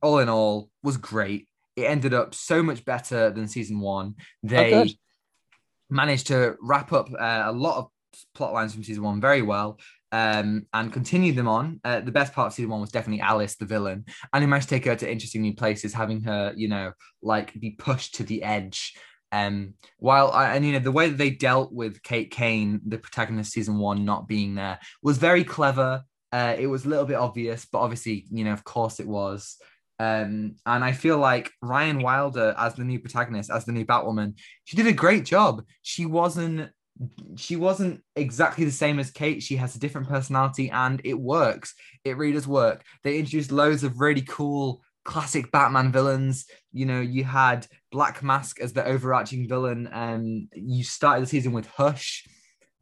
[0.02, 1.47] all in all, was great.
[1.81, 4.15] It ended up so much better than season one.
[4.43, 4.93] They good.
[5.89, 7.89] managed to wrap up uh, a lot of
[8.35, 9.78] plot lines from season one very well
[10.12, 11.81] um, and continued them on.
[11.85, 14.69] Uh, the best part of season one was definitely Alice, the villain, and they managed
[14.69, 16.93] to take her to interesting new places, having her, you know,
[17.23, 18.94] like be pushed to the edge.
[19.32, 22.98] Um, while I, and you know the way that they dealt with Kate Kane, the
[22.98, 26.02] protagonist season one, not being there was very clever.
[26.32, 29.57] Uh, it was a little bit obvious, but obviously, you know, of course it was.
[30.01, 34.32] Um, and I feel like Ryan Wilder as the new protagonist, as the new Batwoman,
[34.64, 35.62] she did a great job.
[35.82, 36.70] She wasn't
[37.36, 39.43] she wasn't exactly the same as Kate.
[39.43, 41.74] She has a different personality and it works.
[42.05, 42.82] It really does work.
[43.05, 46.47] They introduced loads of really cool classic Batman villains.
[46.72, 51.52] You know, you had Black Mask as the overarching villain, and you started the season
[51.52, 52.27] with Hush.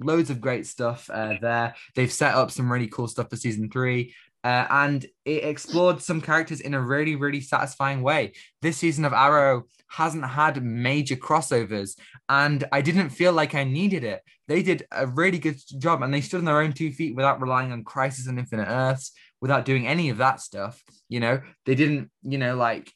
[0.01, 1.75] Loads of great stuff uh, there.
[1.97, 4.15] They've set up some really cool stuff for season three.
[4.49, 8.33] Uh, and it explored some characters in a really, really satisfying way.
[8.63, 11.99] This season of Arrow hasn't had major crossovers,
[12.31, 14.23] and I didn't feel like I needed it.
[14.47, 17.43] They did a really good job, and they stood on their own two feet without
[17.43, 19.13] relying on Crisis and Infinite Earths,
[19.43, 20.83] without doing any of that stuff.
[21.11, 22.91] You know, they didn't, you know, like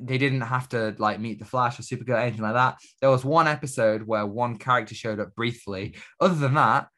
[0.00, 2.78] they didn't have to like meet the Flash or Supergirl, or anything like that.
[3.02, 5.96] There was one episode where one character showed up briefly.
[6.18, 6.88] Other than that,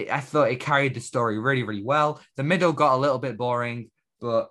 [0.00, 2.20] it, I thought it carried the story really, really well.
[2.36, 3.90] The middle got a little bit boring,
[4.20, 4.48] but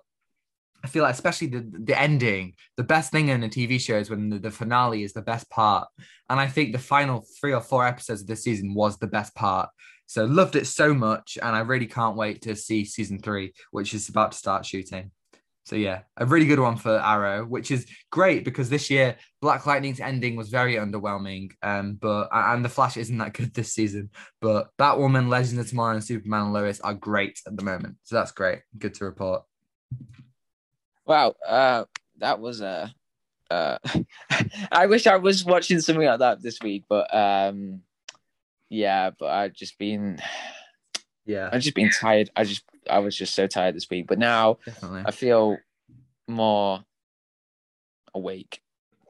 [0.82, 4.08] I feel like especially the the ending, the best thing in a TV show is
[4.08, 5.88] when the, the finale is the best part.
[6.28, 9.34] And I think the final three or four episodes of this season was the best
[9.34, 9.68] part.
[10.06, 13.94] So loved it so much, and I really can't wait to see season three, which
[13.94, 15.12] is about to start shooting.
[15.64, 19.66] So yeah, a really good one for Arrow, which is great because this year Black
[19.66, 21.52] Lightning's ending was very underwhelming.
[21.62, 24.10] Um, but and the Flash isn't that good this season.
[24.40, 27.96] But Batwoman, Legends of Tomorrow, and Superman and Lois are great at the moment.
[28.04, 28.60] So that's great.
[28.78, 29.42] Good to report.
[31.06, 31.84] Wow, uh,
[32.18, 32.92] that was a.
[33.50, 33.78] Uh,
[34.72, 37.82] I wish I was watching something like that this week, but um,
[38.68, 40.20] yeah, but I've just been,
[41.26, 42.30] Yeah, I've just been tired.
[42.36, 45.02] I just, I was just so tired this week, but now definitely.
[45.06, 45.58] I feel
[46.28, 46.84] more
[48.14, 48.60] awake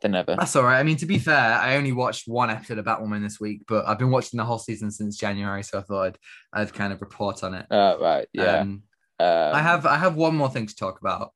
[0.02, 0.36] than ever.
[0.38, 0.78] That's all right.
[0.78, 3.86] I mean, to be fair, I only watched one episode of Batwoman this week, but
[3.86, 6.18] I've been watching the whole season since January, so I thought I'd,
[6.52, 7.66] I'd kind of report on it.
[7.70, 8.60] Uh, right, yeah.
[8.60, 8.82] Um,
[9.18, 11.32] Um, I have I have one more thing to talk about.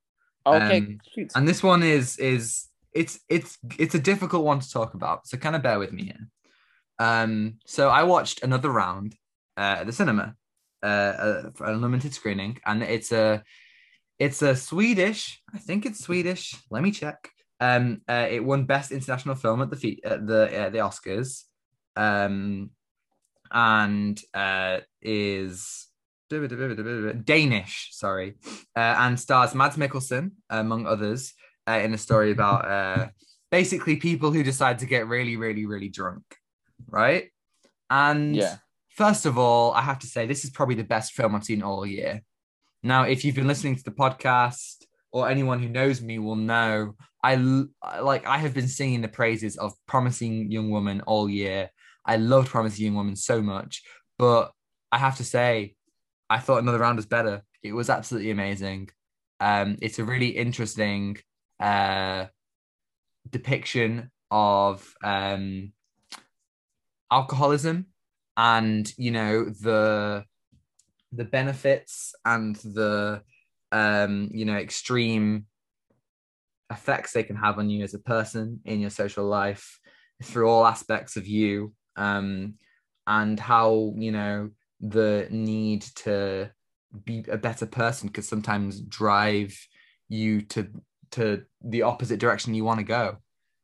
[0.46, 0.98] Okay, um,
[1.34, 5.36] and this one is is it's it's it's a difficult one to talk about so
[5.36, 6.28] kind of bear with me here
[7.00, 9.16] um so i watched another round
[9.56, 10.34] uh, at the cinema
[10.86, 13.43] uh, a limited screening and it's a
[14.19, 17.31] it's a swedish i think it's swedish let me check
[17.61, 21.44] um uh, it won best international film at the fe- at the uh, the oscars
[21.97, 22.70] um
[23.52, 25.89] and uh is
[27.24, 28.36] Danish, sorry,
[28.77, 31.35] uh, and stars Mads Mikkelsen, among others,
[31.69, 33.09] uh, in a story about uh,
[33.51, 36.24] basically people who decide to get really, really, really drunk,
[36.89, 37.31] right?
[37.90, 38.56] And Yeah.
[38.94, 41.62] First of all, I have to say this is probably the best film I've seen
[41.62, 42.22] all year.
[42.82, 46.94] Now, if you've been listening to the podcast or anyone who knows me will know,
[47.22, 51.70] I like I have been singing the praises of Promising Young Woman all year.
[52.04, 53.82] I loved Promising Young Woman so much,
[54.18, 54.52] but
[54.92, 55.74] I have to say,
[56.30, 57.42] I thought another round was better.
[57.62, 58.90] It was absolutely amazing.
[59.40, 61.16] Um, it's a really interesting
[61.58, 62.26] uh,
[63.30, 65.72] depiction of um,
[67.10, 67.86] alcoholism
[68.36, 70.24] and you know the
[71.12, 73.23] the benefits and the
[73.73, 75.47] um, you know extreme
[76.70, 79.78] effects they can have on you as a person in your social life
[80.23, 82.55] through all aspects of you um,
[83.06, 84.51] and how you know
[84.81, 86.51] the need to
[87.05, 89.56] be a better person could sometimes drive
[90.09, 90.69] you to
[91.11, 93.16] to the opposite direction you want to go.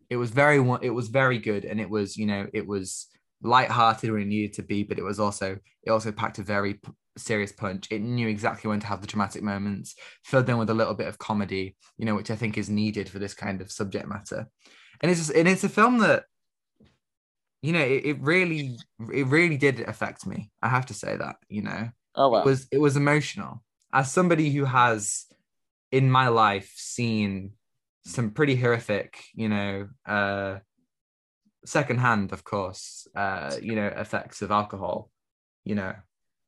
[0.09, 3.07] It was very it was very good and it was you know it was
[3.43, 6.75] light-hearted when it needed to be but it was also it also packed a very
[6.75, 7.89] p- serious punch.
[7.91, 9.95] It knew exactly when to have the dramatic moments
[10.25, 13.09] filled in with a little bit of comedy you know which i think is needed
[13.09, 14.49] for this kind of subject matter.
[15.03, 16.25] And it's just, and it's a film that
[17.63, 18.79] you know it, it really
[19.13, 21.89] it really did affect me i have to say that you know.
[22.15, 22.41] Oh wow.
[22.41, 23.63] it was it was emotional.
[23.93, 25.27] As somebody who has
[25.93, 27.53] in my life seen
[28.05, 30.59] some pretty horrific you know uh
[31.65, 35.11] secondhand of course uh you know effects of alcohol.
[35.65, 35.95] You know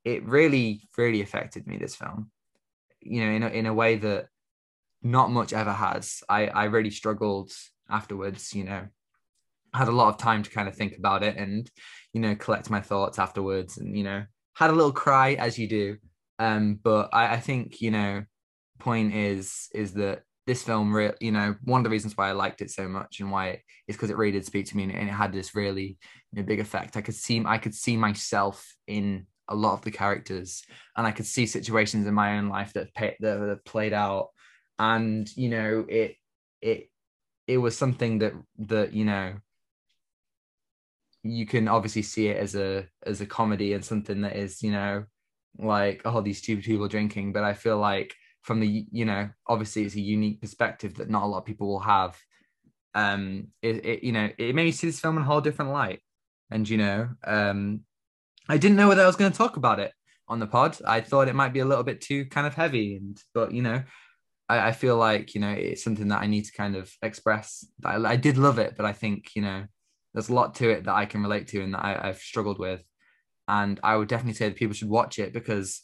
[0.04, 2.30] it really really affected me this film.
[3.00, 4.26] You know in a, in a way that
[5.02, 6.22] not much ever has.
[6.28, 7.52] I i really struggled
[7.90, 8.88] afterwards you know.
[9.74, 11.70] Had a lot of time to kind of think about it and
[12.12, 14.24] you know collect my thoughts afterwards and you know
[14.54, 15.96] had a little cry as you do.
[16.38, 18.24] Um, but I, I think you know,
[18.78, 22.32] point is is that this film, re- you know, one of the reasons why I
[22.32, 24.84] liked it so much and why it, is because it really did speak to me
[24.84, 25.98] and, it had this really
[26.32, 26.96] you know, big effect.
[26.96, 30.64] I could see I could see myself in a lot of the characters,
[30.96, 34.28] and I could see situations in my own life that pay, that played out,
[34.78, 36.16] and you know, it
[36.60, 36.90] it
[37.46, 39.34] it was something that that you know
[41.22, 44.72] you can obviously see it as a as a comedy and something that is you
[44.72, 45.04] know
[45.58, 49.82] like oh these stupid people drinking but i feel like from the you know obviously
[49.82, 52.16] it's a unique perspective that not a lot of people will have
[52.94, 55.70] um it, it you know it made me see this film in a whole different
[55.70, 56.00] light
[56.50, 57.80] and you know um
[58.48, 59.92] i didn't know whether i was going to talk about it
[60.28, 62.96] on the pod i thought it might be a little bit too kind of heavy
[62.96, 63.82] and but you know
[64.48, 67.66] I, I feel like you know it's something that I need to kind of express.
[67.84, 69.64] I, I did love it, but I think you know
[70.12, 72.58] there's a lot to it that I can relate to and that I, I've struggled
[72.58, 72.84] with.
[73.48, 75.82] And I would definitely say that people should watch it because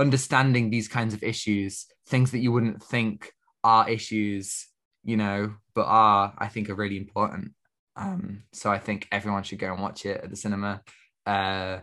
[0.00, 3.32] understanding these kinds of issues, things that you wouldn't think
[3.62, 4.66] are issues,
[5.04, 7.52] you know, but are, I think, are really important.
[7.96, 10.82] Um, so I think everyone should go and watch it at the cinema.
[11.26, 11.80] Uh,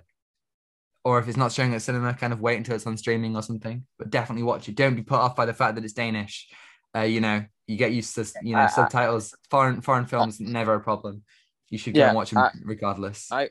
[1.04, 3.44] or if it's not showing at cinema, kind of wait until it's on streaming or
[3.44, 3.86] something.
[3.98, 4.76] But definitely watch it.
[4.76, 6.50] Don't be put off by the fact that it's Danish.
[6.96, 9.36] Uh, you know, you get used to you know subtitles.
[9.50, 11.24] Foreign foreign films never a problem.
[11.70, 13.32] You should go and watch them I- regardless.
[13.32, 13.50] I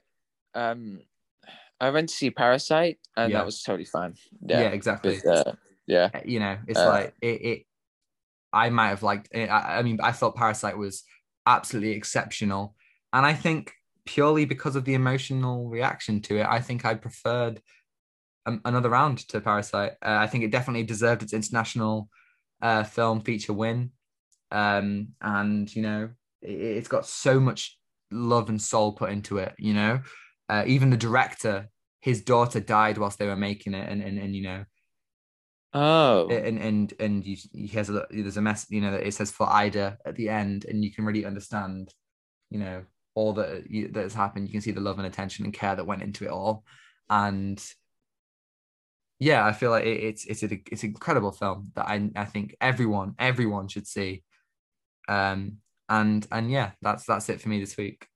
[0.55, 1.01] um
[1.81, 3.39] I went to see Parasite and Yeah.
[3.39, 4.15] that was totally fine.
[4.47, 4.69] yeah, Yeah.
[4.69, 5.20] exactly.
[5.24, 5.53] But, uh,
[5.86, 6.11] yeah.
[6.24, 7.66] you know, it's Uh, like it, it.
[8.53, 9.28] I might have liked.
[9.32, 9.48] It.
[9.48, 11.05] I, I mean, I thought Parasite was
[11.44, 12.74] absolutely exceptional,
[13.12, 13.73] and I think
[14.07, 17.61] purely because of the emotional reaction to it, I think I preferred
[18.47, 19.93] um, another round to Parasite.
[20.01, 22.09] Uh, I think it definitely deserved its international
[22.62, 23.90] uh, film feature win,
[24.51, 27.78] um, and you know, it, it's got so much
[28.11, 29.55] love and soul put into it.
[29.59, 30.01] You know,
[30.48, 31.68] uh, even the director,
[32.01, 34.64] his daughter died whilst they were making it, and and, and you know
[35.78, 36.28] Oh.
[36.28, 39.31] and and and you, he has a there's a mess you know that it says
[39.31, 41.93] for Ida at the end, and you can really understand,
[42.48, 44.47] you know, all that you, that has happened.
[44.48, 46.64] You can see the love and attention and care that went into it all,
[47.10, 47.62] and
[49.18, 52.24] yeah, I feel like it, it's it's a, it's an incredible film that I I
[52.24, 54.24] think everyone everyone should see,
[55.09, 55.59] um
[55.90, 58.06] and and yeah, that's that's it for me this week.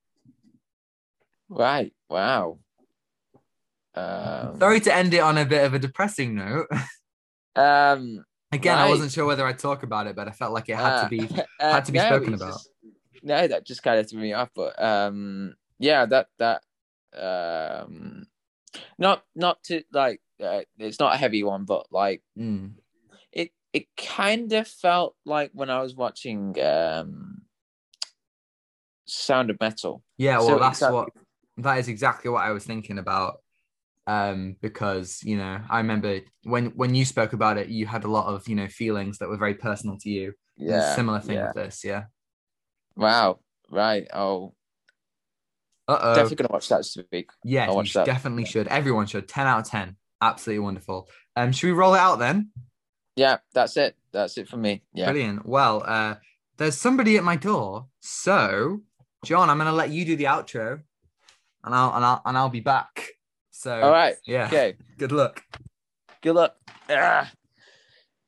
[1.51, 1.93] Right.
[2.09, 2.59] Wow.
[3.95, 6.67] Um, Sorry to end it on a bit of a depressing note.
[7.57, 10.77] Um Again, I wasn't sure whether I'd talk about it, but I felt like it
[10.77, 12.49] had to be uh, had to be spoken about.
[12.53, 12.69] just-
[13.23, 16.63] no, that just kind of threw me off, but um yeah, that that
[17.17, 18.27] um
[18.99, 22.73] not not to like uh, it's not a heavy one, but like Mm.
[23.33, 27.43] it it kind of felt like when I was watching um
[29.07, 30.03] Sound of Metal.
[30.19, 31.11] Yeah, well, So that's what
[31.63, 33.39] that is exactly what I was thinking about.
[34.07, 38.09] Um, because you know, I remember when when you spoke about it, you had a
[38.11, 40.33] lot of you know feelings that were very personal to you.
[40.59, 40.95] And it's a Yeah.
[40.97, 41.47] similar thing yeah.
[41.49, 42.05] with this, yeah.
[42.97, 43.39] Wow.
[43.71, 44.07] Right.
[44.13, 44.55] Oh,
[45.87, 46.15] Uh oh.
[46.15, 47.31] definitely gonna watch that this week.
[47.45, 48.07] Yeah, I'll you watch that.
[48.07, 48.67] definitely should.
[48.69, 49.29] Everyone should.
[49.29, 49.97] Ten out of ten.
[50.21, 51.09] Absolutely wonderful.
[51.37, 52.51] Um, should we roll it out then?
[53.17, 53.97] Yeah, that's it.
[54.13, 54.83] That's it for me.
[54.93, 55.07] Yeah.
[55.11, 55.47] Brilliant.
[55.47, 56.17] Well, uh,
[56.57, 58.81] there's somebody at my door, so
[59.25, 60.83] John, I'm gonna let you do the outro,
[61.65, 63.11] and I'll and I'll and I'll be back.
[63.51, 64.17] So, All right.
[64.25, 64.47] yeah.
[64.47, 64.75] Okay.
[64.99, 65.43] Good luck.
[66.23, 66.57] Good luck.
[66.89, 67.31] Ah.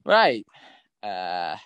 [0.04, 0.44] Right.
[1.02, 1.56] Uh,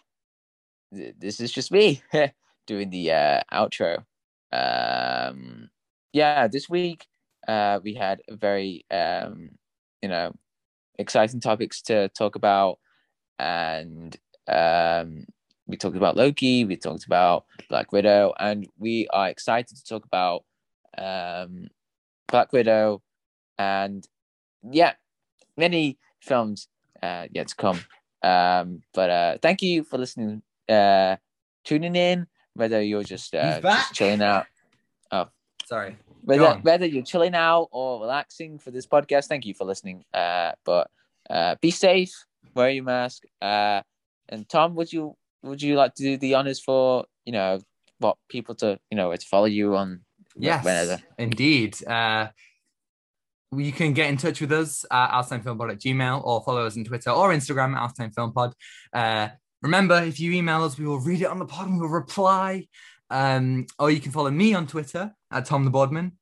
[0.94, 2.02] th- this is just me
[2.66, 4.04] doing the uh, outro.
[4.52, 5.70] Um,
[6.12, 7.06] yeah, this week
[7.48, 9.50] uh, we had a very um,
[10.02, 10.32] you know
[10.98, 12.78] exciting topics to talk about,
[13.38, 14.16] and
[14.48, 15.26] um,
[15.66, 20.04] we talked about Loki, we talked about Black Widow, and we are excited to talk
[20.04, 20.44] about
[20.98, 21.68] um,
[22.28, 23.02] Black Widow,
[23.58, 24.06] and
[24.70, 24.94] yeah,
[25.56, 26.68] many films
[27.02, 27.80] uh, yet to come.
[28.22, 31.16] Um, but uh, thank you for listening, uh,
[31.64, 32.26] tuning in.
[32.54, 34.46] Whether you're just uh, just chilling out,
[35.12, 35.28] Oh,
[35.66, 35.96] Sorry.
[36.22, 40.04] whether whether you're chilling out or relaxing for this podcast, thank you for listening.
[40.14, 40.90] Uh, but
[41.28, 42.24] uh, be safe,
[42.54, 43.24] wear your mask.
[43.42, 43.82] Uh,
[44.30, 47.60] and Tom, would you would you like to do the honors for you know
[47.98, 50.00] what people to you know to follow you on
[50.38, 50.98] Yes, whenever?
[51.18, 51.76] indeed.
[51.86, 52.28] Uh,
[53.56, 56.84] you can get in touch with us at outatimefilmpod at gmail or follow us on
[56.84, 58.52] Twitter or Instagram at outatimefilmpod.
[58.92, 59.28] Uh,
[59.62, 62.66] remember, if you email us, we will read it on the pod and we'll reply.
[63.08, 66.12] Um, or you can follow me on Twitter at Tom the Bodman.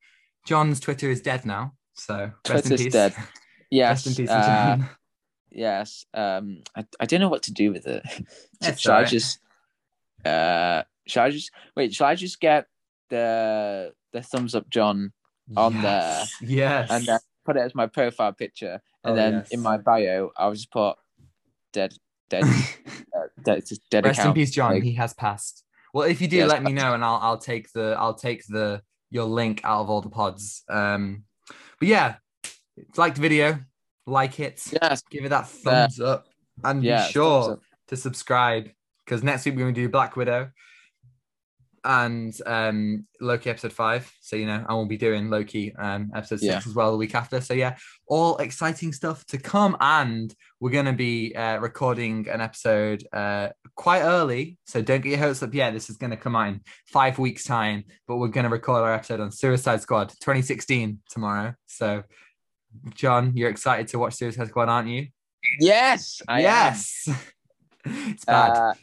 [0.47, 2.93] John's Twitter is dead now, so rest in peace.
[2.93, 3.15] dead.
[3.71, 4.07] Yes.
[4.07, 4.89] Rest in peace, uh, John.
[5.51, 6.05] yes.
[6.15, 8.05] Um, I, I don't know what to do with it.
[8.79, 9.41] Shall I just
[10.25, 12.67] uh shall I just wait, shall I just get
[13.11, 15.13] the the thumbs up John
[15.57, 16.33] on yes.
[16.41, 16.91] Yes.
[16.91, 19.49] and then put it as my profile picture, and Oh, then yes.
[19.51, 20.97] in my bio, I'll just put
[21.73, 21.95] dead,
[22.31, 22.45] dead,
[23.17, 24.73] uh, dead, just dead Rest in peace, John.
[24.75, 25.65] Like, he has passed.
[25.93, 26.85] Well, if you do, let me passed.
[26.85, 30.09] know, and I'll I'll take the I'll take the your link out of all the
[30.11, 30.65] pods.
[30.69, 31.25] Um,
[31.79, 32.17] but yeah,
[32.97, 33.61] like the video,
[34.07, 36.27] like it, yes, give it that thumbs up,
[36.65, 37.07] and yeah.
[37.07, 38.71] be sure to subscribe
[39.05, 40.51] because next week we're going to do Black Widow
[41.85, 44.11] and um Loki episode five.
[44.21, 46.57] So you know, and we'll be doing Loki um episode six Yeah.
[46.59, 47.41] as well the week after.
[47.41, 52.41] So yeah, all exciting stuff to come, and we're going to be uh, recording an
[52.41, 54.59] episode uh quite early.
[54.67, 55.73] So don't get your hopes up yet.
[55.73, 58.83] This is going to come out in five weeks time, but we're going to record
[58.83, 61.55] our episode on Suicide Squad 2016 tomorrow.
[61.67, 62.03] So.
[62.93, 65.07] John, you're excited to watch Suicide Squad, aren't you?
[65.61, 66.43] Yes, I am.
[66.43, 67.09] yes.
[67.85, 68.51] it's bad.
[68.51, 68.75] Uh,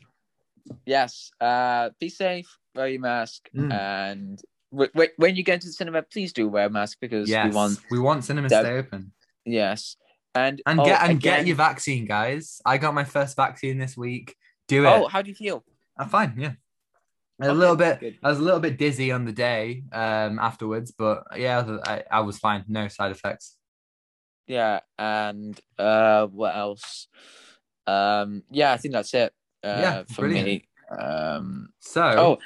[0.86, 1.32] yes.
[1.42, 2.48] Uh, be safe.
[2.76, 3.74] Wear your mask, Mm.
[3.74, 4.42] and
[4.72, 7.46] w- w- when you go into the cinema, please do wear a mask because yes.
[7.50, 7.80] we want.
[7.92, 9.12] we want cinemas that- to stay open.
[9.46, 9.98] Yes,
[10.34, 12.62] and And oh, get and again- get your vaccine, guys.
[12.66, 14.36] I got my first vaccine this week.
[14.68, 14.88] Do it.
[14.88, 15.66] Oh, how do you feel?
[15.98, 16.34] I'm fine.
[16.38, 16.54] Yeah.
[17.42, 18.00] A Okay, little bit.
[18.00, 18.20] good.
[18.24, 22.20] I was a little bit dizzy on the day um, afterwards, but yeah, I, I
[22.22, 22.64] was fine.
[22.68, 23.58] No side effects.
[24.48, 27.08] Yeah, and uh, what else?
[27.88, 29.34] Um, yeah, I think that's it.
[29.64, 30.46] Uh, Yeah, for brilliant.
[30.48, 30.68] me.
[31.00, 32.40] Um, So,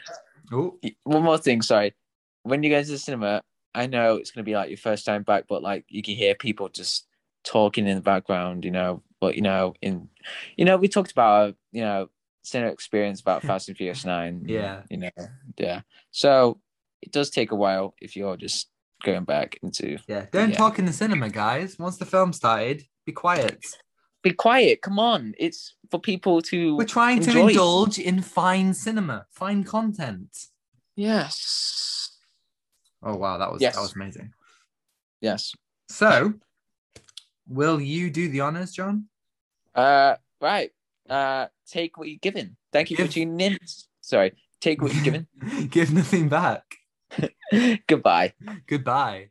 [0.52, 1.62] oh, oh, one more thing.
[1.62, 1.94] Sorry,
[2.44, 3.42] when you go to the cinema,
[3.74, 6.36] I know it's gonna be like your first time back, but like you can hear
[6.36, 7.08] people just
[7.44, 9.04] talking in the background, you know.
[9.20, 10.10] But you know, in
[10.58, 12.10] you know, we talked about you know
[12.44, 14.44] cinema experience about Fast and Furious Nine.
[14.46, 14.84] Yeah.
[14.90, 15.10] you know,
[15.58, 15.82] yeah.
[16.12, 16.60] So
[17.02, 18.70] it does take a while if you're just
[19.04, 19.98] going back into.
[20.08, 20.26] yeah.
[20.32, 20.58] Don't Yeah.
[20.58, 21.78] talk in the cinema, guys.
[21.78, 23.66] Once the film started, be quiet.
[24.26, 24.82] Be quiet.
[24.82, 26.76] Come on, it's for people to.
[26.78, 30.48] We're trying to indulge in fine cinema, fine content.
[30.96, 32.18] Yes.
[33.04, 33.76] Oh wow, that was Yes.
[33.76, 34.34] that was amazing.
[35.22, 35.54] Yes.
[35.90, 36.34] So,
[37.48, 39.06] will you do the honors, John?
[39.76, 40.16] Uh.
[40.42, 40.72] Right.
[41.08, 41.46] Uh.
[41.68, 42.58] Take what you're given.
[42.74, 43.60] Thank you Give- for tuning in.
[44.02, 44.34] Sorry.
[44.60, 45.28] Take what you're given.
[45.70, 46.64] Give nothing back.
[47.88, 48.34] Goodbye.
[48.66, 49.30] Goodbye.